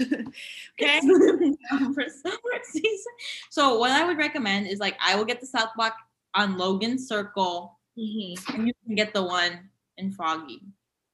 okay. 0.80 1.00
for 1.00 2.04
summer 2.08 2.60
season. 2.64 3.12
So 3.50 3.78
what 3.78 3.90
I 3.90 4.04
would 4.06 4.18
recommend 4.18 4.66
is 4.68 4.78
like 4.78 4.96
I 5.04 5.16
will 5.16 5.24
get 5.24 5.40
the 5.40 5.46
South 5.46 5.70
Block 5.76 5.94
on 6.34 6.56
Logan 6.58 6.98
Circle, 6.98 7.78
Mhm. 7.98 8.54
and 8.54 8.66
you 8.68 8.74
can 8.86 8.94
get 8.94 9.12
the 9.14 9.22
one 9.22 9.70
in 9.98 10.12
Foggy. 10.12 10.62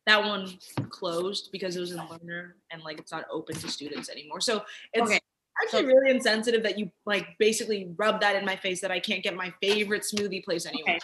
That 0.06 0.24
one 0.24 0.58
closed 0.88 1.50
because 1.52 1.76
it 1.76 1.80
was 1.80 1.92
in 1.92 1.98
Lerner 1.98 2.52
and 2.70 2.82
like 2.82 2.98
it's 2.98 3.12
not 3.12 3.26
open 3.30 3.54
to 3.56 3.68
students 3.68 4.08
anymore. 4.08 4.40
So 4.40 4.64
it's 4.94 5.04
Okay, 5.10 5.20
actually 5.62 5.82
so- 5.82 5.86
really 5.88 6.10
insensitive 6.10 6.62
that 6.62 6.78
you 6.78 6.90
like 7.06 7.26
basically 7.38 7.92
rub 7.96 8.20
that 8.20 8.36
in 8.36 8.44
my 8.44 8.56
face 8.56 8.80
that 8.80 8.90
I 8.90 9.00
can't 9.00 9.22
get 9.22 9.34
my 9.34 9.52
favorite 9.62 10.02
smoothie 10.02 10.44
place 10.44 10.66
anymore. 10.66 10.90
Okay. 10.90 10.98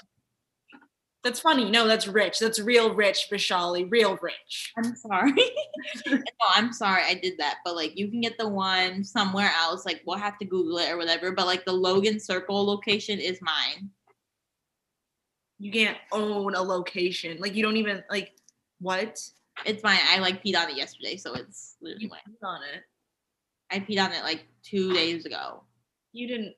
That's 1.24 1.40
funny. 1.40 1.68
No, 1.68 1.88
that's 1.88 2.06
rich. 2.06 2.38
That's 2.38 2.60
real 2.60 2.94
rich, 2.94 3.26
Vishali. 3.32 3.90
Real 3.90 4.16
rich. 4.22 4.72
I'm 4.78 4.94
sorry. 4.94 5.32
no, 6.06 6.18
I'm 6.54 6.72
sorry 6.72 7.02
I 7.04 7.14
did 7.14 7.36
that, 7.38 7.56
but 7.64 7.74
like 7.74 7.98
you 7.98 8.08
can 8.08 8.20
get 8.20 8.38
the 8.38 8.46
one 8.48 9.02
somewhere 9.02 9.50
else. 9.58 9.84
Like 9.84 10.02
we'll 10.06 10.18
have 10.18 10.38
to 10.38 10.44
Google 10.44 10.78
it 10.78 10.88
or 10.88 10.96
whatever. 10.96 11.32
But 11.32 11.46
like 11.46 11.64
the 11.64 11.72
Logan 11.72 12.20
Circle 12.20 12.64
location 12.64 13.18
is 13.18 13.40
mine. 13.42 13.90
you 15.58 15.72
can't 15.72 15.98
own 16.12 16.54
a 16.54 16.62
location. 16.62 17.38
Like 17.40 17.56
you 17.56 17.62
don't 17.64 17.76
even 17.76 18.04
like 18.08 18.32
what? 18.80 19.20
It's 19.64 19.82
mine. 19.82 19.98
I 20.08 20.18
like 20.20 20.44
peed 20.44 20.56
on 20.56 20.70
it 20.70 20.76
yesterday, 20.76 21.16
so 21.16 21.34
it's 21.34 21.76
literally 21.80 22.06
mine. 22.08 22.20
peed 22.28 22.46
on 22.46 22.60
it. 22.62 22.84
I 23.70 23.80
peed 23.80 24.02
on 24.02 24.12
it 24.12 24.22
like 24.22 24.46
two 24.62 24.92
days 24.92 25.26
ago. 25.26 25.62
You 26.12 26.28
didn't 26.28 26.54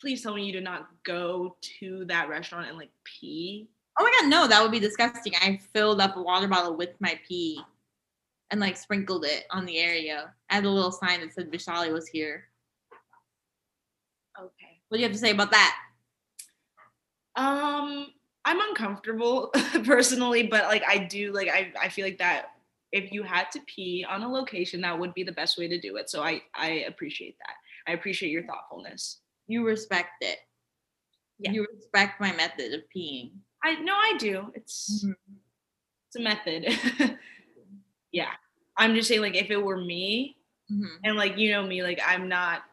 please 0.00 0.20
tell 0.20 0.34
me 0.34 0.44
you 0.44 0.52
did 0.52 0.64
not 0.64 0.88
go 1.04 1.56
to 1.78 2.04
that 2.06 2.28
restaurant 2.28 2.68
and 2.68 2.76
like 2.76 2.90
pee. 3.04 3.68
Oh 3.98 4.04
my 4.04 4.12
god, 4.20 4.28
no, 4.28 4.48
that 4.48 4.60
would 4.60 4.72
be 4.72 4.80
disgusting. 4.80 5.32
I 5.40 5.60
filled 5.72 6.00
up 6.00 6.16
a 6.16 6.22
water 6.22 6.48
bottle 6.48 6.76
with 6.76 6.90
my 6.98 7.18
pee 7.26 7.62
and 8.50 8.60
like 8.60 8.76
sprinkled 8.76 9.24
it 9.24 9.44
on 9.50 9.64
the 9.64 9.78
area. 9.78 10.34
I 10.50 10.56
had 10.56 10.64
a 10.64 10.70
little 10.70 10.90
sign 10.90 11.20
that 11.20 11.32
said 11.32 11.52
Vishali 11.52 11.92
was 11.92 12.08
here. 12.08 12.44
Okay. 14.38 14.80
What 14.88 14.96
do 14.96 15.02
you 15.02 15.06
have 15.06 15.14
to 15.14 15.20
say 15.20 15.30
about 15.30 15.52
that? 15.52 15.76
Um, 17.36 18.08
I'm 18.44 18.60
uncomfortable 18.60 19.48
personally, 19.84 20.42
but 20.42 20.64
like 20.64 20.82
I 20.86 20.98
do 20.98 21.32
like 21.32 21.48
I 21.48 21.72
I 21.80 21.88
feel 21.88 22.04
like 22.04 22.18
that 22.18 22.51
if 22.92 23.10
you 23.12 23.22
had 23.22 23.50
to 23.52 23.60
pee 23.66 24.04
on 24.08 24.22
a 24.22 24.28
location, 24.30 24.80
that 24.82 24.98
would 24.98 25.14
be 25.14 25.22
the 25.24 25.32
best 25.32 25.58
way 25.58 25.66
to 25.68 25.80
do 25.80 25.96
it. 25.96 26.10
So 26.10 26.22
I 26.22 26.42
I 26.54 26.84
appreciate 26.88 27.36
that. 27.38 27.56
I 27.90 27.94
appreciate 27.94 28.30
your 28.30 28.46
thoughtfulness. 28.46 29.20
You 29.48 29.66
respect 29.66 30.10
it. 30.22 30.38
Yeah. 31.38 31.52
You 31.52 31.66
respect 31.74 32.20
my 32.20 32.32
method 32.34 32.72
of 32.74 32.82
peeing. 32.94 33.32
I 33.64 33.74
no, 33.76 33.94
I 33.94 34.14
do. 34.18 34.52
It's 34.54 35.04
Mhm. 35.04 35.16
it's 36.08 36.16
a 36.16 36.20
method. 36.20 37.18
yeah, 38.12 38.32
I'm 38.76 38.94
just 38.94 39.08
saying 39.08 39.20
like 39.22 39.36
if 39.36 39.50
it 39.50 39.56
were 39.62 39.78
me 39.78 40.36
Mhm. 40.70 40.98
and 41.04 41.16
like 41.16 41.38
you 41.38 41.50
know 41.50 41.66
me, 41.66 41.82
like 41.82 42.00
I'm 42.06 42.28
not 42.28 42.64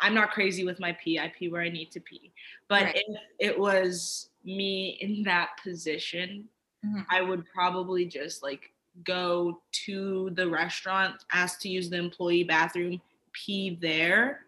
I'm 0.00 0.14
not 0.14 0.30
crazy 0.32 0.64
with 0.64 0.78
my 0.80 0.92
pee. 0.92 1.18
I 1.18 1.28
pee 1.28 1.48
where 1.48 1.62
I 1.62 1.68
need 1.70 1.90
to 1.92 2.00
pee. 2.00 2.32
But 2.68 2.84
Right. 2.84 2.96
if 3.06 3.18
it 3.38 3.58
was 3.58 4.30
me 4.44 4.98
in 5.00 5.22
that 5.24 5.50
position, 5.62 6.48
Mhm. 6.84 7.06
I 7.10 7.22
would 7.22 7.46
probably 7.46 8.06
just 8.06 8.42
like 8.42 8.72
go 9.04 9.60
to 9.86 10.30
the 10.34 10.48
restaurant, 10.48 11.14
ask 11.32 11.60
to 11.60 11.68
use 11.68 11.90
the 11.90 11.96
employee 11.98 12.44
bathroom, 12.44 13.00
pee 13.32 13.78
there. 13.80 14.40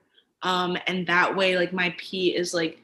Um, 0.43 0.77
and 0.87 1.07
that 1.07 1.35
way, 1.35 1.57
like 1.57 1.73
my 1.73 1.95
pee 1.99 2.35
is 2.37 2.55
like, 2.55 2.79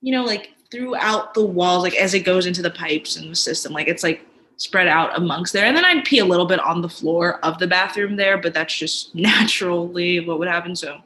you 0.00 0.12
know, 0.12 0.24
like 0.24 0.50
throughout 0.70 1.34
the 1.34 1.44
walls, 1.44 1.82
like 1.82 1.94
as 1.96 2.14
it 2.14 2.20
goes 2.20 2.46
into 2.46 2.62
the 2.62 2.70
pipes 2.70 3.16
and 3.16 3.30
the 3.30 3.36
system, 3.36 3.72
like 3.72 3.88
it's 3.88 4.02
like 4.02 4.26
spread 4.56 4.88
out 4.88 5.16
amongst 5.16 5.52
there. 5.52 5.66
And 5.66 5.76
then 5.76 5.84
I'd 5.84 6.04
pee 6.04 6.18
a 6.20 6.24
little 6.24 6.46
bit 6.46 6.60
on 6.60 6.80
the 6.80 6.88
floor 6.88 7.38
of 7.44 7.58
the 7.58 7.66
bathroom 7.66 8.16
there, 8.16 8.38
but 8.38 8.54
that's 8.54 8.76
just 8.76 9.14
naturally 9.14 10.20
what 10.20 10.38
would 10.38 10.48
happen. 10.48 10.74
So, 10.74 10.98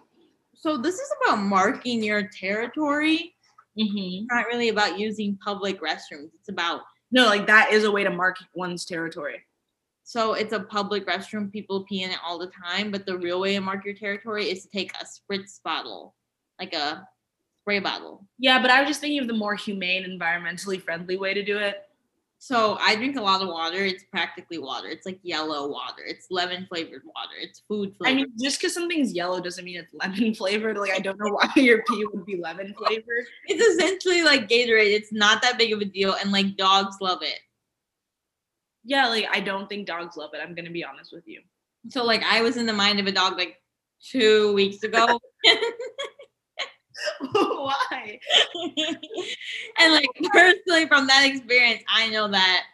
So 0.54 0.76
this 0.76 0.94
is 0.94 1.08
about 1.26 1.36
marking 1.38 2.02
your 2.02 2.28
territory. 2.28 3.34
mhm. 3.78 4.22
It's 4.22 4.26
not 4.30 4.46
really 4.46 4.68
about 4.68 4.98
using 4.98 5.36
public 5.44 5.80
restrooms. 5.80 6.30
It's 6.38 6.48
about 6.48 6.82
no, 7.12 7.26
like 7.26 7.46
that 7.48 7.72
is 7.72 7.82
a 7.84 7.90
way 7.90 8.04
to 8.04 8.10
mark 8.10 8.36
one's 8.54 8.84
territory. 8.84 9.44
So 10.10 10.32
it's 10.32 10.52
a 10.52 10.58
public 10.58 11.06
restroom. 11.06 11.52
People 11.52 11.84
pee 11.84 12.02
in 12.02 12.10
it 12.10 12.16
all 12.26 12.36
the 12.36 12.50
time, 12.66 12.90
but 12.90 13.06
the 13.06 13.16
real 13.16 13.40
way 13.40 13.54
to 13.54 13.60
mark 13.60 13.84
your 13.84 13.94
territory 13.94 14.50
is 14.50 14.64
to 14.64 14.68
take 14.68 14.92
a 14.96 15.04
spritz 15.04 15.62
bottle, 15.62 16.16
like 16.58 16.74
a 16.74 17.06
spray 17.62 17.78
bottle. 17.78 18.26
Yeah, 18.36 18.60
but 18.60 18.72
I 18.72 18.80
was 18.80 18.88
just 18.88 19.00
thinking 19.00 19.20
of 19.20 19.28
the 19.28 19.34
more 19.34 19.54
humane, 19.54 20.02
environmentally 20.02 20.82
friendly 20.82 21.16
way 21.16 21.32
to 21.32 21.44
do 21.44 21.58
it. 21.58 21.82
So 22.40 22.76
I 22.80 22.96
drink 22.96 23.18
a 23.18 23.22
lot 23.22 23.40
of 23.40 23.46
water. 23.46 23.84
It's 23.84 24.02
practically 24.02 24.58
water. 24.58 24.88
It's 24.88 25.06
like 25.06 25.20
yellow 25.22 25.68
water. 25.68 26.02
It's 26.04 26.26
lemon 26.28 26.66
flavored 26.68 27.02
water. 27.04 27.34
It's 27.40 27.60
food 27.68 27.94
flavored. 27.96 28.12
I 28.12 28.22
mean, 28.22 28.32
just 28.42 28.60
because 28.60 28.74
something's 28.74 29.12
yellow 29.12 29.40
doesn't 29.40 29.64
mean 29.64 29.78
it's 29.78 29.94
lemon 29.94 30.34
flavored. 30.34 30.76
Like, 30.76 30.90
I 30.90 30.98
don't 30.98 31.20
know 31.20 31.34
why 31.34 31.48
your 31.54 31.84
pee 31.84 32.04
would 32.12 32.26
be 32.26 32.34
lemon 32.34 32.74
flavored. 32.76 33.26
it's 33.46 33.62
essentially 33.62 34.24
like 34.24 34.48
Gatorade. 34.48 34.92
It's 34.92 35.12
not 35.12 35.40
that 35.42 35.56
big 35.56 35.72
of 35.72 35.80
a 35.80 35.84
deal, 35.84 36.16
and 36.20 36.32
like 36.32 36.56
dogs 36.56 36.96
love 37.00 37.22
it. 37.22 37.38
Yeah, 38.84 39.08
like 39.08 39.26
I 39.30 39.40
don't 39.40 39.68
think 39.68 39.86
dogs 39.86 40.16
love 40.16 40.30
it. 40.34 40.40
I'm 40.42 40.54
gonna 40.54 40.70
be 40.70 40.84
honest 40.84 41.12
with 41.12 41.26
you. 41.26 41.40
So 41.88 42.04
like 42.04 42.22
I 42.22 42.42
was 42.42 42.56
in 42.56 42.66
the 42.66 42.72
mind 42.72 43.00
of 43.00 43.06
a 43.06 43.12
dog 43.12 43.36
like 43.36 43.56
two 44.02 44.52
weeks 44.54 44.82
ago. 44.82 45.18
why? 47.32 48.18
and 49.78 49.92
like 49.92 50.08
personally 50.32 50.86
from 50.86 51.06
that 51.06 51.24
experience, 51.26 51.82
I 51.88 52.08
know 52.10 52.28
that 52.28 52.64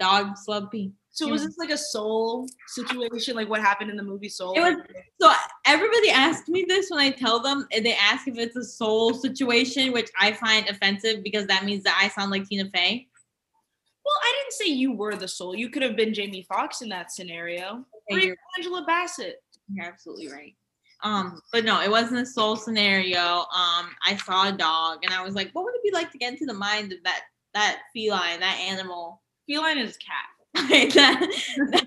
dogs 0.00 0.44
love 0.48 0.70
pee. 0.70 0.92
So 1.16 1.28
was 1.28 1.46
this 1.46 1.56
like 1.56 1.70
a 1.70 1.78
soul 1.78 2.46
situation? 2.66 3.36
Like 3.36 3.48
what 3.48 3.62
happened 3.62 3.88
in 3.88 3.96
the 3.96 4.02
movie 4.02 4.28
Soul? 4.28 4.52
It 4.54 4.60
was 4.60 4.76
so 5.18 5.32
everybody 5.64 6.10
asks 6.10 6.46
me 6.46 6.66
this 6.68 6.90
when 6.90 7.00
I 7.00 7.08
tell 7.10 7.40
them 7.40 7.66
and 7.72 7.86
they 7.86 7.94
ask 7.94 8.28
if 8.28 8.36
it's 8.36 8.54
a 8.54 8.62
soul 8.62 9.14
situation, 9.14 9.92
which 9.92 10.10
I 10.20 10.32
find 10.32 10.68
offensive 10.68 11.22
because 11.24 11.46
that 11.46 11.64
means 11.64 11.84
that 11.84 11.98
I 11.98 12.08
sound 12.08 12.30
like 12.32 12.46
Tina 12.46 12.68
Fey. 12.68 13.08
Well, 14.06 14.16
I 14.22 14.32
didn't 14.38 14.52
say 14.52 14.66
you 14.66 14.92
were 14.92 15.16
the 15.16 15.26
soul. 15.26 15.56
You 15.56 15.68
could 15.68 15.82
have 15.82 15.96
been 15.96 16.14
Jamie 16.14 16.46
Foxx 16.48 16.80
in 16.80 16.88
that 16.90 17.10
scenario. 17.10 17.84
Or 18.08 18.18
you're, 18.18 18.36
Angela 18.56 18.84
Bassett. 18.86 19.42
you're 19.68 19.84
absolutely 19.84 20.30
right. 20.30 20.54
Um, 21.02 21.40
but 21.52 21.64
no, 21.64 21.82
it 21.82 21.90
wasn't 21.90 22.20
a 22.20 22.26
soul 22.26 22.54
scenario. 22.54 23.20
Um, 23.20 23.90
I 24.06 24.16
saw 24.24 24.48
a 24.48 24.52
dog 24.52 25.00
and 25.02 25.12
I 25.12 25.24
was 25.24 25.34
like, 25.34 25.50
what 25.52 25.64
would 25.64 25.74
it 25.74 25.82
be 25.82 25.90
like 25.90 26.12
to 26.12 26.18
get 26.18 26.32
into 26.32 26.46
the 26.46 26.54
mind 26.54 26.92
of 26.92 27.02
that 27.02 27.22
that 27.52 27.80
feline, 27.92 28.38
that 28.38 28.60
animal? 28.60 29.22
Feline 29.48 29.78
is 29.78 29.96
cat. 29.96 30.26
That, 30.94 31.20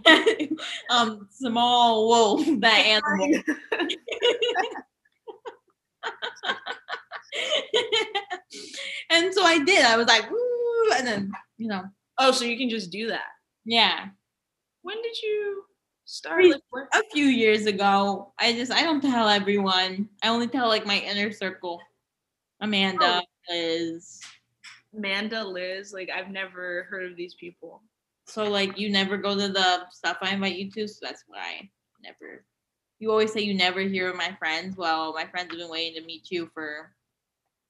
that 0.06 0.50
um 0.92 1.28
small 1.32 2.08
wolf, 2.08 2.46
that 2.60 2.86
animal. 2.86 3.42
and 9.10 9.34
so 9.34 9.44
I 9.44 9.64
did. 9.64 9.84
I 9.86 9.98
was 9.98 10.08
like, 10.08 10.30
Woo, 10.30 10.92
and 10.98 11.08
then 11.08 11.32
you 11.58 11.70
know, 11.70 11.86
Oh, 12.20 12.32
so 12.32 12.46
you 12.46 12.58
can 12.58 12.70
just 12.70 12.92
do 12.92 13.08
that. 13.08 13.32
yeah. 13.66 14.08
When 14.82 15.02
did 15.02 15.22
you 15.22 15.64
start? 16.06 16.44
Like, 16.46 16.62
A 16.94 17.04
few 17.12 17.26
years 17.26 17.66
ago, 17.66 18.34
I 18.40 18.54
just 18.54 18.72
I 18.72 18.84
don't 18.84 19.02
tell 19.02 19.28
everyone. 19.28 20.10
I 20.24 20.30
only 20.30 20.48
tell 20.48 20.68
like 20.68 20.86
my 20.86 21.00
inner 21.00 21.32
circle. 21.32 21.80
Amanda 22.62 23.22
oh. 23.22 23.54
is 23.54 24.20
Amanda, 24.96 25.44
Liz, 25.44 25.94
like 25.94 26.10
I've 26.10 26.30
never 26.30 26.88
heard 26.90 27.12
of 27.12 27.18
these 27.18 27.36
people. 27.36 27.84
so 28.26 28.44
like 28.44 28.78
you 28.78 28.92
never 28.92 29.18
go 29.18 29.36
to 29.36 29.50
the 29.50 29.82
stuff 29.92 30.18
I 30.22 30.34
invite 30.34 30.58
you 30.58 30.72
to, 30.72 30.88
so 30.88 31.00
that's 31.02 31.24
why 31.28 31.40
I 31.40 31.70
never. 32.04 32.46
You 33.00 33.12
always 33.12 33.32
say 33.32 33.42
you 33.42 33.54
never 33.54 33.82
hear 33.82 34.10
of 34.10 34.18
my 34.18 34.36
friends. 34.40 34.76
Well, 34.76 35.14
my 35.14 35.26
friends 35.26 35.52
have 35.52 35.60
been 35.60 35.70
waiting 35.70 36.02
to 36.02 36.06
meet 36.06 36.30
you 36.32 36.50
for 36.54 36.92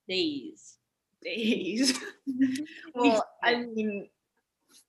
days. 0.08 0.78
Days. 1.24 2.00
well, 2.96 3.28
I 3.44 3.56
mean, 3.58 4.10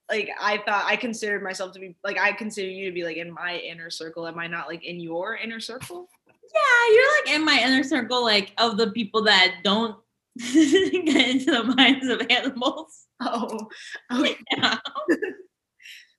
like 0.09 0.29
I 0.39 0.57
thought 0.57 0.85
I 0.87 0.95
considered 0.95 1.41
myself 1.43 1.73
to 1.73 1.79
be 1.79 1.95
like 2.03 2.17
I 2.19 2.33
consider 2.33 2.67
you 2.69 2.85
to 2.89 2.93
be 2.93 3.03
like 3.03 3.17
in 3.17 3.31
my 3.31 3.57
inner 3.57 3.89
circle. 3.89 4.27
Am 4.27 4.37
I 4.39 4.47
not 4.47 4.67
like 4.67 4.83
in 4.83 4.99
your 4.99 5.35
inner 5.35 5.59
circle? 5.59 6.09
Yeah, 6.27 6.95
you're 6.95 7.21
like 7.23 7.35
in 7.35 7.45
my 7.45 7.61
inner 7.63 7.83
circle, 7.83 8.23
like 8.23 8.53
of 8.57 8.77
the 8.77 8.91
people 8.91 9.23
that 9.23 9.57
don't 9.63 9.95
get 10.37 11.29
into 11.29 11.51
the 11.51 11.63
minds 11.77 12.07
of 12.07 12.21
animals. 12.29 12.97
Oh, 13.23 13.69
okay. 14.11 14.35
Yeah. 14.57 14.77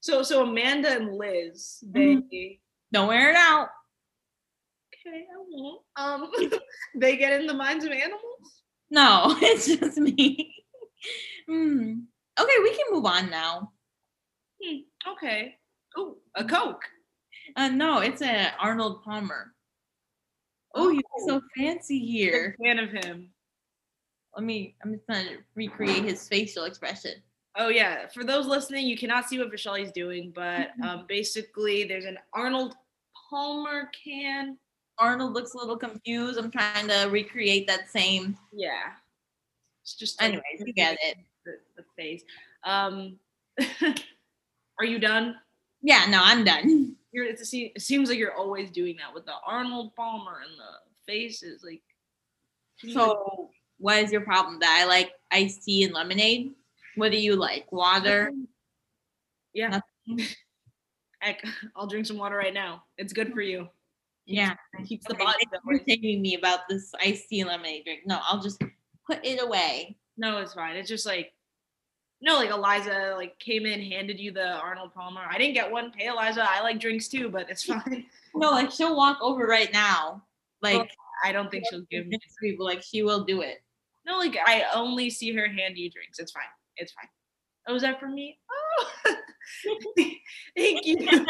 So 0.00 0.22
so 0.22 0.42
Amanda 0.42 0.88
and 0.96 1.14
Liz, 1.14 1.78
they 1.82 2.58
Don't 2.92 3.06
wear 3.08 3.30
it 3.30 3.36
out. 3.36 3.68
okay, 5.06 5.18
I 5.18 5.36
won't. 5.48 5.80
Um, 5.96 6.30
they 6.96 7.16
get 7.16 7.40
in 7.40 7.46
the 7.46 7.54
minds 7.54 7.84
of 7.84 7.92
animals. 7.92 8.62
No, 8.90 9.36
it's 9.40 9.66
just 9.66 9.98
me. 9.98 10.54
Hmm. 11.48 12.00
Okay, 12.40 12.56
we 12.62 12.70
can 12.70 12.86
move 12.90 13.04
on 13.04 13.30
now. 13.30 13.72
Hmm, 14.62 14.78
okay. 15.12 15.56
Oh, 15.96 16.16
a 16.34 16.44
Coke. 16.44 16.84
Uh, 17.56 17.68
no, 17.68 17.98
it's 17.98 18.22
an 18.22 18.52
Arnold 18.58 19.02
Palmer. 19.02 19.52
Oh, 20.74 20.90
you're 20.90 21.02
so 21.26 21.42
fancy 21.56 21.98
here. 21.98 22.56
fan 22.64 22.78
of 22.78 22.90
him. 22.90 23.30
Let 24.34 24.44
me. 24.44 24.74
I'm 24.82 24.94
just 24.94 25.04
trying 25.06 25.26
to 25.26 25.36
recreate 25.54 26.04
his 26.04 26.26
facial 26.26 26.64
expression. 26.64 27.12
Oh 27.56 27.68
yeah, 27.68 28.08
for 28.08 28.24
those 28.24 28.46
listening, 28.46 28.86
you 28.86 28.96
cannot 28.96 29.28
see 29.28 29.38
what 29.38 29.50
Vishali's 29.50 29.92
doing, 29.92 30.32
but 30.34 30.70
um, 30.82 31.04
basically, 31.06 31.84
there's 31.84 32.06
an 32.06 32.18
Arnold 32.32 32.74
Palmer 33.28 33.90
can. 34.04 34.56
Arnold 34.98 35.34
looks 35.34 35.52
a 35.52 35.58
little 35.58 35.76
confused. 35.76 36.38
I'm 36.38 36.50
trying 36.50 36.88
to 36.88 37.08
recreate 37.10 37.66
that 37.66 37.90
same. 37.90 38.38
Yeah, 38.52 38.92
it's 39.82 39.94
just 39.94 40.22
Anyways, 40.22 40.62
you 40.64 40.72
get 40.72 40.96
it. 41.02 41.18
The, 41.44 41.58
the 41.76 41.84
face. 41.96 42.22
Um, 42.64 43.18
are 44.78 44.84
you 44.84 44.98
done? 44.98 45.36
Yeah, 45.82 46.06
no, 46.08 46.20
I'm 46.22 46.44
done. 46.44 46.96
You're. 47.12 47.24
It's 47.24 47.52
a, 47.52 47.72
it 47.74 47.82
seems 47.82 48.08
like 48.08 48.18
you're 48.18 48.34
always 48.36 48.70
doing 48.70 48.96
that 48.98 49.12
with 49.12 49.26
the 49.26 49.34
Arnold 49.46 49.94
Palmer 49.96 50.40
and 50.44 50.52
the 50.58 51.12
faces. 51.12 51.62
Like, 51.64 51.82
So, 52.92 53.50
what 53.78 53.98
is 54.02 54.12
your 54.12 54.20
problem? 54.22 54.58
That 54.60 54.80
I 54.82 54.86
like 54.88 55.12
iced 55.32 55.64
tea 55.64 55.84
and 55.84 55.92
lemonade. 55.92 56.52
What 56.96 57.10
do 57.10 57.18
you 57.18 57.36
like? 57.36 57.70
Water? 57.72 58.30
yeah, 59.54 59.80
heck, 61.18 61.42
I'll 61.76 61.86
drink 61.86 62.06
some 62.06 62.18
water 62.18 62.36
right 62.36 62.54
now. 62.54 62.84
It's 62.96 63.12
good 63.12 63.32
for 63.32 63.42
you. 63.42 63.68
Yeah. 64.24 64.54
Keeps 64.86 65.06
the 65.06 65.14
Okay, 65.14 65.24
body 65.24 65.38
thank 65.50 65.52
you 65.52 65.70
going. 65.70 65.78
for 65.80 65.84
telling 65.84 66.22
me 66.22 66.34
about 66.36 66.60
this 66.68 66.92
iced 67.00 67.28
tea 67.28 67.40
and 67.40 67.48
lemonade 67.50 67.84
drink. 67.84 68.00
No, 68.06 68.20
I'll 68.22 68.40
just 68.40 68.62
put 69.06 69.18
it 69.24 69.42
away. 69.42 69.96
No, 70.22 70.38
it's 70.38 70.54
fine. 70.54 70.76
It's 70.76 70.88
just 70.88 71.04
like 71.04 71.32
No, 72.20 72.36
like 72.36 72.50
Eliza 72.50 73.14
like 73.16 73.36
came 73.40 73.66
in, 73.66 73.82
handed 73.82 74.20
you 74.20 74.30
the 74.30 74.52
Arnold 74.52 74.94
Palmer. 74.94 75.20
I 75.28 75.36
didn't 75.36 75.54
get 75.54 75.70
one. 75.70 75.92
Hey 75.96 76.06
Eliza, 76.06 76.46
I 76.48 76.62
like 76.62 76.78
drinks 76.78 77.08
too, 77.08 77.28
but 77.28 77.50
it's 77.50 77.64
fine. 77.72 78.06
No, 78.34 78.50
like 78.50 78.70
she'll 78.70 78.96
walk 78.96 79.18
over 79.20 79.44
right 79.46 79.72
now. 79.72 80.22
Like 80.62 80.92
I 81.24 81.32
don't 81.32 81.50
think 81.50 81.64
she'll 81.68 81.84
give 81.90 82.06
me. 82.06 82.12
next 82.12 82.26
to 82.34 82.40
people, 82.40 82.64
like 82.64 82.82
she 82.82 83.02
will 83.02 83.24
do 83.24 83.40
it. 83.40 83.64
No, 84.06 84.16
like 84.16 84.38
I 84.46 84.64
only 84.72 85.10
see 85.10 85.34
her 85.34 85.48
hand 85.48 85.76
you 85.76 85.90
drinks. 85.90 86.20
It's 86.20 86.30
fine. 86.30 86.44
It's 86.76 86.92
fine. 86.92 87.08
Oh, 87.66 87.74
is 87.74 87.82
that 87.82 87.98
for 87.98 88.08
me? 88.08 88.38
Oh, 88.50 88.86
thank 90.56 90.86
you. 90.86 91.26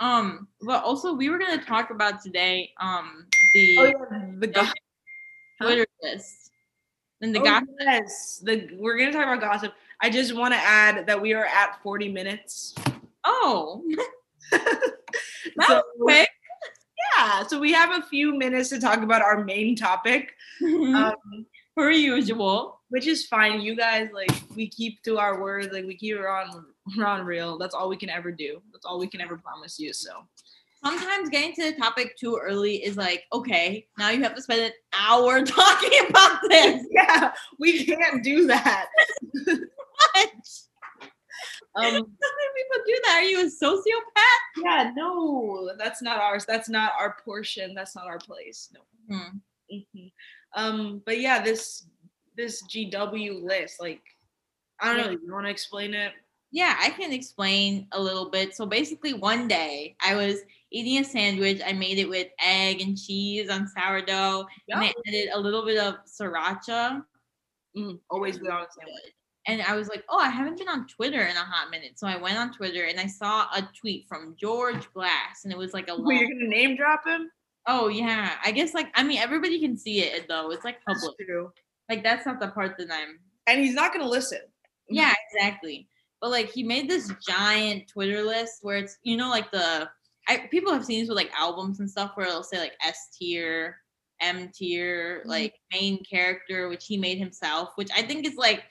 Um, 0.00 0.46
but 0.62 0.84
also 0.84 1.12
we 1.12 1.28
were 1.28 1.38
gonna 1.38 1.62
talk 1.62 1.90
about 1.90 2.22
today 2.22 2.72
um 2.80 3.26
the 3.52 3.76
oh, 3.78 3.84
yeah, 3.84 4.30
the 4.38 4.46
gossip. 4.46 4.74
Twitter 5.60 5.86
list. 6.02 6.47
And 7.20 7.34
the 7.34 7.40
oh, 7.40 7.44
guy 7.44 7.60
yes, 7.80 8.40
the 8.44 8.68
we're 8.78 8.96
gonna 8.98 9.12
talk 9.12 9.24
about 9.24 9.40
gossip. 9.40 9.74
I 10.00 10.10
just 10.10 10.34
want 10.36 10.54
to 10.54 10.58
add 10.60 11.06
that 11.06 11.20
we 11.20 11.34
are 11.34 11.46
at 11.46 11.82
40 11.82 12.12
minutes. 12.12 12.74
oh 13.24 13.82
that 14.52 14.70
So- 15.66 15.74
was 15.74 15.82
quick. 16.00 16.28
Yeah, 17.16 17.46
so 17.46 17.58
we 17.58 17.72
have 17.72 17.90
a 17.98 18.06
few 18.06 18.36
minutes 18.36 18.68
to 18.70 18.80
talk 18.80 19.02
about 19.02 19.22
our 19.22 19.42
main 19.44 19.74
topic, 19.76 20.32
um, 20.64 21.14
per 21.76 21.90
usual. 21.90 22.80
which 22.90 23.06
is 23.06 23.26
fine. 23.26 23.60
You 23.60 23.74
guys 23.76 24.08
like 24.12 24.30
we 24.54 24.68
keep 24.68 25.02
to 25.04 25.18
our 25.18 25.40
words, 25.40 25.68
like 25.72 25.84
we 25.86 25.96
keep 25.96 26.16
it 26.16 26.24
on 26.26 26.66
on 27.04 27.24
real. 27.26 27.56
That's 27.58 27.74
all 27.74 27.88
we 27.88 27.96
can 27.96 28.10
ever 28.10 28.30
do. 28.32 28.60
That's 28.72 28.84
all 28.84 28.98
we 28.98 29.06
can 29.08 29.20
ever 29.20 29.36
promise 29.36 29.78
you. 29.78 29.92
So 29.92 30.10
Sometimes 30.84 31.28
getting 31.28 31.54
to 31.54 31.70
the 31.72 31.76
topic 31.76 32.16
too 32.16 32.38
early 32.40 32.76
is 32.76 32.96
like, 32.96 33.24
okay, 33.32 33.86
now 33.98 34.10
you 34.10 34.22
have 34.22 34.34
to 34.34 34.42
spend 34.42 34.60
an 34.60 34.72
hour 34.98 35.42
talking 35.44 35.90
about 36.08 36.40
this. 36.48 36.86
yeah, 36.90 37.32
we 37.58 37.84
can't 37.84 38.22
do 38.22 38.46
that. 38.46 38.86
What? 40.14 40.30
Um, 41.74 41.84
How 41.84 41.90
many 41.90 42.00
people 42.00 42.84
do 42.86 43.00
that? 43.04 43.14
Are 43.16 43.22
you 43.22 43.40
a 43.40 43.44
sociopath? 43.44 44.62
yeah, 44.64 44.92
no, 44.96 45.70
that's 45.76 46.02
not 46.02 46.18
ours. 46.18 46.44
That's 46.46 46.68
not 46.68 46.92
our 46.98 47.16
portion. 47.24 47.74
That's 47.74 47.96
not 47.96 48.06
our 48.06 48.18
place. 48.18 48.72
No. 48.72 49.16
Hmm. 49.16 49.38
Mhm. 49.72 50.12
Um, 50.54 51.02
but 51.04 51.20
yeah, 51.20 51.42
this 51.42 51.86
this 52.36 52.62
GW 52.64 53.42
list, 53.42 53.80
like, 53.80 54.02
I 54.80 54.94
don't 54.96 55.04
know. 55.04 55.10
You 55.10 55.32
want 55.32 55.46
to 55.46 55.50
explain 55.50 55.94
it? 55.94 56.12
Yeah, 56.52 56.76
I 56.80 56.90
can 56.90 57.12
explain 57.12 57.88
a 57.92 58.00
little 58.00 58.30
bit. 58.30 58.54
So 58.54 58.64
basically, 58.66 59.12
one 59.14 59.48
day 59.48 59.96
I 60.00 60.14
was 60.14 60.40
eating 60.72 60.98
a 60.98 61.04
sandwich. 61.04 61.60
I 61.64 61.72
made 61.72 61.98
it 61.98 62.08
with 62.08 62.28
egg 62.44 62.80
and 62.80 62.96
cheese 62.96 63.48
on 63.50 63.68
sourdough, 63.68 64.46
and 64.68 64.80
I 64.80 64.92
added 65.06 65.30
a 65.32 65.40
little 65.40 65.64
bit 65.64 65.78
of 65.78 65.96
sriracha. 66.06 67.02
Mm, 67.76 67.98
always 68.10 68.38
good 68.38 68.50
on 68.50 68.62
a 68.62 68.66
sandwich. 68.70 69.14
And 69.46 69.62
I 69.62 69.76
was 69.76 69.88
like, 69.88 70.04
oh, 70.10 70.18
I 70.18 70.28
haven't 70.28 70.58
been 70.58 70.68
on 70.68 70.86
Twitter 70.88 71.22
in 71.22 71.36
a 71.36 71.40
hot 71.40 71.70
minute. 71.70 71.98
So 71.98 72.06
I 72.06 72.16
went 72.18 72.36
on 72.36 72.52
Twitter 72.52 72.84
and 72.84 73.00
I 73.00 73.06
saw 73.06 73.44
a 73.54 73.66
tweet 73.80 74.06
from 74.06 74.36
George 74.38 74.92
Glass, 74.92 75.44
and 75.44 75.52
it 75.52 75.56
was 75.58 75.72
like 75.72 75.88
a 75.88 75.98
Wait, 75.98 76.20
you're 76.20 76.28
gonna 76.28 76.48
name 76.48 76.76
drop 76.76 77.06
him? 77.06 77.30
Oh 77.66 77.88
yeah, 77.88 78.32
I 78.44 78.50
guess 78.50 78.74
like 78.74 78.88
I 78.94 79.02
mean 79.02 79.18
everybody 79.18 79.58
can 79.60 79.76
see 79.76 80.00
it 80.00 80.26
though. 80.28 80.50
It's 80.50 80.64
like 80.64 80.78
That's 80.86 81.00
public. 81.00 81.26
true. 81.26 81.50
Like 81.88 82.02
that's 82.02 82.26
not 82.26 82.40
the 82.40 82.48
part 82.48 82.76
that 82.78 82.90
I'm 82.90 83.20
And 83.46 83.60
he's 83.60 83.74
not 83.74 83.92
gonna 83.92 84.08
listen. 84.08 84.40
Yeah, 84.90 85.14
exactly. 85.32 85.88
But 86.20 86.30
like 86.30 86.50
he 86.50 86.62
made 86.62 86.88
this 86.88 87.12
giant 87.26 87.88
Twitter 87.88 88.22
list 88.22 88.58
where 88.62 88.76
it's 88.78 88.98
you 89.02 89.16
know 89.16 89.30
like 89.30 89.50
the 89.50 89.88
I 90.28 90.46
people 90.50 90.72
have 90.72 90.84
seen 90.84 91.00
this 91.00 91.08
with 91.08 91.16
like 91.16 91.32
albums 91.36 91.80
and 91.80 91.90
stuff 91.90 92.12
where 92.14 92.26
it'll 92.26 92.42
say 92.42 92.58
like 92.58 92.74
S 92.84 93.08
tier, 93.18 93.78
M 94.20 94.50
tier, 94.54 95.22
Mhm. 95.24 95.28
like 95.28 95.54
main 95.72 96.04
character, 96.04 96.68
which 96.68 96.86
he 96.86 96.96
made 96.98 97.18
himself, 97.18 97.70
which 97.76 97.90
I 97.96 98.02
think 98.02 98.26
is 98.26 98.36
like 98.36 98.64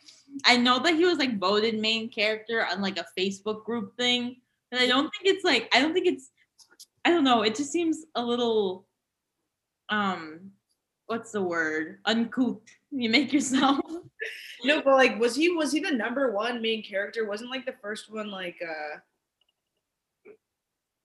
I 0.46 0.58
know 0.58 0.80
that 0.80 0.96
he 0.96 1.06
was 1.06 1.18
like 1.18 1.40
voted 1.40 1.80
main 1.80 2.10
character 2.10 2.66
on 2.66 2.82
like 2.82 3.00
a 3.00 3.06
Facebook 3.18 3.64
group 3.66 3.96
thing, 3.98 4.42
but 4.72 4.82
I 4.82 4.88
don't 4.88 5.10
think 5.10 5.36
it's 5.36 5.44
like 5.44 5.70
I 5.74 5.82
don't 5.82 5.94
think 5.94 6.08
it's 6.08 6.30
I 7.06 7.10
don't 7.12 7.24
know, 7.24 7.42
it 7.44 7.56
just 7.56 7.72
seems 7.72 8.06
a 8.16 8.24
little 8.24 8.88
um 9.90 10.52
what's 11.08 11.32
the 11.32 11.42
word? 11.42 12.00
Uncouth. 12.06 12.62
You 12.92 13.10
make 13.10 13.34
yourself. 13.34 13.80
No, 14.64 14.82
but 14.82 14.96
like, 14.96 15.20
was 15.20 15.36
he 15.36 15.50
was 15.52 15.72
he 15.72 15.80
the 15.80 15.92
number 15.92 16.32
one 16.32 16.62
main 16.64 16.82
character? 16.84 17.28
Wasn't 17.28 17.52
like 17.52 17.66
the 17.66 17.76
first 17.80 18.12
one 18.12 18.32
like 18.32 18.58
uh 18.62 18.98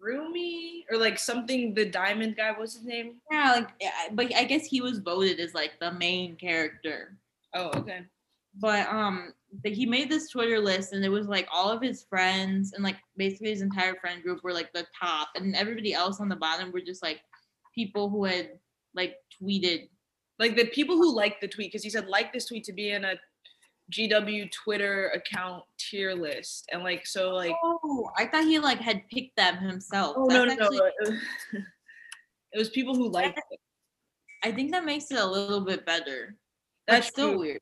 Rumi 0.02 0.84
or 0.90 0.98
like 0.98 1.18
something? 1.18 1.72
The 1.74 1.86
diamond 1.86 2.36
guy, 2.36 2.52
what's 2.52 2.74
his 2.74 2.84
name? 2.84 3.20
Yeah, 3.30 3.52
like, 3.52 3.68
but 4.12 4.34
I 4.34 4.44
guess 4.44 4.66
he 4.66 4.80
was 4.80 4.98
voted 4.98 5.40
as 5.40 5.54
like 5.54 5.72
the 5.80 5.92
main 5.92 6.36
character. 6.36 7.16
Oh, 7.54 7.70
okay. 7.76 8.00
But 8.60 8.86
um, 8.88 9.32
but 9.62 9.72
he 9.72 9.86
made 9.86 10.10
this 10.10 10.28
Twitter 10.28 10.58
list, 10.58 10.92
and 10.92 11.04
it 11.04 11.08
was 11.08 11.28
like 11.28 11.48
all 11.52 11.70
of 11.70 11.80
his 11.80 12.04
friends 12.04 12.72
and 12.72 12.82
like 12.82 12.96
basically 13.16 13.50
his 13.50 13.62
entire 13.62 13.94
friend 13.94 14.22
group 14.22 14.42
were 14.42 14.52
like 14.52 14.72
the 14.72 14.86
top, 14.98 15.28
and 15.36 15.54
everybody 15.54 15.94
else 15.94 16.20
on 16.20 16.28
the 16.28 16.36
bottom 16.36 16.72
were 16.72 16.80
just 16.80 17.02
like 17.02 17.20
people 17.74 18.10
who 18.10 18.24
had 18.24 18.50
like 18.94 19.16
tweeted. 19.40 19.88
Like 20.38 20.56
the 20.56 20.66
people 20.66 20.96
who 20.96 21.14
liked 21.14 21.40
the 21.40 21.48
tweet 21.48 21.70
because 21.70 21.84
he 21.84 21.90
said 21.90 22.08
like 22.08 22.32
this 22.32 22.46
tweet 22.46 22.64
to 22.64 22.72
be 22.72 22.90
in 22.90 23.04
a 23.04 23.14
GW 23.90 24.50
Twitter 24.52 25.08
account 25.14 25.64
tier 25.78 26.14
list, 26.14 26.68
and 26.72 26.82
like 26.82 27.06
so 27.06 27.30
like 27.30 27.54
Oh, 27.62 28.10
I 28.16 28.26
thought 28.26 28.44
he 28.44 28.58
like 28.58 28.78
had 28.80 29.02
picked 29.08 29.36
them 29.36 29.56
himself. 29.56 30.14
oh 30.18 30.26
no 30.26 30.44
no 30.44 30.54
That's 30.56 30.60
no, 30.60 30.66
actually- 30.66 30.78
it 30.78 30.94
was, 31.10 31.18
it 32.52 32.58
was 32.58 32.68
people 32.70 32.94
who 32.94 33.08
liked 33.10 33.38
it. 33.50 33.58
I 34.44 34.52
think 34.52 34.72
that 34.72 34.84
makes 34.84 35.10
it 35.10 35.18
a 35.18 35.26
little 35.26 35.60
bit 35.60 35.86
better. 35.86 36.36
That's 36.86 37.06
That's 37.06 37.08
still 37.08 37.30
true. 37.30 37.38
weird. 37.38 37.60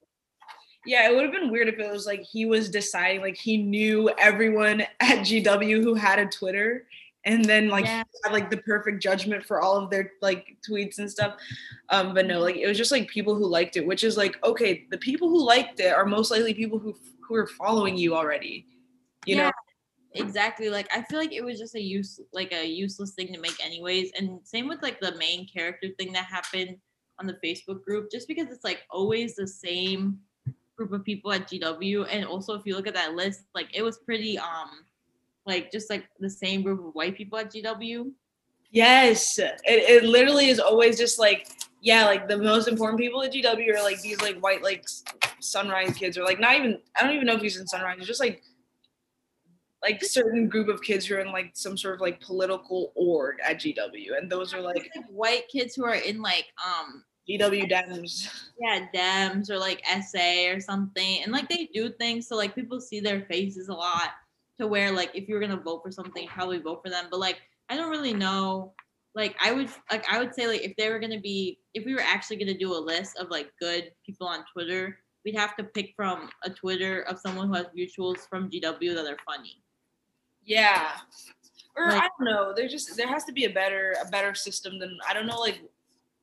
Yeah, 0.86 1.08
it 1.10 1.14
would 1.14 1.24
have 1.24 1.32
been 1.32 1.50
weird 1.50 1.68
if 1.68 1.78
it 1.78 1.90
was 1.92 2.06
like 2.06 2.22
he 2.22 2.46
was 2.46 2.70
deciding, 2.70 3.20
like 3.20 3.36
he 3.36 3.58
knew 3.58 4.08
everyone 4.18 4.80
at 5.00 5.18
GW 5.18 5.82
who 5.82 5.92
had 5.94 6.18
a 6.18 6.24
Twitter, 6.26 6.86
and 7.24 7.44
then 7.44 7.68
like 7.68 7.84
Yeah. 7.84 8.02
had 8.24 8.32
like 8.32 8.50
the 8.50 8.56
perfect 8.58 9.02
judgment 9.02 9.44
for 9.44 9.60
all 9.60 9.76
of 9.76 9.90
their 9.90 10.12
like 10.22 10.56
tweets 10.68 10.98
and 10.98 11.10
stuff. 11.10 11.36
Um, 11.90 12.14
but 12.14 12.26
no, 12.26 12.40
like 12.40 12.56
it 12.56 12.66
was 12.66 12.78
just 12.78 12.92
like 12.92 13.08
people 13.08 13.34
who 13.34 13.46
liked 13.46 13.76
it, 13.76 13.86
which 13.86 14.04
is 14.04 14.16
like 14.16 14.42
okay, 14.44 14.86
the 14.90 14.98
people 14.98 15.28
who 15.28 15.44
liked 15.44 15.80
it 15.80 15.92
are 15.92 16.06
most 16.06 16.30
likely 16.30 16.54
people 16.54 16.78
who 16.78 16.94
who 17.26 17.34
are 17.34 17.46
following 17.46 17.96
you 17.96 18.14
already. 18.14 18.66
You 19.26 19.36
know, 19.36 19.50
exactly 20.14 20.70
like 20.70 20.88
i 20.92 21.02
feel 21.02 21.18
like 21.18 21.32
it 21.32 21.44
was 21.44 21.58
just 21.58 21.76
a 21.76 21.80
use 21.80 22.20
like 22.32 22.52
a 22.52 22.66
useless 22.66 23.12
thing 23.14 23.32
to 23.32 23.38
make 23.38 23.64
anyways 23.64 24.10
and 24.18 24.40
same 24.42 24.66
with 24.66 24.82
like 24.82 24.98
the 25.00 25.14
main 25.16 25.46
character 25.46 25.88
thing 25.98 26.12
that 26.12 26.24
happened 26.24 26.76
on 27.20 27.26
the 27.26 27.38
facebook 27.44 27.84
group 27.84 28.10
just 28.10 28.26
because 28.26 28.48
it's 28.50 28.64
like 28.64 28.80
always 28.90 29.36
the 29.36 29.46
same 29.46 30.18
group 30.76 30.92
of 30.92 31.04
people 31.04 31.30
at 31.30 31.48
gw 31.48 32.06
and 32.10 32.24
also 32.24 32.54
if 32.54 32.62
you 32.64 32.74
look 32.74 32.88
at 32.88 32.94
that 32.94 33.14
list 33.14 33.42
like 33.54 33.68
it 33.72 33.82
was 33.82 33.98
pretty 33.98 34.36
um 34.38 34.84
like 35.50 35.70
just 35.70 35.90
like 35.90 36.04
the 36.18 36.30
same 36.30 36.62
group 36.62 36.80
of 36.86 36.94
white 36.94 37.16
people 37.16 37.38
at 37.38 37.52
gw 37.52 38.10
Yes, 38.72 39.38
it, 39.38 39.60
it 39.64 40.04
literally 40.04 40.48
is 40.48 40.60
always 40.60 40.96
just 40.96 41.18
like 41.18 41.48
yeah, 41.82 42.04
like 42.04 42.28
the 42.28 42.36
most 42.36 42.68
important 42.68 43.00
people 43.00 43.22
at 43.22 43.32
GW 43.32 43.74
are 43.74 43.82
like 43.82 44.00
these 44.02 44.20
like 44.20 44.38
white 44.40 44.62
like 44.62 44.86
Sunrise 45.40 45.94
kids 45.94 46.18
or 46.18 46.24
like 46.24 46.38
not 46.38 46.56
even 46.56 46.78
I 46.94 47.02
don't 47.02 47.14
even 47.14 47.26
know 47.26 47.34
if 47.34 47.42
he's 47.42 47.58
in 47.58 47.66
Sunrise. 47.66 47.96
It's 47.98 48.06
just 48.06 48.20
like 48.20 48.42
like 49.82 50.04
certain 50.04 50.46
group 50.46 50.68
of 50.68 50.82
kids 50.82 51.06
who 51.06 51.16
are 51.16 51.20
in 51.20 51.32
like 51.32 51.52
some 51.54 51.76
sort 51.76 51.94
of 51.94 52.00
like 52.00 52.20
political 52.20 52.92
org 52.94 53.38
at 53.44 53.60
GW, 53.60 54.18
and 54.18 54.30
those 54.30 54.54
are 54.54 54.60
like 54.60 54.90
like 54.94 55.06
white 55.08 55.48
kids 55.48 55.74
who 55.74 55.84
are 55.84 55.94
in 55.94 56.20
like 56.20 56.46
um 56.64 57.02
GW 57.28 57.70
Dems. 57.70 58.28
yeah 58.60 58.86
dems 58.94 59.50
or 59.50 59.58
like 59.58 59.82
sa 60.02 60.48
or 60.48 60.60
something 60.60 61.22
and 61.22 61.32
like 61.32 61.48
they 61.48 61.68
do 61.72 61.90
things 61.90 62.26
so 62.26 62.36
like 62.36 62.54
people 62.54 62.80
see 62.80 62.98
their 62.98 63.22
faces 63.26 63.68
a 63.68 63.72
lot 63.72 64.10
to 64.60 64.66
where 64.66 64.92
like 64.92 65.10
if 65.14 65.28
you're 65.28 65.40
gonna 65.40 65.56
vote 65.56 65.80
for 65.82 65.90
something 65.90 66.26
probably 66.28 66.58
vote 66.58 66.80
for 66.84 66.90
them 66.90 67.06
but 67.10 67.18
like 67.20 67.38
i 67.70 67.76
don't 67.76 67.90
really 67.90 68.14
know 68.14 68.72
like 69.14 69.34
i 69.42 69.50
would 69.52 69.68
like 69.90 70.04
i 70.10 70.18
would 70.18 70.34
say 70.34 70.46
like 70.46 70.62
if 70.62 70.74
they 70.76 70.88
were 70.90 70.98
gonna 71.00 71.20
be 71.20 71.58
if 71.74 71.84
we 71.84 71.94
were 71.94 72.00
actually 72.14 72.36
gonna 72.36 72.56
do 72.56 72.72
a 72.72 72.78
list 72.92 73.16
of 73.18 73.28
like 73.30 73.50
good 73.58 73.90
people 74.06 74.26
on 74.26 74.44
twitter 74.52 74.98
we'd 75.24 75.36
have 75.36 75.56
to 75.56 75.64
pick 75.64 75.92
from 75.96 76.28
a 76.44 76.50
twitter 76.50 77.02
of 77.02 77.18
someone 77.18 77.48
who 77.48 77.54
has 77.54 77.66
mutuals 77.76 78.28
from 78.28 78.50
gw 78.50 78.94
that 78.94 79.06
are 79.06 79.18
funny 79.26 79.62
Yeah. 80.44 80.92
Or 81.76 81.88
Like- 81.90 82.02
I 82.02 82.08
don't 82.18 82.26
know. 82.26 82.52
There 82.56 82.66
just 82.68 82.96
there 82.96 83.06
has 83.06 83.24
to 83.24 83.32
be 83.32 83.44
a 83.44 83.50
better 83.60 83.94
a 84.04 84.08
better 84.10 84.34
system 84.34 84.78
than 84.80 84.98
I 85.08 85.12
don't 85.14 85.26
know. 85.26 85.38
Like 85.38 85.60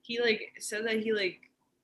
he 0.02 0.20
like 0.20 0.42
said 0.60 0.86
that 0.88 1.00
he 1.06 1.14
like 1.14 1.40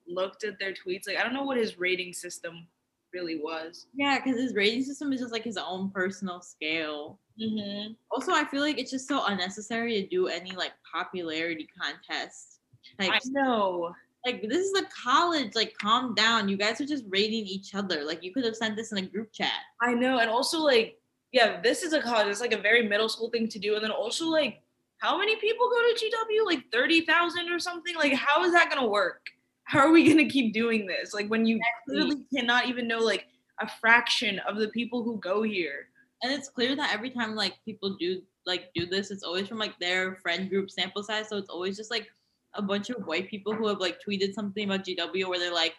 looked 0.07 0.43
at 0.43 0.57
their 0.59 0.73
tweets. 0.73 1.07
Like 1.07 1.17
I 1.17 1.23
don't 1.23 1.33
know 1.33 1.43
what 1.43 1.57
his 1.57 1.77
rating 1.79 2.11
system 2.11 2.67
really 3.13 3.39
was. 3.39 3.87
yeah 3.93 4.19
because 4.19 4.39
his 4.39 4.53
rating 4.55 4.83
system 4.83 5.11
is 5.13 5.19
just 5.21 5.31
like 5.31 5.43
his 5.43 5.57
own 5.57 5.89
personal 5.91 6.41
scale 6.41 7.19
Mm-hmm. 7.41 7.93
also 8.11 8.31
i 8.31 8.43
feel 8.45 8.61
like 8.61 8.77
it's 8.77 8.91
just 8.91 9.07
so 9.07 9.25
unnecessary 9.25 9.99
to 9.99 10.07
do 10.07 10.27
any 10.27 10.51
like 10.51 10.73
popularity 10.93 11.67
contest 11.81 12.59
Like, 12.99 13.11
I 13.11 13.19
know. 13.25 13.91
like 14.23 14.43
this 14.47 14.67
is 14.67 14.79
a 14.79 14.85
college 14.85 15.55
like 15.55 15.75
calm 15.79 16.13
down 16.13 16.47
you 16.47 16.57
guys 16.57 16.79
are 16.79 16.85
just 16.85 17.05
rating 17.09 17.47
each 17.47 17.73
other 17.73 18.03
like 18.03 18.21
you 18.23 18.31
could 18.31 18.45
have 18.45 18.55
sent 18.55 18.75
this 18.75 18.91
in 18.91 18.99
a 18.99 19.01
group 19.01 19.33
chat 19.33 19.49
I 19.81 19.95
know, 19.95 20.19
and 20.19 20.29
also 20.29 20.59
like, 20.59 20.99
yeah, 21.31 21.59
this 21.59 21.81
is 21.81 21.91
a 21.93 22.01
college. 22.01 22.27
It's 22.27 22.39
like 22.39 22.53
a 22.53 22.61
very 22.61 22.87
middle 22.87 23.09
school 23.09 23.29
thing 23.31 23.47
to 23.49 23.57
do, 23.59 23.73
and 23.75 23.83
then 23.83 23.89
also 23.91 24.27
like, 24.27 24.61
how 24.99 25.17
many 25.17 25.35
people 25.37 25.67
go 25.69 25.81
to 25.81 25.93
GW? 26.05 26.45
Like 26.45 26.71
thirty 26.71 27.01
thousand 27.01 27.49
or 27.51 27.57
something. 27.59 27.95
Like, 27.95 28.13
how 28.13 28.43
is 28.45 28.53
that 28.53 28.69
gonna 28.69 28.87
work? 28.87 29.25
How 29.65 29.79
are 29.79 29.91
we 29.91 30.07
gonna 30.07 30.29
keep 30.29 30.53
doing 30.53 30.85
this? 30.87 31.13
Like, 31.13 31.27
when 31.27 31.45
you 31.45 31.57
Exactly. 31.57 31.95
literally 31.95 32.25
cannot 32.35 32.67
even 32.67 32.87
know 32.87 32.99
like 32.99 33.27
a 33.59 33.67
fraction 33.79 34.39
of 34.39 34.57
the 34.57 34.67
people 34.69 35.03
who 35.03 35.17
go 35.19 35.41
here. 35.43 35.89
and 36.23 36.31
it's 36.31 36.47
clear 36.49 36.73
that 36.75 36.93
every 36.93 37.09
time 37.09 37.35
like 37.35 37.53
people 37.65 37.95
do 37.99 38.21
like 38.45 38.71
do 38.73 38.85
this, 38.85 39.11
it's 39.11 39.23
always 39.23 39.47
from 39.47 39.57
like 39.59 39.77
their 39.79 40.15
friend 40.17 40.49
group 40.49 40.71
sample 40.71 41.03
size. 41.03 41.27
So 41.29 41.37
it's 41.37 41.49
always 41.49 41.75
just 41.77 41.91
like 41.91 42.07
a 42.53 42.61
bunch 42.61 42.89
of 42.89 43.05
white 43.07 43.27
people 43.29 43.53
who 43.53 43.67
have 43.67 43.79
like 43.79 43.97
tweeted 44.07 44.33
something 44.33 44.65
about 44.65 44.85
GW 44.85 45.27
where 45.27 45.39
they're 45.39 45.53
like, 45.53 45.75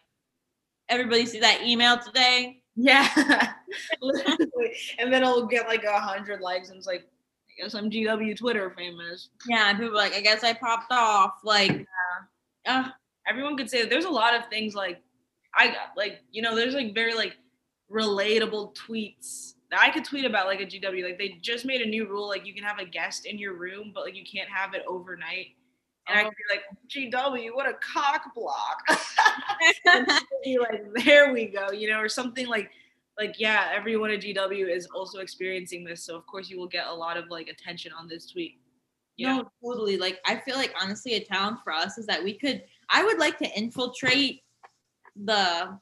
everybody 0.88 1.24
see 1.26 1.40
that 1.40 1.62
email 1.62 1.98
today? 1.98 2.62
Yeah. 2.76 3.08
And 4.98 5.12
then 5.12 5.22
it'll 5.22 5.46
get 5.46 5.66
like 5.68 5.84
a 5.84 5.98
hundred 5.98 6.40
likes 6.40 6.68
and 6.68 6.78
it's 6.78 6.86
like, 6.86 7.02
I 7.48 7.62
guess 7.62 7.74
I'm 7.74 7.90
GW 7.90 8.36
Twitter 8.36 8.70
famous. 8.76 9.30
Yeah, 9.48 9.70
and 9.70 9.78
people 9.78 9.94
are 9.94 9.96
like, 9.96 10.14
I 10.14 10.20
guess 10.20 10.42
I 10.44 10.52
popped 10.54 10.90
off. 10.92 11.34
Like, 11.44 11.86
uh, 12.66 12.88
Everyone 13.26 13.56
could 13.56 13.70
say 13.70 13.80
that 13.80 13.90
there's 13.90 14.04
a 14.04 14.10
lot 14.10 14.34
of 14.34 14.46
things 14.48 14.74
like 14.74 15.00
I 15.56 15.68
got 15.68 15.96
like, 15.96 16.20
you 16.30 16.42
know, 16.42 16.54
there's 16.54 16.74
like 16.74 16.94
very 16.94 17.14
like 17.14 17.36
relatable 17.90 18.74
tweets 18.76 19.54
that 19.70 19.80
I 19.80 19.90
could 19.90 20.04
tweet 20.04 20.24
about 20.24 20.46
like 20.46 20.60
a 20.60 20.66
GW. 20.66 21.02
Like 21.04 21.18
they 21.18 21.38
just 21.40 21.64
made 21.64 21.80
a 21.80 21.86
new 21.86 22.08
rule, 22.08 22.28
like 22.28 22.46
you 22.46 22.54
can 22.54 22.64
have 22.64 22.78
a 22.78 22.84
guest 22.84 23.26
in 23.26 23.38
your 23.38 23.54
room, 23.54 23.92
but 23.94 24.04
like 24.04 24.16
you 24.16 24.24
can't 24.24 24.48
have 24.48 24.74
it 24.74 24.82
overnight. 24.86 25.48
And 26.08 26.18
I 26.18 26.22
Oh. 26.22 26.28
could 26.28 26.36
be 26.36 26.54
like, 26.54 27.12
GW, 27.12 27.54
what 27.54 27.66
a 27.68 27.74
cock 27.74 28.34
block. 28.34 28.82
be 30.44 30.58
like, 30.58 30.82
there 31.04 31.32
we 31.32 31.46
go, 31.46 31.70
you 31.72 31.88
know, 31.88 31.98
or 31.98 32.08
something 32.08 32.46
like 32.46 32.70
like 33.18 33.36
yeah, 33.38 33.70
everyone 33.72 34.10
at 34.10 34.20
GW 34.20 34.74
is 34.74 34.86
also 34.94 35.20
experiencing 35.20 35.84
this. 35.84 36.02
So 36.04 36.16
of 36.16 36.26
course 36.26 36.50
you 36.50 36.58
will 36.58 36.66
get 36.66 36.86
a 36.88 36.92
lot 36.92 37.16
of 37.16 37.30
like 37.30 37.48
attention 37.48 37.92
on 37.96 38.08
this 38.08 38.26
tweet. 38.26 38.60
You 39.16 39.28
know? 39.28 39.50
Totally. 39.64 39.96
Like 39.96 40.18
I 40.26 40.36
feel 40.36 40.56
like 40.56 40.74
honestly, 40.80 41.14
a 41.14 41.24
talent 41.24 41.58
for 41.62 41.72
us 41.72 41.96
is 41.96 42.06
that 42.06 42.22
we 42.22 42.34
could. 42.36 42.64
I 42.90 43.04
would 43.04 43.18
like 43.18 43.38
to 43.38 43.50
infiltrate 43.58 44.42
the 45.24 45.78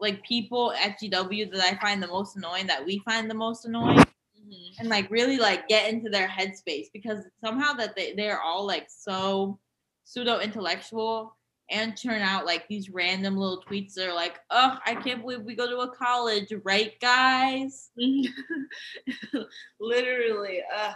like 0.00 0.22
people 0.24 0.72
at 0.72 0.98
GW 1.00 1.50
that 1.52 1.60
I 1.60 1.76
find 1.80 2.02
the 2.02 2.06
most 2.06 2.36
annoying, 2.36 2.66
that 2.68 2.84
we 2.84 3.00
find 3.00 3.28
the 3.30 3.34
most 3.34 3.64
annoying, 3.64 3.98
Mhm. 3.98 4.78
and 4.78 4.88
like 4.88 5.10
really 5.10 5.36
like 5.38 5.66
get 5.68 5.92
into 5.92 6.08
their 6.08 6.28
headspace 6.28 6.86
because 6.92 7.24
somehow 7.44 7.72
that 7.74 7.96
they 7.96 8.12
they're 8.14 8.40
all 8.40 8.64
like 8.66 8.86
so 8.88 9.58
pseudo 10.04 10.38
intellectual 10.40 11.36
and 11.70 11.96
turn 11.96 12.22
out 12.22 12.46
like 12.46 12.66
these 12.68 12.88
random 12.88 13.36
little 13.36 13.62
tweets 13.62 13.92
that 13.94 14.08
are 14.08 14.14
like, 14.14 14.38
oh, 14.50 14.78
I 14.86 14.94
can't 14.94 15.20
believe 15.20 15.42
we 15.42 15.54
go 15.54 15.68
to 15.68 15.80
a 15.80 15.94
college, 15.94 16.50
right, 16.64 16.98
guys? 17.00 17.90
Literally. 19.80 20.62
Uh 20.74 20.92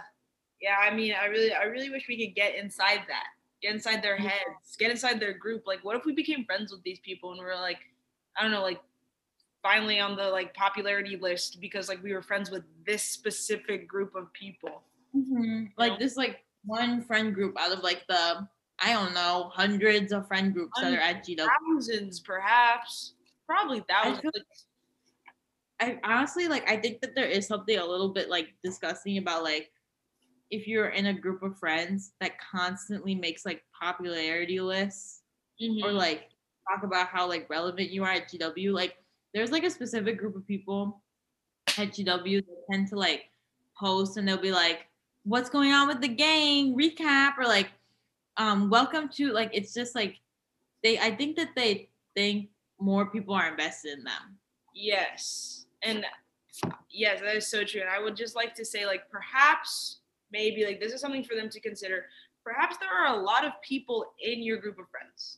yeah, 0.61 0.77
I 0.79 0.95
mean, 0.95 1.13
I 1.13 1.25
really 1.25 1.53
I 1.53 1.63
really 1.63 1.89
wish 1.89 2.07
we 2.07 2.25
could 2.25 2.35
get 2.35 2.55
inside 2.55 3.01
that. 3.07 3.27
Get 3.63 3.73
inside 3.73 4.03
their 4.03 4.17
heads, 4.17 4.75
get 4.77 4.91
inside 4.91 5.19
their 5.21 5.33
group. 5.33 5.65
Like 5.65 5.83
what 5.83 5.95
if 5.95 6.03
we 6.05 6.13
became 6.13 6.43
friends 6.43 6.71
with 6.71 6.83
these 6.83 6.99
people 6.99 7.31
and 7.31 7.39
we 7.39 7.45
are 7.45 7.59
like, 7.59 7.79
I 8.37 8.43
don't 8.43 8.51
know, 8.51 8.61
like 8.61 8.81
finally 9.63 10.01
on 10.01 10.17
the 10.17 10.29
like 10.29 10.53
popularity 10.53 11.15
list 11.15 11.61
because 11.61 11.87
like 11.87 12.03
we 12.03 12.11
were 12.13 12.21
friends 12.21 12.51
with 12.51 12.63
this 12.85 13.01
specific 13.01 13.87
group 13.87 14.15
of 14.15 14.31
people. 14.33 14.83
Mm-hmm. 15.15 15.67
Like 15.77 15.97
this, 15.97 16.17
like 16.17 16.43
one 16.65 17.01
friend 17.01 17.33
group 17.33 17.55
out 17.57 17.71
of 17.71 17.79
like 17.83 18.03
the 18.09 18.45
I 18.79 18.91
don't 18.91 19.13
know 19.13 19.49
hundreds 19.53 20.11
of 20.11 20.27
friend 20.27 20.53
groups 20.53 20.73
that 20.81 20.93
are 20.93 20.99
at 20.99 21.25
GW. 21.25 21.47
Thousands, 21.65 22.19
perhaps. 22.19 23.13
Probably 23.47 23.81
thousands. 23.89 24.19
feel- 24.19 24.31
Like, 24.35 24.43
I 25.79 25.99
honestly 26.03 26.47
like 26.47 26.69
I 26.69 26.77
think 26.77 27.01
that 27.01 27.15
there 27.15 27.27
is 27.27 27.47
something 27.47 27.77
a 27.77 27.85
little 27.85 28.09
bit 28.09 28.29
like 28.29 28.53
disgusting 28.63 29.17
about 29.17 29.43
like 29.43 29.71
if 30.49 30.67
you're 30.67 30.89
in 30.89 31.07
a 31.07 31.13
group 31.13 31.41
of 31.43 31.57
friends 31.57 32.13
that 32.19 32.33
constantly 32.39 33.15
makes 33.15 33.45
like 33.45 33.63
popularity 33.79 34.59
lists 34.59 35.21
or 35.61 35.89
mhm. 35.89 35.93
like 35.93 36.29
talk 36.69 36.83
about 36.83 37.07
how 37.07 37.27
like 37.27 37.49
relevant 37.49 37.89
you 37.89 38.03
are 38.03 38.11
at 38.11 38.29
GW. 38.29 38.73
Like 38.73 38.97
there's 39.33 39.51
like 39.51 39.63
a 39.63 39.69
specific 39.69 40.17
group 40.17 40.35
of 40.35 40.47
people 40.47 41.01
at 41.77 41.89
GW 41.89 42.45
that 42.45 42.65
tend 42.71 42.87
to 42.89 42.95
like 42.95 43.25
post 43.79 44.17
and 44.17 44.27
they'll 44.27 44.37
be 44.37 44.51
like, 44.51 44.87
"What's 45.23 45.49
going 45.49 45.71
on 45.71 45.87
with 45.87 46.01
the 46.01 46.07
gang?" 46.07 46.77
Recap 46.77 47.37
or 47.37 47.45
like, 47.45 47.71
um, 48.37 48.69
"Welcome 48.69 49.09
to 49.15 49.31
like." 49.31 49.49
It's 49.53 49.73
just 49.73 49.95
like 49.95 50.19
they. 50.83 50.99
I 50.99 51.15
think 51.15 51.35
that 51.37 51.49
they 51.55 51.89
think 52.15 52.49
more 52.79 53.07
people 53.07 53.33
are 53.33 53.49
invested 53.49 53.97
in 53.97 54.03
them. 54.03 54.37
Yes. 54.75 55.65
And 55.83 56.05
yes, 56.89 57.21
that 57.21 57.35
is 57.35 57.47
so 57.47 57.63
true. 57.63 57.81
And 57.81 57.89
I 57.89 57.99
would 57.99 58.15
just 58.15 58.35
like 58.35 58.53
to 58.55 58.65
say, 58.65 58.85
like, 58.85 59.09
perhaps, 59.09 59.99
maybe, 60.33 60.65
like, 60.65 60.81
this 60.81 60.91
is 60.93 60.99
something 60.99 61.23
for 61.23 61.35
them 61.35 61.49
to 61.49 61.61
consider. 61.61 62.07
Perhaps 62.43 62.77
there 62.79 62.89
are 62.89 63.15
a 63.15 63.21
lot 63.21 63.45
of 63.45 63.53
people 63.61 64.05
in 64.21 64.43
your 64.43 64.57
group 64.57 64.77
of 64.79 64.87
friends. 64.89 65.37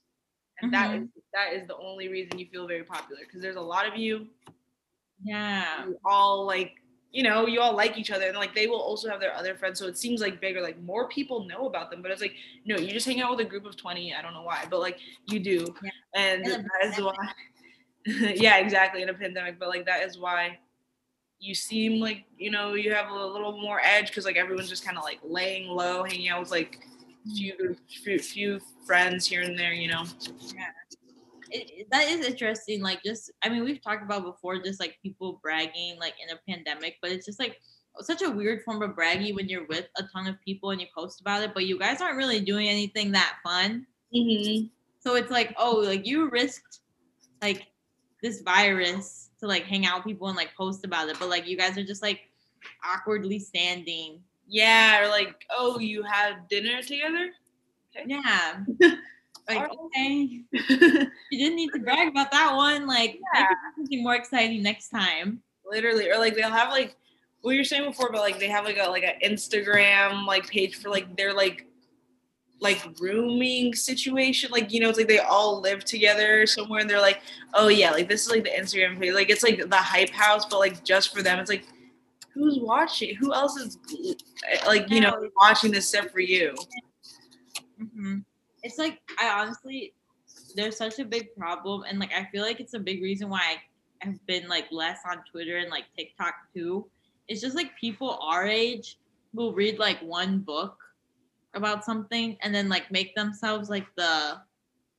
And 0.62 0.74
that 0.74 0.96
is 0.96 1.08
that 1.34 1.54
is 1.54 1.68
the 1.68 1.78
only 1.78 2.08
reason 2.08 2.40
you 2.40 2.48
feel 2.48 2.66
very 2.68 2.84
popular. 2.84 3.22
Because 3.28 3.42
there's 3.42 3.58
a 3.58 3.62
lot 3.76 3.86
of 3.88 3.96
you 3.98 4.28
Yeah. 5.24 5.84
who 5.86 5.98
all 6.06 6.46
like, 6.48 6.74
you 7.12 7.24
know, 7.24 7.46
you 7.46 7.60
all 7.62 7.76
like 7.76 7.98
each 7.98 8.12
other. 8.12 8.28
And 8.28 8.38
like 8.38 8.56
they 8.56 8.68
will 8.68 8.80
also 8.80 9.10
have 9.10 9.20
their 9.20 9.34
other 9.36 9.56
friends. 9.56 9.80
So 9.80 9.88
it 9.88 9.98
seems 9.98 10.22
like 10.22 10.40
bigger, 10.42 10.62
like 10.62 10.82
more 10.82 11.10
people 11.10 11.46
know 11.46 11.68
about 11.68 11.92
them. 11.92 12.02
But 12.02 12.12
it's 12.12 12.22
like, 12.22 12.36
no, 12.66 12.78
you 12.78 12.92
just 12.92 13.06
hang 13.06 13.22
out 13.22 13.32
with 13.32 13.46
a 13.46 13.50
group 13.50 13.66
of 13.66 13.76
20. 13.78 14.14
I 14.16 14.22
don't 14.22 14.34
know 14.34 14.44
why, 14.44 14.66
but 14.70 14.80
like 14.80 14.98
you 15.28 15.40
do. 15.40 15.76
Yeah. 15.84 15.92
And 16.16 16.46
that 16.46 16.82
is 16.86 17.00
why 17.02 17.14
yeah, 18.06 18.58
exactly 18.58 19.02
in 19.02 19.10
a 19.10 19.14
pandemic, 19.14 19.60
but 19.60 19.70
like 19.70 19.86
that 19.86 20.04
is 20.04 20.18
why 20.18 20.60
you 21.40 21.54
seem 21.54 22.00
like 22.00 22.24
you 22.38 22.50
know 22.52 22.74
you 22.74 22.94
have 22.94 23.10
a 23.10 23.26
little 23.26 23.60
more 23.62 23.82
edge 23.84 24.08
because 24.08 24.26
like 24.26 24.38
everyone's 24.38 24.70
just 24.70 24.86
kind 24.86 24.98
of 24.98 25.04
like 25.04 25.20
laying 25.24 25.70
low, 25.70 26.04
hanging 26.04 26.30
out 26.30 26.42
with 26.42 26.52
like 26.52 26.80
few 27.36 27.76
few 27.88 28.20
few 28.20 28.60
friends 28.86 29.26
here 29.26 29.42
and 29.42 29.58
there, 29.58 29.74
you 29.74 29.88
know. 29.88 30.04
it, 31.52 31.70
it- 31.72 31.88
that 31.92 32.08
is 32.10 32.26
interesting. 32.26 32.82
Like, 32.82 33.04
just 33.04 33.32
I 33.44 33.50
mean, 33.50 33.64
we've 33.64 33.82
talked 33.82 34.04
about 34.04 34.24
before, 34.24 34.62
just 34.62 34.80
like 34.80 34.98
people 35.02 35.40
bragging 35.42 35.98
like 36.00 36.16
in 36.22 36.36
a 36.36 36.40
pandemic, 36.48 36.98
but 37.02 37.12
it's 37.12 37.26
just 37.26 37.40
like 37.40 37.60
such 38.02 38.22
a 38.22 38.30
weird 38.30 38.64
form 38.64 38.82
of 38.82 38.96
bragging 38.96 39.36
when 39.36 39.48
you're 39.48 39.68
with 39.68 39.88
a 39.98 40.04
ton 40.04 40.28
of 40.28 40.36
people 40.44 40.72
and 40.72 40.82
you 40.82 40.88
post 40.96 41.22
about 41.22 41.44
it, 41.44 41.54
but 41.54 41.66
you 41.66 41.80
guys 41.80 42.02
aren't 42.02 42.18
really 42.18 42.42
doing 42.42 42.68
anything 42.68 43.12
that 43.12 43.38
fun. 43.44 43.86
Mm-hmm. 44.14 44.68
So 45.00 45.16
it's 45.16 45.32
like, 45.32 45.56
oh, 45.58 45.78
like 45.78 46.06
you 46.06 46.30
risked 46.30 46.80
like 47.42 47.68
this 48.22 48.42
virus 48.42 49.25
to 49.40 49.48
like 49.48 49.64
hang 49.64 49.86
out 49.86 49.98
with 49.98 50.06
people 50.06 50.28
and 50.28 50.38
like 50.38 50.56
post 50.56 50.86
about 50.86 51.10
it, 51.10 51.18
but 51.20 51.30
like 51.30 51.48
you 51.48 51.58
guys 51.58 51.78
are 51.78 51.84
just 51.84 52.02
like 52.02 52.22
awkwardly 52.84 53.40
standing. 53.40 54.20
Yeah, 54.48 55.04
or 55.04 55.10
like 55.10 55.36
oh, 55.50 55.80
you 55.80 56.04
had 56.04 56.48
dinner 56.50 56.82
together. 56.82 57.32
Yeah. 58.06 58.64
Like, 59.48 59.70
okay. 59.70 60.42
You 60.52 61.10
didn't 61.32 61.56
need 61.56 61.70
to 61.74 61.80
brag 61.80 62.08
about 62.08 62.32
that 62.32 62.56
one. 62.56 62.88
Like, 62.88 63.20
Yeah. 63.36 63.46
something 63.78 64.02
more 64.04 64.16
exciting 64.16 64.64
next 64.64 64.90
time. 64.90 65.42
Literally, 65.70 66.10
or 66.10 66.18
like 66.18 66.36
they'll 66.36 66.50
have 66.50 66.70
like 66.70 66.96
what 67.42 67.52
you 67.52 67.60
were 67.60 67.64
saying 67.64 67.86
before, 67.88 68.12
but 68.12 68.22
like 68.22 68.40
they 68.40 68.48
have 68.48 68.66
like 68.66 68.78
a 68.80 68.90
like 68.90 69.04
an 69.04 69.20
Instagram 69.24 70.26
like 70.26 70.48
page 70.50 70.78
for 70.78 70.90
like 70.90 71.16
their 71.16 71.34
like 71.34 71.68
like 72.60 72.86
rooming 73.00 73.74
situation. 73.76 74.52
Like 74.52 74.72
you 74.72 74.80
know, 74.80 74.90
it's 74.90 74.98
like 74.98 75.08
they 75.08 75.20
all 75.20 75.62
live 75.62 75.86
together 75.86 76.46
somewhere, 76.46 76.82
and 76.82 76.90
they're 76.90 77.02
like, 77.02 77.22
oh 77.54 77.68
yeah, 77.68 77.92
like 77.92 78.10
this 78.10 78.26
is 78.26 78.32
like 78.32 78.44
the 78.44 78.50
Instagram 78.50 79.00
page. 79.00 79.14
Like 79.14 79.30
it's 79.30 79.44
like 79.44 79.70
the 79.70 79.76
hype 79.76 80.12
house, 80.12 80.46
but 80.46 80.60
like 80.60 80.84
just 80.84 81.14
for 81.14 81.22
them. 81.22 81.40
It's 81.40 81.50
like 81.50 81.66
who's 82.34 82.60
watching? 82.60 83.16
Who 83.16 83.34
else 83.34 83.56
is 83.58 83.78
like 84.66 84.90
you 84.90 85.02
know 85.02 85.30
watching 85.42 85.72
this 85.72 85.92
except 85.92 86.14
for 86.14 86.20
you? 86.20 86.54
hmm 87.96 88.20
It's 88.64 88.78
like 88.78 89.00
I 89.20 89.42
honestly, 89.42 89.94
there's 90.56 90.78
such 90.78 91.00
a 91.00 91.06
big 91.06 91.36
problem, 91.36 91.84
and 91.88 92.00
like 92.00 92.14
I 92.14 92.28
feel 92.32 92.44
like 92.44 92.60
it's 92.60 92.74
a 92.74 92.80
big 92.80 93.02
reason 93.02 93.30
why 93.30 93.40
I 93.40 94.06
have 94.06 94.26
been 94.28 94.48
like 94.48 94.68
less 94.72 95.00
on 95.10 95.24
Twitter 95.32 95.58
and 95.58 95.70
like 95.70 95.86
TikTok 95.98 96.34
too. 96.54 96.88
It's 97.28 97.42
just 97.42 97.56
like 97.56 97.72
people 97.80 98.20
our 98.22 98.46
age 98.48 98.98
will 99.34 99.54
read 99.54 99.80
like 99.80 100.00
one 100.00 100.40
book 100.40 100.78
about 101.56 101.86
something 101.86 102.38
and 102.42 102.54
then 102.54 102.70
like 102.70 102.92
make 102.92 103.16
themselves 103.16 103.70
like 103.70 103.88
the 103.96 104.42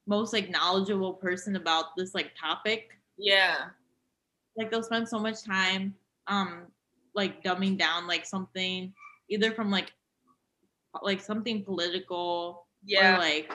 most 0.07 0.33
like 0.33 0.51
knowledgeable 0.51 1.15
person 1.15 1.57
about 1.57 1.97
this 1.97 2.15
like 2.15 2.33
topic. 2.41 2.91
Yeah, 3.19 3.71
Like 4.57 4.71
they'll 4.71 4.83
spend 4.83 5.09
so 5.09 5.19
much 5.19 5.43
time 5.45 5.95
um 6.29 6.67
like 7.15 7.43
dumbing 7.43 7.79
down 7.79 8.07
like 8.07 8.27
something 8.27 8.93
either 9.29 9.53
from 9.53 9.71
like 9.71 9.93
like 11.03 11.21
something 11.21 11.63
political 11.65 12.67
yeah, 12.85 13.17
or 13.17 13.19
like 13.19 13.53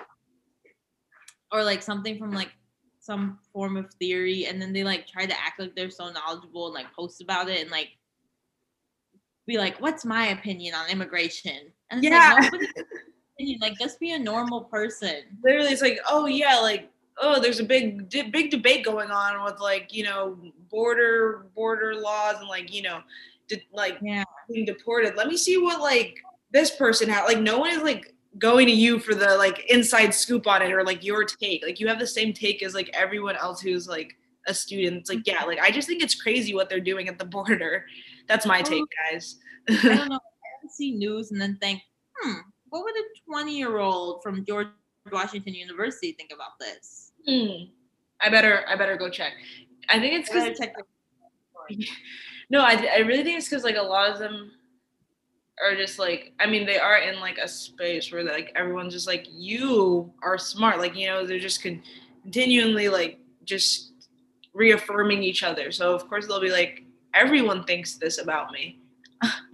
or 1.51 1.63
like 1.63 1.81
something 1.81 2.17
from 2.17 2.31
like 2.31 2.51
some 2.99 3.39
form 3.51 3.77
of 3.77 3.91
theory 3.95 4.45
and 4.45 4.61
then 4.61 4.73
they 4.73 4.83
like 4.83 5.07
try 5.07 5.25
to 5.25 5.33
act 5.39 5.59
like 5.59 5.75
they're 5.75 5.89
so 5.89 6.11
knowledgeable 6.11 6.67
and 6.67 6.75
like 6.75 6.93
post 6.93 7.21
about 7.21 7.49
it 7.49 7.61
and 7.61 7.71
like 7.71 7.89
be 9.51 9.57
like 9.57 9.79
what's 9.81 10.05
my 10.05 10.27
opinion 10.27 10.73
on 10.73 10.89
immigration 10.89 11.71
and 11.89 12.03
it's 12.03 12.11
Yeah. 12.13 12.37
like 12.39 12.53
opinion. 13.35 13.59
like 13.59 13.77
just 13.79 13.99
be 13.99 14.11
a 14.13 14.19
normal 14.19 14.61
person 14.65 15.23
literally 15.43 15.69
it's 15.71 15.81
like 15.81 15.99
oh 16.07 16.25
yeah 16.25 16.59
like 16.59 16.89
oh 17.17 17.39
there's 17.41 17.59
a 17.59 17.63
big 17.63 18.09
big 18.31 18.49
debate 18.49 18.85
going 18.85 19.11
on 19.11 19.43
with 19.43 19.59
like 19.59 19.93
you 19.93 20.03
know 20.03 20.37
border 20.69 21.47
border 21.53 21.95
laws 21.95 22.35
and 22.39 22.47
like 22.47 22.73
you 22.73 22.81
know 22.81 23.01
de- 23.47 23.67
like 23.73 23.97
Yeah. 24.01 24.23
being 24.49 24.65
deported 24.65 25.15
let 25.15 25.27
me 25.27 25.35
see 25.35 25.57
what 25.57 25.81
like 25.81 26.17
this 26.51 26.71
person 26.75 27.09
had 27.09 27.25
like 27.25 27.39
no 27.39 27.59
one 27.59 27.71
is 27.71 27.83
like 27.83 28.15
going 28.39 28.65
to 28.67 28.73
you 28.73 28.97
for 28.99 29.13
the 29.13 29.35
like 29.35 29.69
inside 29.69 30.13
scoop 30.13 30.47
on 30.47 30.61
it 30.61 30.71
or 30.71 30.85
like 30.85 31.03
your 31.03 31.25
take 31.25 31.65
like 31.65 31.79
you 31.81 31.87
have 31.87 31.99
the 31.99 32.07
same 32.07 32.31
take 32.31 32.63
as 32.63 32.73
like 32.73 32.89
everyone 32.93 33.35
else 33.35 33.59
who's 33.59 33.89
like 33.89 34.15
a 34.47 34.53
student. 34.53 34.97
It's 35.01 35.09
like, 35.09 35.25
yeah, 35.25 35.37
mm-hmm. 35.37 35.47
like 35.49 35.59
I 35.59 35.71
just 35.71 35.87
think 35.87 36.03
it's 36.03 36.15
crazy 36.15 36.53
what 36.53 36.69
they're 36.69 36.79
doing 36.79 37.07
at 37.07 37.17
the 37.19 37.25
border. 37.37 37.85
That's 38.27 38.45
my 38.45 38.61
take, 38.61 38.83
guys. 39.11 39.37
I 39.69 39.73
don't 39.95 40.09
know. 40.09 40.15
I 40.15 40.67
see 40.69 40.91
news 40.91 41.31
and 41.31 41.41
then 41.41 41.57
think, 41.61 41.81
hmm, 42.17 42.33
what 42.69 42.83
would 42.83 42.95
a 42.95 43.03
20 43.25 43.57
year 43.57 43.77
old 43.77 44.21
from 44.23 44.45
George 44.45 44.67
Washington 45.11 45.53
University 45.53 46.13
think 46.13 46.31
about 46.33 46.59
this? 46.59 47.11
Hmm. 47.27 47.65
I 48.19 48.29
better 48.29 48.63
I 48.67 48.75
better 48.75 48.95
go 48.97 49.09
check. 49.09 49.33
I 49.89 49.99
think 49.99 50.13
it's 50.13 50.29
because 50.29 50.57
the- 50.57 51.85
no, 52.49 52.61
I 52.61 52.87
I 52.95 52.99
really 52.99 53.23
think 53.23 53.37
it's 53.37 53.49
because 53.49 53.63
like 53.63 53.77
a 53.77 53.81
lot 53.81 54.11
of 54.11 54.19
them 54.19 54.51
are 55.63 55.75
just 55.75 55.99
like 55.99 56.33
I 56.39 56.45
mean 56.47 56.65
they 56.65 56.79
are 56.79 56.97
in 56.97 57.19
like 57.19 57.37
a 57.37 57.47
space 57.47 58.11
where 58.11 58.23
like 58.23 58.51
everyone's 58.55 58.93
just 58.93 59.07
like 59.07 59.27
you 59.29 60.11
are 60.23 60.37
smart 60.37 60.79
like 60.79 60.95
you 60.95 61.07
know 61.07 61.25
they're 61.25 61.39
just 61.39 61.61
con- 61.61 61.83
continually 62.23 62.89
like 62.89 63.19
just 63.43 63.93
reaffirming 64.53 65.23
each 65.23 65.43
other. 65.43 65.71
So 65.71 65.93
of 65.95 66.07
course 66.07 66.27
they'll 66.27 66.41
be 66.41 66.51
like 66.51 66.83
everyone 67.13 67.63
thinks 67.63 67.95
this 67.95 68.17
about 68.19 68.51
me. 68.51 68.79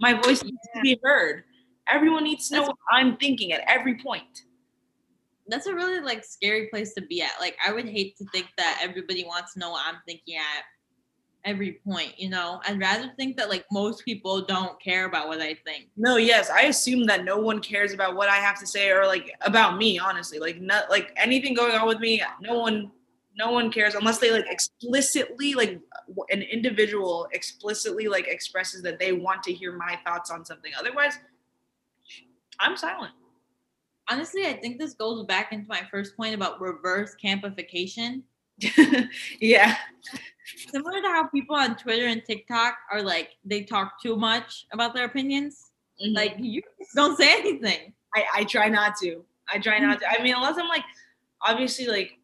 My 0.00 0.14
voice 0.14 0.42
needs 0.42 0.56
to 0.74 0.80
be 0.82 0.98
heard. 1.02 1.44
Everyone 1.88 2.24
needs 2.24 2.48
to 2.48 2.54
know 2.56 2.60
That's- 2.62 2.76
what 2.90 3.00
I'm 3.00 3.16
thinking 3.16 3.52
at 3.52 3.62
every 3.66 3.96
point. 3.96 4.42
That's 5.46 5.66
a 5.66 5.74
really 5.74 6.00
like 6.00 6.24
scary 6.24 6.68
place 6.68 6.92
to 6.94 7.00
be 7.00 7.22
at. 7.22 7.32
Like 7.40 7.56
I 7.66 7.72
would 7.72 7.88
hate 7.88 8.16
to 8.18 8.26
think 8.26 8.48
that 8.58 8.80
everybody 8.82 9.24
wants 9.24 9.54
to 9.54 9.58
know 9.58 9.70
what 9.70 9.86
I'm 9.86 10.00
thinking 10.06 10.36
at 10.36 10.64
every 11.44 11.80
point, 11.86 12.18
you 12.18 12.28
know? 12.28 12.60
I'd 12.66 12.78
rather 12.78 13.10
think 13.16 13.38
that 13.38 13.48
like 13.48 13.64
most 13.72 14.04
people 14.04 14.42
don't 14.42 14.78
care 14.82 15.06
about 15.06 15.28
what 15.28 15.40
I 15.40 15.54
think. 15.64 15.88
No, 15.96 16.16
yes, 16.16 16.50
I 16.50 16.62
assume 16.62 17.06
that 17.06 17.24
no 17.24 17.38
one 17.38 17.60
cares 17.60 17.94
about 17.94 18.14
what 18.14 18.28
I 18.28 18.36
have 18.36 18.58
to 18.60 18.66
say 18.66 18.90
or 18.90 19.06
like 19.06 19.32
about 19.40 19.78
me, 19.78 19.98
honestly. 19.98 20.38
Like 20.38 20.60
not 20.60 20.90
like 20.90 21.12
anything 21.16 21.54
going 21.54 21.74
on 21.74 21.86
with 21.86 22.00
me, 22.00 22.22
no 22.42 22.58
one 22.58 22.90
no 23.38 23.52
one 23.52 23.70
cares 23.70 23.94
unless 23.94 24.18
they 24.18 24.32
like 24.32 24.46
explicitly 24.50 25.54
like 25.54 25.80
an 26.30 26.42
individual 26.42 27.28
explicitly 27.32 28.08
like 28.08 28.26
expresses 28.26 28.82
that 28.82 28.98
they 28.98 29.12
want 29.12 29.42
to 29.44 29.52
hear 29.52 29.76
my 29.76 29.98
thoughts 30.04 30.30
on 30.30 30.44
something. 30.44 30.72
Otherwise, 30.78 31.18
I'm 32.58 32.76
silent. 32.76 33.12
Honestly, 34.10 34.46
I 34.46 34.54
think 34.54 34.78
this 34.78 34.94
goes 34.94 35.24
back 35.26 35.52
into 35.52 35.66
my 35.68 35.82
first 35.90 36.16
point 36.16 36.34
about 36.34 36.60
reverse 36.60 37.14
campification. 37.14 38.24
yeah. 39.40 39.76
Similar 40.70 41.00
to 41.02 41.08
how 41.08 41.28
people 41.28 41.54
on 41.54 41.76
Twitter 41.76 42.06
and 42.06 42.24
TikTok 42.24 42.74
are 42.90 43.02
like 43.02 43.36
they 43.44 43.62
talk 43.62 44.02
too 44.02 44.16
much 44.16 44.66
about 44.72 44.94
their 44.94 45.04
opinions. 45.04 45.70
Like 46.00 46.32
Like 46.32 46.36
you 46.40 46.62
don't 46.96 47.16
say 47.16 47.38
anything. 47.38 47.92
I, 48.16 48.24
I 48.34 48.44
try 48.44 48.68
not 48.68 48.96
to. 49.02 49.24
I 49.52 49.58
try 49.58 49.78
not 49.78 50.00
to. 50.00 50.06
I 50.10 50.22
mean, 50.22 50.34
unless 50.34 50.58
I'm 50.58 50.68
like 50.68 50.84
obviously 51.42 51.86
like 51.86 52.17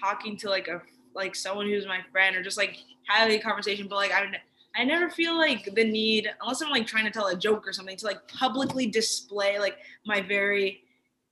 talking 0.00 0.36
to 0.38 0.48
like 0.48 0.68
a 0.68 0.82
like 1.14 1.34
someone 1.34 1.66
who's 1.66 1.86
my 1.86 2.00
friend 2.12 2.36
or 2.36 2.42
just 2.42 2.56
like 2.56 2.78
having 3.06 3.38
a 3.38 3.42
conversation, 3.42 3.88
but 3.88 3.96
like 3.96 4.12
I 4.12 4.20
don't 4.20 4.36
I 4.76 4.84
never 4.84 5.10
feel 5.10 5.36
like 5.36 5.74
the 5.74 5.84
need 5.84 6.30
unless 6.40 6.62
I'm 6.62 6.70
like 6.70 6.86
trying 6.86 7.04
to 7.04 7.10
tell 7.10 7.28
a 7.28 7.36
joke 7.36 7.66
or 7.66 7.72
something 7.72 7.96
to 7.96 8.06
like 8.06 8.26
publicly 8.28 8.86
display 8.86 9.58
like 9.58 9.78
my 10.06 10.20
very 10.20 10.82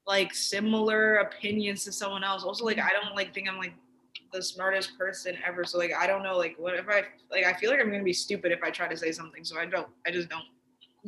like 0.07 0.35
similar 0.35 1.17
opinions 1.17 1.85
to 1.85 1.93
someone 1.93 2.25
else. 2.25 2.45
Also 2.45 2.65
like 2.65 2.79
I 2.79 2.91
don't 2.91 3.15
like 3.15 3.35
think 3.35 3.49
I'm 3.49 3.59
like 3.59 3.75
the 4.33 4.43
smartest 4.43 4.99
person 4.99 5.37
ever. 5.47 5.65
So 5.65 5.79
like 5.79 5.93
I 5.95 6.07
don't 6.07 6.23
know 6.23 6.37
like 6.37 6.57
what 6.59 6.75
if 6.75 6.89
I 6.89 7.05
like 7.31 7.45
I 7.45 7.53
feel 7.55 7.71
like 7.71 7.81
I'm 7.81 7.91
gonna 7.91 8.03
be 8.03 8.13
stupid 8.13 8.53
if 8.53 8.63
I 8.63 8.71
try 8.71 8.89
to 8.89 8.97
say 8.97 9.13
something. 9.13 9.45
So 9.45 9.59
I 9.59 9.67
don't 9.67 9.89
I 10.07 10.11
just 10.11 10.29
don't. 10.29 10.45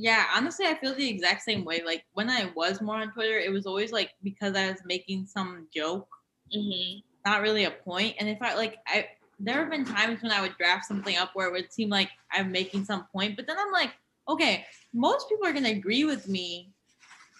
Yeah, 0.00 0.26
honestly, 0.32 0.66
I 0.66 0.74
feel 0.74 0.94
the 0.94 1.08
exact 1.08 1.42
same 1.42 1.64
way. 1.64 1.82
Like 1.84 2.04
when 2.12 2.30
I 2.30 2.52
was 2.54 2.80
more 2.80 2.96
on 2.96 3.10
Twitter, 3.10 3.38
it 3.38 3.50
was 3.50 3.66
always 3.66 3.90
like 3.90 4.10
because 4.22 4.54
I 4.54 4.70
was 4.70 4.78
making 4.86 5.26
some 5.26 5.66
joke, 5.74 6.06
Mm-hmm. 6.54 7.00
Not 7.28 7.42
really 7.42 7.64
a 7.64 7.70
point. 7.70 8.14
And 8.18 8.28
if 8.28 8.40
I 8.40 8.54
like, 8.54 8.76
I 8.86 9.06
there 9.40 9.60
have 9.60 9.70
been 9.70 9.84
times 9.84 10.20
when 10.22 10.32
I 10.32 10.40
would 10.40 10.56
draft 10.56 10.86
something 10.86 11.16
up 11.16 11.30
where 11.34 11.46
it 11.46 11.52
would 11.52 11.72
seem 11.72 11.88
like 11.88 12.10
I'm 12.32 12.50
making 12.50 12.84
some 12.84 13.06
point, 13.12 13.36
but 13.36 13.46
then 13.46 13.56
I'm 13.58 13.70
like, 13.72 13.90
okay, 14.28 14.64
most 14.92 15.28
people 15.28 15.46
are 15.46 15.52
gonna 15.52 15.68
agree 15.70 16.04
with 16.04 16.28
me. 16.28 16.70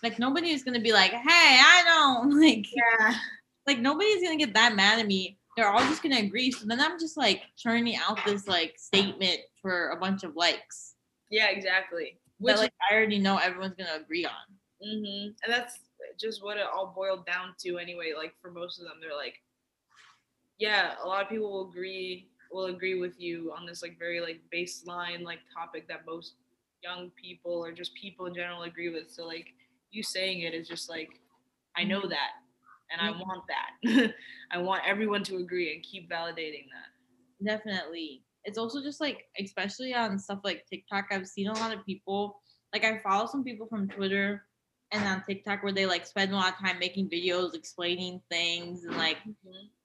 Like 0.03 0.19
nobody 0.19 0.51
is 0.51 0.63
gonna 0.63 0.81
be 0.81 0.93
like, 0.93 1.11
hey, 1.11 1.61
I 1.75 1.83
don't 1.85 2.41
like, 2.41 2.67
Yeah. 2.75 3.15
like 3.67 3.79
nobody's 3.81 4.23
gonna 4.23 4.37
get 4.37 4.55
that 4.55 4.77
mad 4.77 5.01
at 5.01 5.07
me. 5.07 5.39
They're 5.57 5.71
all 5.71 5.81
just 5.81 6.03
gonna 6.03 6.19
agree. 6.21 6.53
So 6.53 6.67
then 6.67 6.81
I'm 6.81 7.01
just 7.01 7.17
like 7.17 7.43
churning 7.57 7.97
out 7.97 8.25
this 8.25 8.47
like 8.47 8.75
statement 8.79 9.41
for 9.61 9.89
a 9.91 9.97
bunch 9.97 10.23
of 10.23 10.37
likes 10.37 10.95
Yeah, 11.31 11.49
exactly. 11.51 12.19
Which 12.39 12.57
that 12.57 12.63
like 12.63 12.73
I 12.91 12.95
already 12.95 13.19
know 13.19 13.39
everyone's 13.39 13.75
gonna 13.77 14.01
agree 14.01 14.25
on. 14.25 14.47
hmm 14.81 15.31
And 15.43 15.49
that's 15.49 15.81
just 16.21 16.45
what 16.45 16.59
it 16.59 16.67
all 16.73 16.93
boiled 16.95 17.27
down 17.27 17.55
to 17.65 17.79
anyway. 17.79 18.13
Like 18.17 18.35
for 18.41 18.51
most 18.53 18.79
of 18.79 18.85
them, 18.85 18.99
they're 19.01 19.17
like, 19.17 19.35
yeah, 20.59 20.97
a 21.03 21.07
lot 21.07 21.23
of 21.23 21.29
people 21.29 21.51
will 21.51 21.69
agree 21.69 22.31
will 22.51 22.67
agree 22.67 22.99
with 22.99 23.21
you 23.21 23.53
on 23.53 23.67
this 23.67 23.83
like 23.83 23.99
very 23.99 24.21
like 24.21 24.41
baseline 24.55 25.23
like 25.23 25.41
topic 25.53 25.87
that 25.89 26.07
most 26.07 26.37
young 26.83 27.11
people 27.11 27.53
or 27.53 27.73
just 27.73 27.95
people 27.95 28.27
in 28.27 28.35
general 28.35 28.63
agree 28.63 28.89
with. 28.89 29.11
So 29.11 29.27
like 29.27 29.55
you 29.91 30.03
saying 30.03 30.41
it 30.43 30.55
is 30.55 30.67
just 30.69 30.89
like, 30.89 31.21
I 31.77 31.85
know 31.85 32.09
that 32.09 32.31
and 32.91 33.01
I 33.01 33.11
Mhm. 33.11 33.21
want 33.21 33.45
that. 33.49 34.15
I 34.51 34.59
want 34.59 34.85
everyone 34.87 35.25
to 35.25 35.37
agree 35.39 35.75
and 35.75 35.83
keep 35.83 36.11
validating 36.11 36.67
that. 36.73 36.89
Definitely. 37.45 38.25
It's 38.45 38.59
also 38.59 38.83
just 38.83 39.01
like, 39.01 39.27
especially 39.39 39.95
on 39.95 40.19
stuff 40.19 40.41
like 40.45 40.67
TikTok, 40.67 41.07
I've 41.11 41.29
seen 41.29 41.49
a 41.49 41.53
lot 41.55 41.77
of 41.77 41.85
people, 41.85 42.41
like, 42.73 42.85
I 42.85 42.99
follow 42.99 43.27
some 43.27 43.45
people 43.45 43.67
from 43.69 43.89
Twitter 43.89 44.48
and 44.93 45.07
on 45.07 45.23
TikTok 45.23 45.63
where 45.63 45.73
they 45.73 45.87
like 45.87 46.07
spend 46.07 46.33
a 46.33 46.37
lot 46.37 46.55
of 46.55 46.59
time 46.59 46.79
making 46.79 47.11
videos 47.11 47.55
explaining 47.55 48.21
things 48.31 48.85
and 48.85 48.97
like 48.97 49.19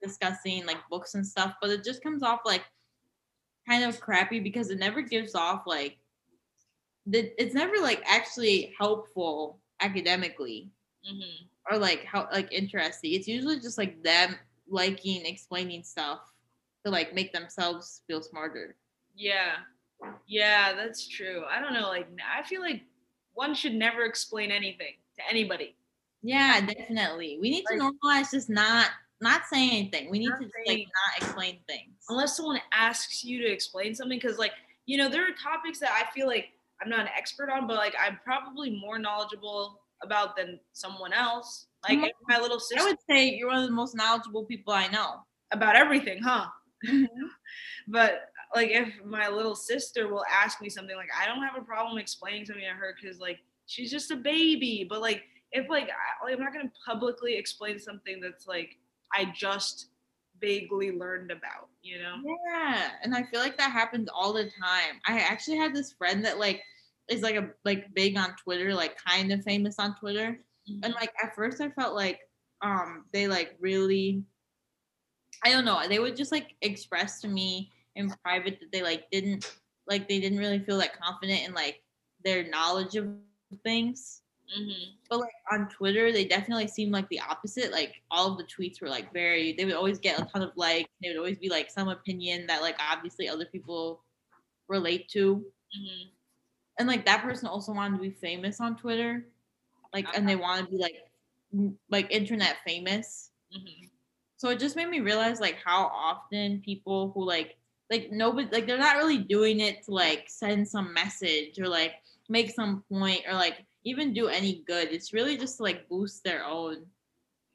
discussing 0.01 0.66
like 0.66 0.78
books 0.89 1.14
and 1.16 1.26
stuff, 1.26 1.56
but 1.62 1.70
it 1.70 1.84
just 1.84 2.01
comes 2.04 2.24
off 2.24 2.41
like 2.45 2.64
kind 3.68 3.84
of 3.84 3.99
crappy 3.99 4.39
because 4.39 4.70
it 4.70 4.80
never 4.80 5.01
gives 5.01 5.36
off 5.36 5.64
like, 5.66 5.97
the, 7.06 7.32
it's 7.41 7.54
never 7.54 7.78
like 7.82 8.01
actually 8.06 8.74
helpful 8.80 9.60
academically 9.82 10.72
hmm 11.06 11.45
or 11.72 11.78
like 11.78 12.04
how 12.06 12.28
like 12.32 12.51
interesting. 12.51 13.14
It's 13.14 13.28
usually 13.28 13.60
just 13.60 13.78
like 13.78 14.01
them 14.04 14.36
liking 14.70 15.26
explaining 15.26 15.84
stuff 15.84 16.20
to 16.86 16.91
like 16.91 17.14
make 17.14 17.32
themselves 17.34 18.01
feel 18.08 18.22
smarter. 18.22 18.76
Yeah. 19.16 19.56
Yeah, 20.28 20.74
that's 20.74 21.08
true. 21.08 21.43
I 21.49 21.62
don't 21.62 21.74
know. 21.74 21.88
Like, 21.88 22.08
I 22.22 22.43
feel 22.43 22.62
like 22.62 22.84
one 23.34 23.53
should 23.53 23.73
never 23.73 24.03
explain 24.05 24.51
anything 24.51 24.93
to 25.17 25.21
anybody. 25.29 25.75
Yeah, 26.21 26.61
definitely. 26.65 27.38
We 27.41 27.49
need 27.49 27.65
to 27.65 27.73
normalize 27.75 28.31
just 28.31 28.49
not 28.49 28.89
not 29.21 29.43
saying 29.49 29.71
anything. 29.71 30.09
We 30.11 30.19
need 30.19 30.31
to 30.39 30.43
just, 30.43 30.53
like 30.67 30.79
not 30.79 31.17
explain 31.17 31.59
things. 31.67 31.93
Unless 32.09 32.36
someone 32.38 32.59
asks 32.73 33.23
you 33.23 33.41
to 33.41 33.47
explain 33.51 33.95
something. 33.95 34.17
Because, 34.19 34.38
like, 34.38 34.51
you 34.86 34.97
know, 34.97 35.07
there 35.09 35.23
are 35.23 35.31
topics 35.41 35.79
that 35.79 35.91
I 35.91 36.11
feel 36.11 36.27
like 36.27 36.49
I'm 36.81 36.89
not 36.89 36.99
an 37.01 37.09
expert 37.17 37.49
on, 37.49 37.65
but 37.67 37.77
like 37.77 37.95
I'm 37.99 38.19
probably 38.23 38.69
more 38.71 38.99
knowledgeable 38.99 39.81
about 40.01 40.36
than 40.36 40.59
someone 40.73 41.13
else. 41.13 41.67
Like, 41.88 41.99
Mhm. 41.99 42.09
my 42.27 42.38
little 42.39 42.59
sister. 42.59 42.81
I 42.84 42.86
would 42.89 42.97
say 43.09 43.29
you're 43.29 43.47
one 43.47 43.57
of 43.57 43.65
the 43.65 43.71
most 43.71 43.95
knowledgeable 43.95 44.43
people 44.45 44.73
I 44.73 44.88
know. 44.88 45.25
about 45.51 45.75
everything, 45.75 46.21
huh? 46.21 46.47
But 47.88 48.31
like 48.56 48.70
if 48.72 49.04
my 49.04 49.28
little 49.28 49.56
sister 49.56 50.08
will 50.08 50.26
ask 50.32 50.62
me 50.62 50.70
something 50.70 50.95
like 50.95 51.10
I 51.20 51.26
don't 51.28 51.43
have 51.43 51.58
a 51.58 51.66
problem 51.66 51.97
explaining 51.97 52.45
something 52.45 52.64
to 52.64 52.70
her 52.70 52.95
because 53.01 53.20
like 53.20 53.39
she's 53.66 53.91
just 53.91 54.12
a 54.12 54.16
baby. 54.16 54.86
But 54.88 55.01
like 55.01 55.24
if 55.51 55.70
like, 55.70 55.89
I, 55.89 56.26
like 56.26 56.36
I'm 56.36 56.43
not 56.43 56.54
gonna 56.54 56.72
publicly 56.86 57.36
explain 57.36 57.80
something 57.80 58.20
that's 58.20 58.47
like 58.47 58.78
I 59.14 59.32
just 59.36 59.88
vaguely 60.41 60.91
learned 60.91 61.32
about, 61.32 61.70
you 61.82 61.99
know? 61.99 62.16
Yeah, 62.26 62.89
and 63.04 63.16
I 63.16 63.24
feel 63.24 63.39
like 63.39 63.58
that 63.58 63.72
happens 63.72 64.10
all 64.14 64.34
the 64.34 64.43
time. 64.43 64.99
I 65.08 65.20
actually 65.20 65.58
had 65.58 65.74
this 65.74 65.93
friend 65.93 66.26
that 66.26 66.39
like 66.39 66.62
is 67.10 67.22
like 67.22 67.36
a 67.36 67.49
like 67.66 67.93
big 67.93 68.18
on 68.18 68.36
Twitter, 68.43 68.74
like 68.74 68.97
kind 69.04 69.32
of 69.32 69.43
famous 69.43 69.76
on 69.80 69.95
Twitter. 69.95 70.39
and 70.84 70.93
like 70.93 71.12
at 71.22 71.36
first 71.36 71.60
i 71.60 71.70
felt 71.70 71.93
like 71.93 72.22
um 72.62 73.04
they 73.12 73.28
like 73.28 73.56
really 73.60 74.24
i 75.43 75.51
don't 75.51 75.66
know 75.66 75.82
they 75.89 75.99
would 75.99 76.16
just 76.16 76.32
like 76.32 76.56
express 76.62 77.20
to 77.20 77.28
me 77.28 77.70
in 77.96 78.10
private 78.24 78.60
that 78.60 78.72
they 78.72 78.82
like 78.82 79.10
didn't 79.12 79.52
like 79.88 80.08
they 80.08 80.20
didn't 80.20 80.39
really 80.39 80.60
feel 80.60 80.78
that 80.78 81.00
confident 81.00 81.48
in 81.48 81.54
like 81.54 81.82
their 82.24 82.48
knowledge 82.50 82.96
of 82.96 83.08
things. 83.64 84.22
Hmm 84.54 84.72
but 85.10 85.20
like 85.20 85.34
on 85.52 85.70
twitter 85.70 86.12
they 86.12 86.26
definitely 86.26 86.68
seemed 86.68 86.91
like 86.91 87.08
the 87.10 87.20
opposite. 87.20 87.72
Like 87.72 88.02
all 88.12 88.32
of 88.32 88.38
the 88.38 88.44
tweets 88.44 88.82
were 88.82 88.89
like 88.89 89.14
very 89.14 89.54
they 89.54 89.66
would 89.66 89.76
always 89.76 90.00
get 90.00 90.20
a 90.20 90.26
ton 90.26 90.41
of 90.41 90.52
likes. 90.56 90.89
They 91.02 91.10
would 91.10 91.18
always 91.18 91.38
be 91.38 91.50
like 91.50 91.70
some 91.72 91.89
opinion 91.89 92.48
that 92.48 92.62
like 92.62 92.78
obviously 92.80 93.30
other 93.30 93.46
people 93.46 94.04
relate 94.68 95.08
to. 95.10 95.44
Hmm 95.74 96.10
and 96.80 96.88
like 96.88 97.06
that 97.06 97.22
person 97.22 97.48
also 97.48 97.72
wanted 97.72 97.98
to 97.98 98.02
be 98.02 98.10
famous 98.10 98.60
on 98.60 98.76
twitter. 98.76 99.26
Like 99.94 100.08
and 100.18 100.28
they 100.28 100.36
want 100.36 100.66
to 100.66 100.72
be 100.72 100.82
like 100.82 100.96
m- 101.54 101.78
like 101.89 102.12
internet 102.12 102.58
famous. 102.66 103.32
Hmm 103.52 103.86
so 104.44 104.50
it 104.50 104.60
just 104.60 104.76
made 104.76 104.89
me 104.89 105.00
realize 105.00 105.39
like 105.39 105.58
how 105.64 105.86
often 105.96 106.62
people 106.66 107.14
who 107.16 107.24
like 107.24 107.56
like 107.94 108.12
nobody 108.12 108.48
like 108.52 108.66
they're 108.68 108.78
not 108.88 108.98
really 108.98 109.20
doing 109.20 109.60
it 109.60 109.84
to 109.86 109.91
like 109.91 110.26
send 110.28 110.68
some 110.68 110.94
message 110.94 111.60
or 111.60 111.68
like 111.68 111.94
make 112.30 112.50
some 112.52 112.84
point 112.89 113.22
or 113.28 113.34
like 113.36 113.66
even 113.84 114.14
do 114.14 114.28
any 114.28 114.64
good 114.68 114.88
it's 114.91 115.14
really 115.14 115.38
just 115.38 115.58
to 115.58 115.64
like 115.64 115.88
boost 115.89 116.24
their 116.24 116.44
own 116.46 116.86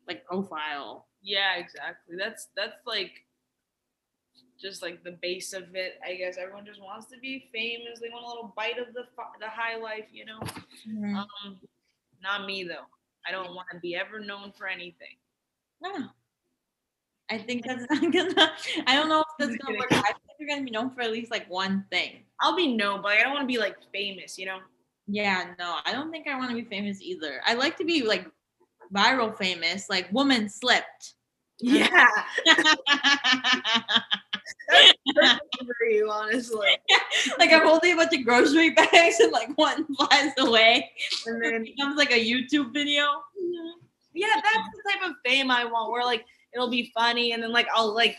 like 0.06 0.24
profile 0.24 1.06
Yeah, 1.22 1.56
exactly. 1.56 2.16
That's 2.16 2.48
that's 2.56 2.80
like 2.86 3.12
just 4.60 4.82
like 4.82 5.02
the 5.04 5.12
base 5.22 5.52
of 5.52 5.74
it. 5.74 5.98
I 6.06 6.14
guess 6.14 6.36
everyone 6.38 6.66
just 6.66 6.82
wants 6.82 7.06
to 7.06 7.18
be 7.18 7.48
famous. 7.52 8.00
They 8.00 8.08
want 8.08 8.24
a 8.24 8.28
little 8.28 8.52
bite 8.56 8.78
of 8.78 8.92
the 8.94 9.04
the 9.40 9.48
high 9.48 9.76
life, 9.76 10.06
you 10.12 10.24
know. 10.24 10.40
Mhm. 10.86 11.14
Um, 11.16 11.60
not 12.22 12.46
me 12.46 12.64
though. 12.64 12.86
I 13.26 13.30
don't 13.30 13.54
want 13.54 13.68
to 13.72 13.78
be 13.80 13.94
ever 13.96 14.20
known 14.20 14.52
for 14.56 14.66
anything. 14.66 15.16
No. 15.80 16.10
I 17.30 17.38
think 17.38 17.64
that's 17.66 17.84
not 17.90 18.12
gonna. 18.12 18.52
I 18.86 18.94
don't 18.94 19.08
know 19.08 19.20
if 19.20 19.26
that's 19.38 19.56
gonna 19.56 19.78
work. 19.78 19.92
I 19.92 20.02
think 20.02 20.16
you're 20.38 20.48
gonna 20.48 20.64
be 20.64 20.70
known 20.70 20.90
for 20.90 21.02
at 21.02 21.12
least 21.12 21.30
like 21.30 21.48
one 21.50 21.84
thing. 21.90 22.24
I'll 22.40 22.56
be 22.56 22.74
known, 22.74 23.02
but 23.02 23.12
I 23.12 23.22
don't 23.22 23.32
want 23.34 23.42
to 23.42 23.46
be 23.46 23.58
like 23.58 23.76
famous, 23.92 24.38
you 24.38 24.46
know. 24.46 24.58
Yeah, 25.06 25.54
no, 25.58 25.78
I 25.86 25.92
don't 25.92 26.10
think 26.10 26.26
I 26.28 26.36
want 26.38 26.50
to 26.50 26.54
be 26.56 26.64
famous 26.64 27.00
either. 27.02 27.40
I 27.46 27.54
like 27.54 27.76
to 27.78 27.84
be 27.84 28.02
like 28.02 28.26
viral 28.94 29.36
famous, 29.36 29.88
like 29.88 30.10
woman 30.12 30.48
slipped. 30.48 31.14
Yeah, 31.60 32.06
for 34.68 35.86
you, 35.90 36.10
honestly. 36.10 36.68
like 37.38 37.52
I'm 37.52 37.66
holding 37.66 37.94
a 37.94 37.96
bunch 37.96 38.14
of 38.14 38.24
grocery 38.24 38.70
bags 38.76 39.18
and 39.20 39.32
like 39.32 39.56
one 39.56 39.86
flies 39.96 40.32
away. 40.38 40.90
And 41.26 41.44
It 41.44 41.50
then 41.50 41.62
becomes 41.64 41.96
like 41.96 42.10
a 42.12 42.24
YouTube 42.24 42.72
video. 42.72 43.02
yeah, 44.14 44.28
that's 44.34 44.68
the 44.76 44.92
type 44.92 45.10
of 45.10 45.16
fame 45.24 45.50
I 45.50 45.64
want, 45.64 45.90
where 45.90 46.04
like 46.04 46.24
it'll 46.54 46.70
be 46.70 46.90
funny, 46.94 47.32
and 47.32 47.42
then 47.42 47.52
like 47.52 47.66
I'll 47.74 47.94
like 47.94 48.16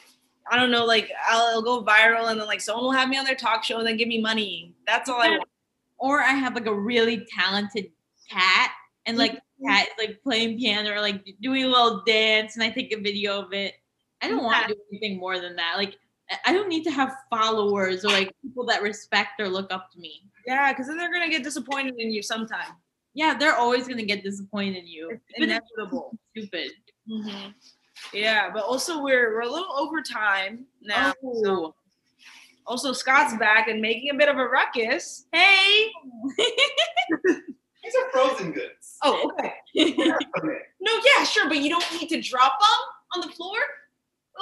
I 0.52 0.58
don't 0.58 0.72
know, 0.72 0.86
like 0.86 1.12
I'll 1.28 1.50
it'll 1.50 1.62
go 1.62 1.84
viral, 1.84 2.30
and 2.32 2.40
then 2.40 2.48
like 2.48 2.62
someone 2.62 2.86
will 2.86 2.92
have 2.92 3.10
me 3.10 3.18
on 3.18 3.26
their 3.26 3.36
talk 3.36 3.64
show 3.64 3.78
and 3.78 3.88
then 3.88 3.98
give 3.98 4.08
me 4.08 4.20
money. 4.22 4.74
That's 4.88 5.10
all 5.10 5.22
I 5.22 5.30
want. 5.38 5.50
Or 5.98 6.22
I 6.22 6.30
have 6.32 6.56
like 6.56 6.66
a 6.66 6.74
really 6.74 7.26
talented 7.38 7.92
cat 8.30 8.72
and 9.06 9.18
like 9.18 9.34
the 9.34 9.68
cat 9.68 9.88
is 9.88 10.08
like 10.08 10.22
playing 10.24 10.58
piano 10.58 10.92
or 10.92 11.02
like 11.02 11.26
doing 11.42 11.64
a 11.66 11.68
little 11.68 12.04
dance 12.06 12.56
and 12.56 12.64
I 12.64 12.70
take 12.70 12.94
a 12.94 13.00
video 13.02 13.42
of 13.42 13.52
it. 13.54 13.74
I 14.22 14.28
don't 14.30 14.44
want 14.44 14.68
to 14.68 14.74
do 14.74 14.80
anything 14.92 15.20
more 15.20 15.40
than 15.40 15.56
that. 15.58 15.74
Like 15.78 15.98
I- 16.46 16.54
don't 16.54 16.70
need 16.70 16.84
to 16.86 16.92
have 16.92 17.12
followers 17.30 18.06
or 18.06 18.10
like 18.10 18.32
people 18.42 18.66
that 18.68 18.82
respect 18.82 19.40
or 19.42 19.50
look 19.50 19.74
up 19.74 19.92
to 19.92 20.00
me. 20.00 20.24
Yeah, 20.46 20.72
because 20.72 20.88
then 20.88 20.98
they're 20.98 21.12
gonna 21.12 21.30
get 21.30 21.44
disappointed 21.44 21.96
in 21.98 22.12
you 22.12 22.22
sometime. 22.22 22.76
Yeah, 23.14 23.36
they're 23.38 23.56
always 23.56 23.88
gonna 23.88 24.04
get 24.04 24.24
disappointed 24.24 24.78
in 24.78 24.88
you. 24.88 25.10
It's 25.10 25.24
inevitable. 25.38 26.18
stupid. 26.32 26.72
Mhm. 27.10 27.54
Yeah, 28.14 28.50
but 28.54 28.64
also 28.64 29.02
we're 29.02 29.34
we're 29.36 29.41
a 29.41 29.50
little 29.50 29.72
over 29.78 30.02
time 30.02 30.66
now. 30.82 31.14
So 31.43 31.45
Oh. 31.45 31.76
also 32.66 32.93
Scott's 32.93 33.36
back 33.38 33.68
and 33.68 33.82
making 33.82 34.10
a 34.12 34.16
bit 34.16 34.30
of 34.30 34.38
a 34.38 34.45
ruckus. 34.47 35.26
Hey. 35.32 35.89
These 37.84 37.95
are 37.95 38.10
frozen 38.12 38.52
goods. 38.52 38.97
Oh, 39.04 39.32
okay. 39.32 39.54
Okay. 39.78 40.58
No, 40.82 40.91
yeah, 41.18 41.24
sure, 41.24 41.47
but 41.47 41.58
you 41.58 41.70
don't 41.70 41.86
need 42.00 42.10
to 42.10 42.22
drop 42.22 42.54
them 42.60 43.22
on 43.24 43.28
the 43.28 43.34
floor. 43.34 43.58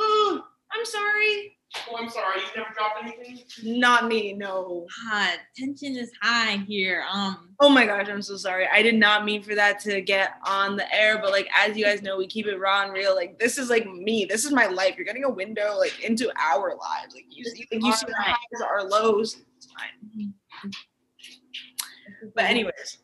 Ooh, 0.01 0.41
I'm 0.71 0.85
sorry. 0.85 1.56
Oh, 1.89 1.97
I'm 1.97 2.09
sorry. 2.09 2.39
You 2.41 2.47
never 2.61 2.73
dropped 2.73 3.03
anything? 3.03 3.43
Not 3.63 4.07
me, 4.07 4.33
no. 4.33 4.87
God, 5.09 5.39
tension 5.55 5.95
is 5.95 6.11
high 6.21 6.57
here. 6.67 7.03
Um, 7.11 7.55
Oh 7.59 7.69
my 7.69 7.85
gosh, 7.85 8.07
I'm 8.07 8.21
so 8.21 8.37
sorry. 8.37 8.67
I 8.71 8.81
did 8.81 8.95
not 8.95 9.25
mean 9.25 9.41
for 9.41 9.55
that 9.55 9.79
to 9.81 9.99
get 10.01 10.33
on 10.45 10.75
the 10.75 10.93
air, 10.93 11.19
but 11.19 11.31
like 11.31 11.47
as 11.55 11.75
you 11.75 11.83
guys 11.85 12.01
know, 12.01 12.17
we 12.17 12.27
keep 12.27 12.45
it 12.45 12.57
raw 12.59 12.83
and 12.83 12.93
real. 12.93 13.15
Like 13.15 13.39
this 13.39 13.57
is 13.57 13.69
like 13.69 13.87
me. 13.87 14.25
This 14.25 14.45
is 14.45 14.51
my 14.51 14.67
life. 14.67 14.95
You're 14.95 15.05
getting 15.05 15.23
a 15.23 15.29
window 15.29 15.75
like 15.77 16.03
into 16.03 16.31
our 16.39 16.69
lives. 16.75 17.15
Like 17.15 17.25
you 17.29 17.43
see, 17.45 17.67
like, 17.71 17.83
you 17.83 17.93
see 17.93 18.05
our 18.05 18.11
Alright. 18.13 18.35
highs, 18.35 18.61
our 18.61 18.83
lows. 18.83 19.37
It's 19.57 19.67
fine. 19.71 20.33
But 22.35 22.45
anyways. 22.45 22.99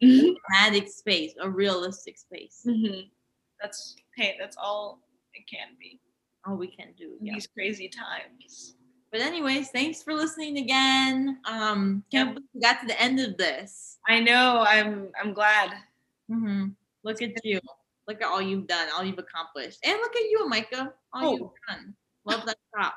dramatic 0.00 0.88
space, 0.88 1.32
a 1.40 1.48
realistic 1.48 2.18
space. 2.18 2.62
Mhm. 2.66 3.08
That's 3.62 3.96
hey, 4.16 4.36
that's 4.38 4.56
all 4.56 5.00
it 5.32 5.44
can 5.48 5.68
be. 5.78 6.00
All 6.46 6.56
we 6.56 6.68
can 6.68 6.88
do. 6.96 7.12
Yeah. 7.20 7.34
These 7.34 7.48
crazy 7.48 7.88
times. 7.88 8.76
But 9.10 9.20
anyways, 9.20 9.70
thanks 9.70 10.02
for 10.02 10.14
listening 10.14 10.58
again. 10.58 11.38
Um, 11.44 12.04
can't 12.10 12.34
believe 12.34 12.48
we 12.54 12.60
got 12.60 12.80
to 12.80 12.86
the 12.86 13.00
end 13.00 13.18
of 13.20 13.36
this. 13.36 13.98
I 14.08 14.20
know. 14.20 14.64
I'm 14.66 15.08
I'm 15.20 15.32
glad. 15.32 15.72
hmm 16.30 16.68
Look 17.02 17.22
at 17.22 17.44
you. 17.44 17.60
Look 18.08 18.20
at 18.22 18.28
all 18.28 18.42
you've 18.42 18.66
done, 18.66 18.88
all 18.96 19.04
you've 19.04 19.18
accomplished, 19.18 19.78
and 19.84 19.96
look 19.98 20.14
at 20.14 20.22
you, 20.22 20.48
Micah. 20.48 20.92
All 21.12 21.32
you've 21.32 21.42
Oh. 21.42 21.52
done. 21.68 21.94
Love 22.24 22.44
that 22.46 22.56
top. 22.78 22.94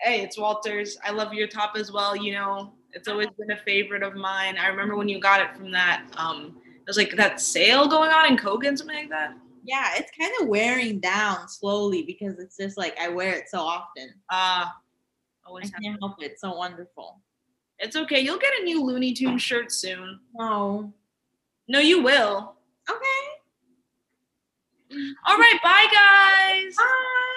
Hey, 0.00 0.22
it's 0.22 0.38
Walters. 0.38 0.96
I 1.04 1.10
love 1.12 1.32
your 1.34 1.46
top 1.48 1.74
as 1.76 1.92
well. 1.92 2.16
You 2.16 2.32
know, 2.32 2.72
it's 2.92 3.08
always 3.08 3.28
been 3.38 3.50
a 3.50 3.56
favorite 3.58 4.02
of 4.02 4.14
mine. 4.14 4.56
I 4.58 4.68
remember 4.68 4.96
when 4.96 5.08
you 5.08 5.20
got 5.20 5.40
it 5.40 5.56
from 5.56 5.70
that. 5.72 6.04
Um, 6.16 6.56
it 6.66 6.86
was 6.86 6.96
like 6.96 7.14
that 7.16 7.40
sale 7.40 7.86
going 7.88 8.10
on 8.10 8.26
in 8.26 8.36
Kogan, 8.36 8.76
something 8.76 8.96
like 8.96 9.10
that. 9.10 9.34
Yeah, 9.62 9.90
it's 9.96 10.10
kind 10.18 10.32
of 10.40 10.48
wearing 10.48 10.98
down 11.00 11.48
slowly 11.48 12.02
because 12.02 12.38
it's 12.38 12.56
just 12.56 12.76
like 12.76 12.98
I 12.98 13.08
wear 13.08 13.32
it 13.34 13.48
so 13.48 13.60
often. 13.60 14.10
Uh 14.30 14.66
I 14.66 15.48
always 15.48 15.70
have. 15.70 15.82
can't 15.82 15.98
help 16.00 16.22
it. 16.22 16.38
So 16.38 16.54
wonderful. 16.54 17.20
It's 17.78 17.96
okay. 17.96 18.20
You'll 18.20 18.38
get 18.38 18.52
a 18.60 18.64
new 18.64 18.84
Looney 18.84 19.12
Tune 19.12 19.38
shirt 19.38 19.72
soon. 19.72 20.20
No. 20.34 20.92
No, 21.68 21.80
you 21.80 22.02
will. 22.02 22.54
Okay. 22.88 23.22
All 25.26 25.38
right, 25.38 25.58
bye 25.62 25.86
guys. 25.92 26.76
Bye. 26.76 27.28